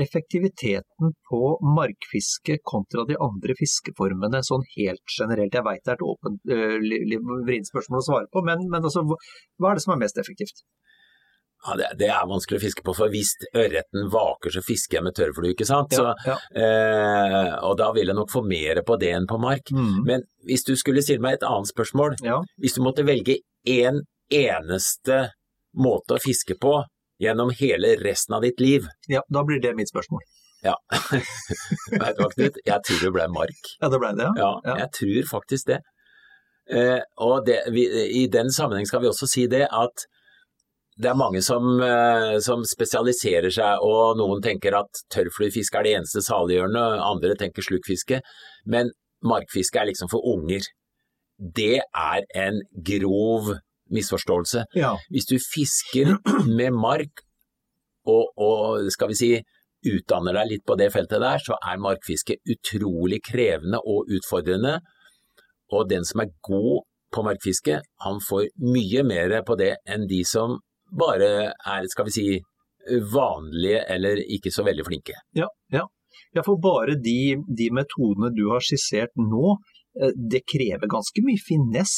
effektiviteten 0.00 1.10
på 1.28 1.40
markfiske 1.76 2.60
kontra 2.64 3.02
de 3.08 3.16
andre 3.20 3.56
fiskeformene, 3.58 4.40
sånn 4.46 4.62
helt 4.76 5.02
generelt? 5.18 5.56
Jeg 5.58 5.66
veit 5.66 5.82
det 5.84 5.92
er 5.92 5.98
et 5.98 6.06
åpent, 6.06 6.54
li- 6.86 7.18
vrient 7.48 7.68
spørsmål 7.68 8.00
å 8.00 8.06
svare 8.06 8.30
på, 8.32 8.44
men, 8.46 8.62
men 8.72 8.86
altså, 8.86 9.02
hva 9.10 9.72
er 9.72 9.80
det 9.80 9.84
som 9.84 9.96
er 9.96 10.00
mest 10.06 10.22
effektivt? 10.22 10.62
Ja, 11.66 11.74
det, 11.76 11.88
det 12.00 12.06
er 12.08 12.28
vanskelig 12.28 12.56
å 12.56 12.62
fiske 12.62 12.82
på, 12.86 12.94
for 12.96 13.12
hvis 13.12 13.34
ørreten 13.52 14.06
vaker, 14.12 14.52
så 14.54 14.62
fisker 14.64 14.96
jeg 14.96 15.04
med 15.04 15.16
tørrflue, 15.18 15.50
ikke 15.52 15.66
sant? 15.68 15.92
Så, 15.92 16.06
ja. 16.24 16.36
eh, 16.56 17.50
og 17.68 17.74
da 17.76 17.90
vil 17.92 18.08
jeg 18.08 18.16
nok 18.16 18.30
få 18.32 18.40
mer 18.48 18.80
på 18.86 18.96
det 19.02 19.10
enn 19.18 19.26
på 19.28 19.36
mark. 19.42 19.68
Mm. 19.76 19.98
Men 20.08 20.24
hvis 20.48 20.64
du 20.64 20.72
skulle 20.80 21.02
stille 21.04 21.20
meg 21.20 21.36
et 21.36 21.44
annet 21.44 21.68
spørsmål, 21.68 22.16
ja. 22.24 22.38
hvis 22.56 22.78
du 22.78 22.80
måtte 22.86 23.04
velge 23.04 23.36
én 23.68 24.00
eneste 24.32 25.26
måte 25.76 26.16
å 26.16 26.22
fiske 26.22 26.56
på 26.60 26.78
gjennom 27.20 27.52
hele 27.58 27.92
resten 28.00 28.38
av 28.38 28.46
ditt 28.46 28.60
liv, 28.64 28.86
ja, 29.12 29.20
da 29.28 29.42
blir 29.44 29.60
det 29.60 29.74
mitt 29.76 29.92
spørsmål. 29.92 30.24
ja, 30.64 30.74
vet 32.00 32.16
du 32.16 32.22
hva 32.24 32.30
Knut, 32.32 32.56
jeg 32.64 32.86
tror 32.88 33.04
det 33.04 33.10
ble 33.18 33.26
mark. 33.32 33.68
Ja, 33.82 33.88
det 33.92 34.00
ble 34.00 34.14
det, 34.16 34.30
Ja, 34.40 34.50
Ja. 34.64 34.78
jeg 34.86 34.90
tror 34.96 35.28
faktisk 35.36 35.68
det. 35.74 35.82
Eh, 36.70 37.00
og 37.20 37.44
det, 37.46 37.60
vi, 37.74 37.84
i 38.22 38.24
den 38.32 38.48
sammenheng 38.54 38.88
skal 38.88 39.02
vi 39.04 39.08
også 39.12 39.28
si 39.28 39.44
det 39.50 39.66
at 39.68 40.04
det 41.00 41.08
er 41.10 41.16
mange 41.16 41.40
som, 41.42 41.80
eh, 41.80 42.38
som 42.44 42.64
spesialiserer 42.66 43.52
seg, 43.54 43.84
og 43.86 44.18
noen 44.20 44.42
tenker 44.44 44.76
at 44.76 45.02
tørrfluefiske 45.14 45.78
er 45.78 45.86
det 45.86 45.94
eneste 45.98 46.22
saliggjørende, 46.26 46.82
andre 47.06 47.36
tenker 47.40 47.64
slukfiske, 47.64 48.20
men 48.66 48.92
markfiske 49.24 49.80
er 49.80 49.88
liksom 49.90 50.10
for 50.12 50.24
unger. 50.34 50.66
Det 51.40 51.80
er 51.80 52.26
en 52.36 52.60
grov 52.84 53.54
misforståelse. 53.90 54.66
Ja. 54.76 54.94
Hvis 55.10 55.28
du 55.30 55.38
fisker 55.40 56.18
med 56.58 56.76
mark 56.76 57.24
og, 58.06 58.30
og 58.36 58.90
skal 58.92 59.10
vi 59.12 59.18
si 59.18 59.32
utdanner 59.90 60.36
deg 60.36 60.50
litt 60.50 60.64
på 60.68 60.76
det 60.76 60.90
feltet 60.92 61.22
der, 61.22 61.40
så 61.40 61.56
er 61.64 61.80
markfiske 61.80 62.36
utrolig 62.52 63.22
krevende 63.24 63.80
og 63.80 64.10
utfordrende. 64.12 64.78
Og 65.72 65.88
den 65.88 66.04
som 66.04 66.20
er 66.20 66.34
god 66.44 66.84
på 67.10 67.24
markfiske, 67.26 67.80
han 68.04 68.20
får 68.22 68.50
mye 68.60 69.04
mer 69.06 69.40
på 69.46 69.56
det 69.58 69.78
enn 69.88 70.04
de 70.10 70.20
som 70.28 70.60
bare 70.90 71.30
er, 71.52 71.88
skal 71.92 72.08
vi 72.08 72.14
si, 72.14 72.26
vanlige 73.12 73.82
eller 73.94 74.22
ikke 74.36 74.52
så 74.54 74.64
veldig 74.66 74.86
flinke. 74.86 75.18
Ja, 75.36 75.48
ja. 75.72 75.84
ja 76.34 76.44
for 76.46 76.60
bare 76.62 76.96
de, 77.00 77.36
de 77.46 77.68
metodene 77.76 78.32
du 78.36 78.46
har 78.52 78.64
skissert 78.64 79.12
nå, 79.20 79.56
eh, 80.00 80.14
det 80.16 80.42
krever 80.48 80.90
ganske 80.90 81.24
mye 81.26 81.42
finess 81.44 81.94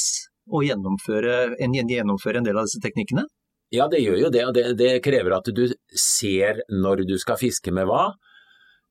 å 0.51 0.64
gjennomføre 0.66 1.55
en, 1.62 1.78
gjennomføre 1.78 2.43
en 2.43 2.49
del 2.49 2.59
av 2.59 2.68
disse 2.68 2.82
teknikkene? 2.82 3.24
Ja, 3.72 3.86
det 3.88 4.03
gjør 4.03 4.18
jo 4.26 4.30
det, 4.32 4.45
og 4.45 4.57
det, 4.57 4.66
det 4.76 4.93
krever 5.05 5.38
at 5.38 5.49
du 5.55 5.64
ser 5.97 6.61
når 6.68 7.07
du 7.09 7.16
skal 7.20 7.40
fiske 7.40 7.72
med 7.72 7.88
hva. 7.88 8.11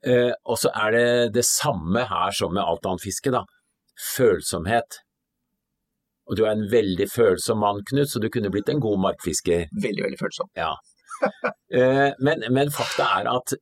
Eh, 0.01 0.31
og 0.49 0.57
så 0.57 0.71
er 0.73 0.95
det 0.95 1.09
det 1.35 1.45
samme 1.45 2.07
her 2.09 2.33
som 2.33 2.55
med 2.55 2.63
alt 2.63 2.87
annet 2.89 3.03
fiske, 3.03 3.33
da. 3.33 3.43
Følsomhet. 4.15 5.03
Og 6.31 6.39
du 6.39 6.45
er 6.45 6.55
en 6.55 6.63
veldig 6.71 7.09
følsom 7.11 7.59
mann, 7.59 7.83
Knut, 7.89 8.09
så 8.09 8.21
du 8.23 8.29
kunne 8.31 8.49
blitt 8.53 8.71
en 8.71 8.79
god 8.79 9.01
markfisker. 9.03 9.67
Veldig, 9.83 10.05
veldig 10.07 10.23
følsom. 10.23 10.51
Ja. 10.59 10.73
Eh, 11.71 12.09
men, 12.19 12.41
men 12.51 12.71
fakta 12.73 13.05
er 13.21 13.27
at 13.31 13.53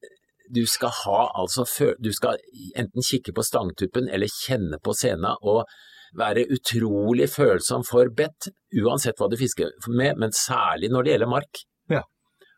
du 0.49 0.63
skal 0.65 0.89
ha 1.03 1.17
altså 1.37 1.65
Du 2.01 2.07
skal 2.15 2.39
enten 2.73 3.05
kikke 3.05 3.35
på 3.37 3.43
stangtuppen 3.45 4.07
eller 4.09 4.31
kjenne 4.33 4.79
på 4.81 4.95
sena 4.97 5.35
og 5.45 5.67
være 6.17 6.47
utrolig 6.49 7.27
følsom 7.29 7.83
for 7.85 8.09
bett, 8.17 8.49
uansett 8.81 9.19
hva 9.19 9.27
du 9.29 9.37
fisker 9.37 9.75
med, 9.93 10.17
men 10.17 10.33
særlig 10.33 10.89
når 10.89 11.05
det 11.05 11.13
gjelder 11.13 11.31
mark. 11.35 11.61
Ja. 11.93 12.01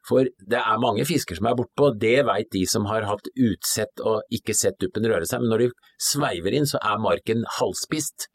For 0.07 0.29
det 0.53 0.61
er 0.61 0.81
mange 0.81 1.03
fisker 1.05 1.35
som 1.37 1.49
er 1.49 1.57
bortpå, 1.59 1.91
det 1.99 2.21
veit 2.29 2.47
de 2.55 2.63
som 2.69 2.87
har 2.89 3.05
hatt 3.09 3.27
utsett 3.35 4.05
og 4.07 4.23
ikke 4.33 4.55
sett 4.55 4.79
duppen 4.79 5.05
røre 5.11 5.27
seg, 5.27 5.43
men 5.43 5.51
når 5.51 5.65
du 5.65 5.83
sveiver 5.99 6.55
inn 6.55 6.69
så 6.69 6.79
er 6.79 7.03
marken 7.03 7.43
halvspist. 7.59 8.29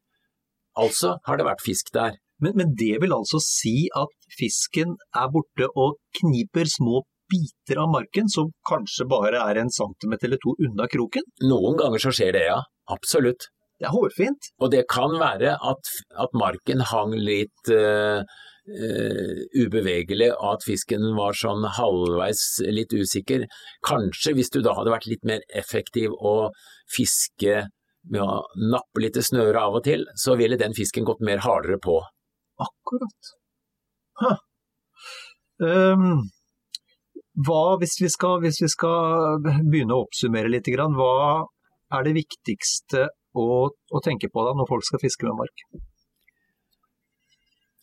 Altså 0.77 1.17
har 1.27 1.41
det 1.41 1.49
vært 1.49 1.65
fisk 1.65 1.93
der. 1.95 2.17
Men, 2.43 2.57
men 2.61 2.73
det 2.77 2.99
vil 3.01 3.15
altså 3.17 3.41
si 3.41 3.89
at 3.97 4.13
fisken 4.37 4.97
er 5.17 5.29
borte 5.33 5.71
og 5.73 5.97
kniper 6.21 6.69
små 6.69 7.03
biter 7.31 7.81
av 7.83 7.91
marken 7.91 8.29
som 8.31 8.53
kanskje 8.69 9.09
bare 9.11 9.41
er 9.41 9.61
en 9.63 9.73
centimeter 9.73 10.29
eller 10.29 10.43
to 10.43 10.55
unna 10.69 10.89
kroken? 10.93 11.25
Noen 11.49 11.79
ganger 11.81 12.03
så 12.03 12.13
skjer 12.15 12.37
det, 12.37 12.45
ja. 12.51 12.61
Absolutt. 12.93 13.49
Det 13.77 13.89
er 13.89 13.93
hårfint. 13.93 14.51
Og 14.63 14.71
det 14.73 14.85
kan 14.93 15.17
være 15.21 15.57
at, 15.71 15.95
at 16.17 16.37
marken 16.39 16.85
hang 16.93 17.13
litt 17.19 17.73
uh, 17.73 18.23
uh, 18.23 19.41
ubevegelig, 19.57 20.31
og 20.37 20.55
at 20.55 20.69
fisken 20.69 21.11
var 21.19 21.37
sånn 21.37 21.67
halvveis 21.77 22.45
litt 22.73 22.95
usikker. 22.97 23.45
Kanskje 23.85 24.37
hvis 24.39 24.53
du 24.55 24.63
da 24.65 24.77
hadde 24.79 24.95
vært 24.95 25.11
litt 25.11 25.27
mer 25.29 25.45
effektiv 25.61 26.15
og 26.17 26.57
fiske 26.93 27.67
med 28.13 28.23
å 28.23 28.45
nappe 28.73 29.03
litt 29.03 29.19
i 29.19 29.25
snøret 29.25 29.59
av 29.61 29.79
og 29.79 29.85
til, 29.87 30.07
så 30.19 30.37
ville 30.39 30.59
den 30.61 30.77
fisken 30.77 31.07
gått 31.09 31.25
mer 31.27 31.43
hardere 31.45 31.79
på. 31.83 31.99
Akkurat. 32.63 33.33
Huh. 34.23 34.39
Um, 35.61 36.29
hva, 37.47 37.77
hvis 37.81 37.99
vi, 38.01 38.09
skal, 38.13 38.41
hvis 38.45 38.63
vi 38.63 38.71
skal 38.73 39.41
begynne 39.45 39.97
å 39.97 40.07
oppsummere 40.07 40.53
litt, 40.53 40.71
hva 40.73 41.45
er 41.97 42.07
det 42.07 42.17
viktigste 42.17 43.09
å, 43.37 43.49
å 43.69 44.03
tenke 44.05 44.31
på 44.33 44.47
da 44.47 44.55
når 44.57 44.71
folk 44.71 44.87
skal 44.89 45.03
fiske 45.03 45.29
med 45.29 45.39
mark? 45.43 45.67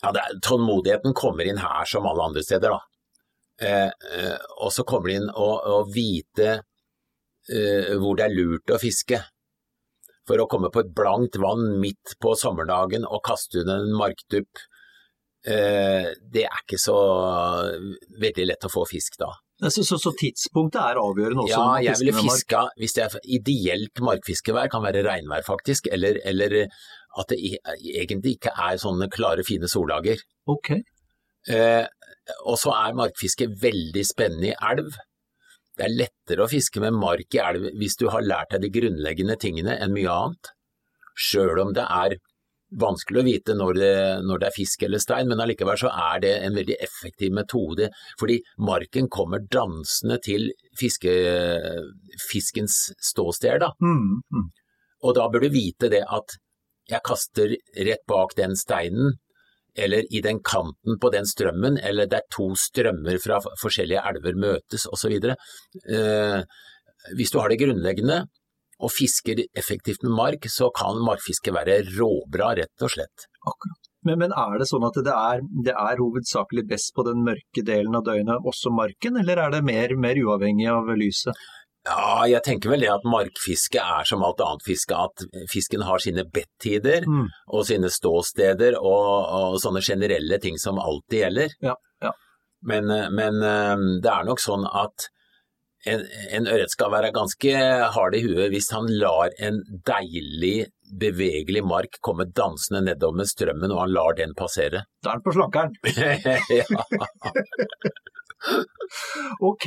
Ja, 0.04 0.12
det 0.12 0.24
er, 0.24 0.40
tålmodigheten 0.44 1.14
kommer 1.16 1.48
inn 1.48 1.62
her 1.62 1.88
som 1.88 2.08
alle 2.10 2.26
andre 2.28 2.44
steder, 2.44 2.74
da. 2.74 2.82
Eh, 3.62 3.92
eh, 4.18 4.40
og 4.66 4.74
så 4.74 4.84
kommer 4.88 5.12
det 5.12 5.20
inn 5.22 5.30
å, 5.30 5.50
å 5.78 5.78
vite 5.94 6.50
eh, 6.58 7.94
hvor 8.02 8.18
det 8.18 8.26
er 8.26 8.36
lurt 8.36 8.74
å 8.74 8.82
fiske. 8.82 9.22
For 10.30 10.40
å 10.40 10.48
komme 10.48 10.72
på 10.72 10.84
et 10.84 10.94
blankt 10.96 11.36
vann 11.42 11.74
midt 11.82 12.16
på 12.24 12.36
sommerdagen 12.40 13.04
og 13.04 13.24
kaste 13.28 13.60
ut 13.60 13.72
en 13.72 13.90
markdupp, 14.00 14.62
eh, 15.44 16.14
det 16.16 16.46
er 16.48 16.62
ikke 16.64 16.80
så 16.80 16.98
veldig 18.24 18.46
lett 18.48 18.70
å 18.70 18.72
få 18.72 18.86
fisk 18.88 19.20
da. 19.20 19.34
Så, 19.64 19.84
så, 19.86 19.98
så, 20.02 20.12
tidspunktet 20.20 20.82
er 20.82 21.00
avgjørende 21.00 21.46
også? 21.46 21.60
Ja, 21.60 21.76
jeg 21.86 22.00
ville 22.02 22.24
fiska 22.26 22.66
hvis 22.80 22.96
det 22.98 23.04
er 23.06 23.28
ideelt 23.38 24.02
markfiskevær, 24.04 24.72
kan 24.72 24.84
være 24.84 25.04
regnvær 25.06 25.46
faktisk, 25.46 25.88
eller, 25.94 26.20
eller, 26.28 26.58
at 27.20 27.30
det 27.32 27.38
egentlig 27.70 28.38
ikke 28.40 28.56
er 28.66 28.80
sånne 28.82 29.08
klare, 29.14 29.46
fine 29.48 29.70
soldager. 29.72 30.20
Ok. 30.50 30.74
Eh, 31.54 31.86
og 32.48 32.58
så 32.60 32.74
er 32.76 32.98
markfiske 32.98 33.50
veldig 33.62 34.04
spennende 34.08 34.52
i 34.52 34.58
elv. 34.72 34.98
Det 35.78 35.88
er 35.88 35.96
lettere 35.96 36.46
å 36.46 36.52
fiske 36.52 36.82
med 36.84 36.94
mark 36.98 37.34
i 37.34 37.42
elv 37.42 37.72
hvis 37.80 37.98
du 37.98 38.06
har 38.14 38.26
lært 38.26 38.54
deg 38.54 38.66
de 38.66 38.74
grunnleggende 38.76 39.38
tingene 39.42 39.78
enn 39.82 39.96
mye 39.96 40.12
annet. 40.12 40.52
Sjøl 41.18 41.62
om 41.62 41.74
det 41.74 41.86
er 41.86 42.18
vanskelig 42.80 43.22
å 43.22 43.26
vite 43.26 43.56
når 43.58 43.78
det, 43.78 43.96
når 44.26 44.42
det, 44.42 44.50
er 44.50 44.56
fisk 44.56 44.86
eller 44.86 45.02
stein, 45.02 45.30
men 45.30 45.42
allikevel 45.44 45.78
så 45.84 45.92
er 45.94 46.22
det 46.24 46.34
en 46.42 46.58
veldig 46.58 46.78
effektiv 46.82 47.34
metode. 47.36 47.90
Fordi 48.20 48.40
marken 48.66 49.10
kommer 49.14 49.46
dansende 49.46 50.20
til 50.26 50.50
fiske, 50.80 51.14
fiskens 52.30 52.80
ståsted. 53.12 53.62
Da. 53.66 53.74
Mm, 53.84 54.24
mm. 54.34 54.48
Og 55.04 55.18
da 55.18 55.28
bør 55.30 55.46
du 55.46 55.54
vite 55.54 55.92
det 55.94 56.04
at 56.06 56.38
jeg 56.90 57.06
kaster 57.06 57.54
rett 57.88 58.04
bak 58.10 58.34
den 58.38 58.58
steinen, 58.60 59.18
eller 59.78 60.06
i 60.14 60.22
den 60.22 60.40
kanten 60.46 61.00
på 61.02 61.10
den 61.14 61.26
strømmen, 61.26 61.80
eller 61.82 62.10
der 62.10 62.26
to 62.34 62.52
strømmer 62.60 63.18
fra 63.24 63.40
forskjellige 63.62 64.04
elver 64.12 64.38
møtes 64.38 64.86
osv. 64.92 65.16
Eh, 65.18 66.40
hvis 67.18 67.34
du 67.34 67.40
har 67.42 67.50
det 67.50 67.60
grunnleggende, 67.62 68.24
og 68.84 68.92
fisker 68.92 69.40
effektivt 69.56 70.04
med 70.04 70.16
mark, 70.18 70.46
så 70.50 70.70
kan 70.76 71.00
markfiske 71.06 71.54
være 71.56 71.82
råbra, 71.94 72.54
rett 72.60 72.86
og 72.86 72.92
slett. 72.92 73.28
Akkurat. 73.48 73.90
Men, 74.04 74.20
men 74.20 74.34
er 74.36 74.58
det 74.60 74.68
sånn 74.68 74.84
at 74.84 74.98
det 75.06 75.14
er, 75.16 75.44
det 75.64 75.74
er, 75.74 76.02
hovedsakelig 76.02 76.66
best 76.68 76.92
på 76.96 77.06
den 77.08 77.24
mørke 77.24 77.64
delen 77.66 77.96
av 77.96 78.04
døgnet, 78.08 78.44
også 78.44 78.74
marken, 78.76 79.20
eller 79.22 79.40
er 79.46 79.54
det 79.54 79.64
mer, 79.68 79.96
mer 79.96 80.20
uavhengig 80.20 80.68
av 80.74 80.92
lyset? 81.00 81.46
Ja, 81.84 82.24
jeg 82.32 82.40
tenker 82.46 82.72
vel 82.72 82.86
det 82.86 82.92
at 82.94 83.04
markfiske 83.08 83.82
er 83.82 84.08
som 84.08 84.24
alt 84.24 84.40
annet 84.44 84.64
fiske, 84.64 84.96
at 84.96 85.26
fisken 85.52 85.84
har 85.84 86.00
sine 86.00 86.24
bedtider 86.24 87.04
mm. 87.04 87.26
og 87.52 87.66
sine 87.68 87.90
ståsteder 87.92 88.78
og, 88.80 89.08
og, 89.28 89.58
sånne 89.60 89.84
generelle 89.84 90.40
ting 90.44 90.56
som 90.62 90.80
alltid 90.80 91.26
gjelder. 91.26 91.58
Ja, 91.66 91.76
ja. 92.06 92.14
Men, 92.64 92.88
men, 92.88 93.42
eh, 93.44 93.76
det 94.00 94.14
er 94.14 94.30
nok 94.30 94.40
sånn 94.40 94.64
at 94.64 95.10
en, 95.92 96.06
en 96.32 96.48
ørret 96.48 96.72
skal 96.72 96.94
være 96.94 97.12
ganske 97.12 97.52
hard 97.92 98.16
i 98.16 98.24
huet 98.24 98.54
hvis 98.54 98.72
han 98.72 98.88
lar 98.88 99.36
en 99.44 99.60
deilig, 99.84 100.70
bevegelig 101.00 101.64
mark 101.68 102.00
komme 102.06 102.30
dansende 102.32 102.86
nedover 102.88 103.20
med 103.20 103.28
strømmen, 103.28 103.76
og 103.76 103.84
han 103.84 103.96
lar 103.98 104.16
den 104.16 104.32
passere. 104.40 104.86
Da 105.04 105.12
er 105.12 105.20
han 105.20 105.28
på 105.28 105.36
slankeren. 105.36 105.76
ok, 109.50 109.66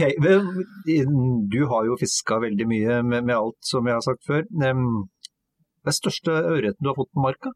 du 1.53 1.61
har 1.71 1.87
jo 1.89 1.99
fiska 2.01 2.41
veldig 2.43 2.67
mye 2.69 3.03
med, 3.07 3.35
alt 3.35 3.59
som 3.65 3.87
jeg 3.89 3.97
har 3.99 4.05
sagt 4.05 4.27
før. 4.29 4.45
Hva 4.53 5.93
er 5.93 5.97
største 5.97 6.35
ørreten 6.35 6.83
du 6.83 6.91
har 6.91 6.99
fått 6.99 7.13
på 7.15 7.25
marka? 7.25 7.53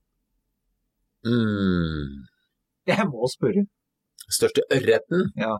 Mm. 1.27 2.29
Jeg 2.89 3.09
må 3.11 3.29
spørre. 3.31 3.67
Største 4.31 4.65
ørreten? 4.73 5.29
Ja. 5.39 5.57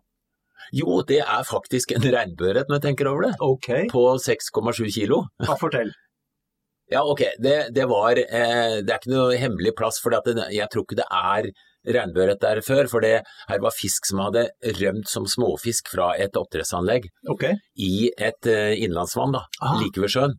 Jo, 0.77 1.01
det 1.07 1.23
er 1.25 1.43
faktisk 1.49 1.93
en 1.97 2.05
regnbueørret 2.05 2.69
når 2.69 2.79
jeg 2.79 2.87
tenker 2.89 3.11
over 3.11 3.27
det. 3.27 3.33
Okay. 3.43 3.89
På 3.91 4.05
6,7 4.23 4.87
kilo. 4.95 5.25
Ja, 5.43 5.59
fortell. 5.61 5.93
Ja, 6.91 7.05
ok. 7.07 7.21
Det, 7.39 7.69
det 7.71 7.85
var 7.87 8.19
eh, 8.19 8.81
Det 8.83 8.91
er 8.91 8.97
ikke 8.97 9.13
noe 9.13 9.37
hemmelig 9.39 9.77
plass, 9.79 10.01
for 10.03 10.11
jeg 10.11 10.65
tror 10.73 10.83
ikke 10.83 10.97
det 10.99 11.05
er 11.07 11.47
regnbueørret 11.87 12.43
der 12.43 12.61
før. 12.67 12.89
For 12.91 13.05
det 13.05 13.21
her 13.49 13.63
var 13.63 13.77
fisk 13.77 14.09
som 14.11 14.23
hadde 14.25 14.49
rømt 14.81 15.09
som 15.11 15.29
småfisk 15.29 15.93
fra 15.95 16.13
et 16.21 16.37
oppdrettsanlegg 16.39 17.09
okay. 17.33 17.57
i 17.79 18.11
et 18.17 18.51
uh, 18.51 18.75
innlandsvann 18.77 19.37
da, 19.37 19.47
ah. 19.65 19.81
like 19.81 20.03
ved 20.03 20.13
sjøen. 20.13 20.37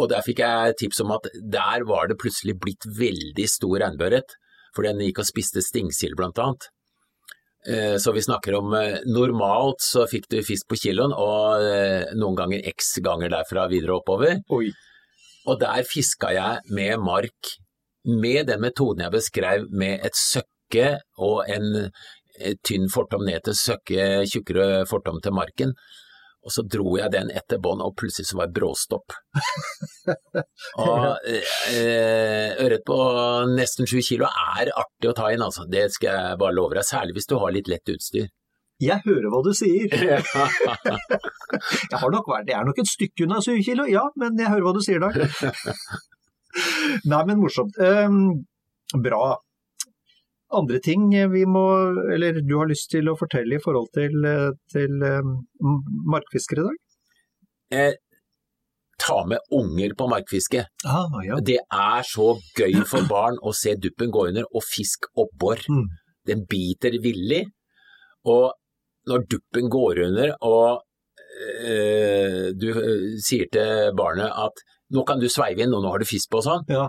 Og 0.00 0.08
der 0.08 0.24
fikk 0.24 0.40
jeg 0.40 0.76
tips 0.80 1.02
om 1.04 1.12
at 1.12 1.26
der 1.36 1.84
var 1.88 2.08
det 2.08 2.20
plutselig 2.20 2.56
blitt 2.60 2.86
veldig 2.98 3.48
stor 3.50 3.82
regnbueørret. 3.84 4.38
For 4.72 4.88
den 4.88 5.02
gikk 5.04 5.20
og 5.20 5.28
spiste 5.28 5.60
stingsild 5.64 6.16
blant 6.16 6.40
annet. 6.40 6.70
Eh, 7.68 7.96
så 7.96 8.12
vi 8.12 8.22
snakker 8.22 8.56
om 8.58 8.72
eh, 8.74 9.02
normalt 9.06 9.84
så 9.84 10.06
fikk 10.10 10.26
du 10.32 10.40
fisk 10.42 10.66
på 10.72 10.78
kiloen, 10.82 11.12
og 11.14 11.62
eh, 11.62 12.08
noen 12.18 12.38
ganger 12.38 12.64
x 12.72 12.96
ganger 13.04 13.30
derfra 13.30 13.68
videre 13.70 14.00
oppover. 14.00 14.40
Oi. 14.50 14.72
Og 15.46 15.60
der 15.60 15.84
fiska 15.86 16.32
jeg 16.34 16.74
med 16.74 17.02
mark 17.02 17.52
med 18.04 18.46
den 18.50 18.62
metoden 18.62 19.04
jeg 19.06 19.14
beskrev, 19.14 19.66
med 19.70 20.06
et 20.06 20.18
søkke 20.18 20.96
og 21.20 21.42
en 21.52 21.88
tynn 22.66 22.88
fortom 22.90 23.26
ned 23.28 23.44
til 23.46 23.58
søkke, 23.58 24.06
tjukkere 24.30 24.86
fortom 24.88 25.20
til 25.22 25.36
marken. 25.36 25.74
Og 26.42 26.50
så 26.50 26.64
dro 26.66 26.96
jeg 26.98 27.12
den 27.14 27.28
etter 27.30 27.60
bånd, 27.62 27.84
og 27.84 27.94
plutselig 27.98 28.26
så 28.26 28.40
var 28.40 28.48
det 28.50 28.56
bråstopp. 28.56 29.14
og 30.82 31.04
eh, 31.30 32.50
ørret 32.64 32.82
på 32.88 32.96
nesten 33.52 33.86
sju 33.86 34.00
kilo 34.02 34.26
er 34.26 34.72
artig 34.74 35.12
å 35.12 35.14
ta 35.14 35.30
inn, 35.30 35.44
altså. 35.44 35.68
Det 35.70 35.86
skal 35.94 36.18
jeg 36.18 36.40
bare 36.42 36.56
love 36.56 36.74
deg. 36.74 36.88
Særlig 36.88 37.14
hvis 37.18 37.30
du 37.30 37.36
har 37.38 37.54
litt 37.54 37.70
lett 37.70 37.94
utstyr. 37.94 38.26
Jeg 38.82 38.98
hører 39.04 39.28
hva 39.30 39.44
du 39.46 39.52
sier. 39.54 39.86
jeg, 40.02 40.24
har 41.94 42.10
nok 42.10 42.26
vært, 42.26 42.48
Det 42.48 42.56
er 42.58 42.66
nok 42.66 42.82
et 42.82 42.90
stykke 42.90 43.28
unna 43.28 43.38
syv 43.44 43.62
kilo, 43.62 43.86
ja, 43.86 44.08
men 44.18 44.34
jeg 44.42 44.50
hører 44.50 44.66
hva 44.66 44.74
du 44.74 44.82
sier 44.82 44.98
da. 45.04 45.12
Nei, 47.10 47.22
men 47.28 47.40
morsomt. 47.40 47.78
Um, 47.80 48.44
bra 49.02 49.38
andre 50.52 50.78
ting 50.84 51.08
vi 51.32 51.46
må, 51.48 51.64
eller 52.12 52.42
du 52.44 52.56
har 52.58 52.68
lyst 52.68 52.90
til 52.92 53.08
å 53.08 53.16
fortelle 53.16 53.56
i 53.56 53.62
forhold 53.62 53.88
til, 53.96 54.26
til 54.72 55.00
um, 55.00 55.36
markfiskere 56.12 56.60
i 56.60 56.66
dag? 56.66 56.80
Eh, 57.72 57.94
ta 59.02 59.22
med 59.26 59.38
unger 59.58 59.94
på 59.98 60.08
markfiske. 60.12 60.64
Ah, 60.84 61.18
ja. 61.26 61.40
Det 61.40 61.58
er 61.62 62.06
så 62.06 62.34
gøy 62.58 62.82
for 62.88 63.08
barn 63.08 63.40
å 63.42 63.54
se 63.56 63.74
duppen 63.80 64.12
gå 64.12 64.28
under 64.30 64.46
og 64.52 64.64
fisk 64.66 65.08
oppår. 65.18 65.64
Mm. 65.72 65.86
Den 66.28 66.44
biter 66.50 67.00
villig, 67.02 67.42
og 68.30 68.52
når 69.10 69.24
duppen 69.30 69.70
går 69.72 70.04
under 70.04 70.36
og 70.46 70.84
øh, 71.66 72.52
du 72.54 72.68
sier 73.24 73.48
til 73.50 73.90
barnet 73.98 74.30
at 74.30 74.62
nå 74.92 75.06
kan 75.08 75.22
du 75.22 75.28
sveive 75.32 75.64
inn, 75.64 75.74
og 75.74 75.84
nå 75.84 75.92
har 75.94 76.02
du 76.02 76.08
fisk 76.08 76.32
på 76.32 76.42
og 76.42 76.48
sånn, 76.48 76.68
ja. 76.72 76.88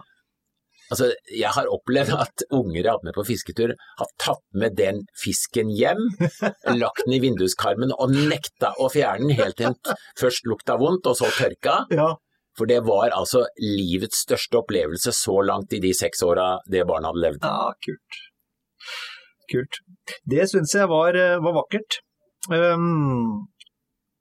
Altså, 0.91 1.07
jeg 1.31 1.49
har 1.55 1.69
opplevd 1.71 2.11
at 2.19 2.43
unger 2.53 2.75
jeg 2.75 2.85
har 2.85 2.97
hatt 2.97 3.05
med 3.07 3.15
på 3.15 3.23
fisketur, 3.25 3.71
har 3.99 4.09
tatt 4.21 4.43
med 4.59 4.75
den 4.77 4.99
fisken 5.17 5.71
hjem, 5.73 6.03
lagt 6.83 7.05
den 7.05 7.15
i 7.17 7.21
vinduskarmen 7.23 7.95
og 7.95 8.13
nekta 8.13 8.73
å 8.77 8.89
fjerne 8.93 9.29
den 9.31 9.39
helt 9.39 9.57
til 9.61 9.73
først 10.19 10.45
lukta 10.49 10.77
vondt 10.81 11.09
og 11.09 11.17
så 11.17 11.31
tørka. 11.33 11.79
Ja. 11.93 12.11
For 12.57 12.69
det 12.69 12.83
var 12.85 13.15
altså 13.15 13.47
livets 13.57 14.21
største 14.27 14.59
opplevelse 14.59 15.15
så 15.17 15.39
langt 15.41 15.73
i 15.73 15.81
de 15.81 15.93
seks 15.97 16.21
åra 16.25 16.59
det 16.69 16.83
barnet 16.89 17.09
hadde 17.09 17.23
levd. 17.23 17.47
Ja, 17.47 17.71
kult. 17.81 18.19
Kult. 19.49 19.81
Det 20.29 20.45
syns 20.51 20.75
jeg 20.77 20.91
var, 20.91 21.17
eh, 21.17 21.39
var 21.41 21.57
vakkert. 21.57 22.03
Um, 22.51 23.47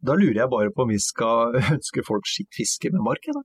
da 0.01 0.16
lurer 0.16 0.45
jeg 0.45 0.53
bare 0.53 0.72
på 0.72 0.87
om 0.87 0.95
vi 0.95 1.01
skal 1.03 1.59
ønske 1.76 2.07
folk 2.07 2.24
skitt 2.30 2.55
fiske 2.57 2.95
med 2.95 3.05
mark 3.05 3.28
i 3.28 3.37
dag? 3.37 3.45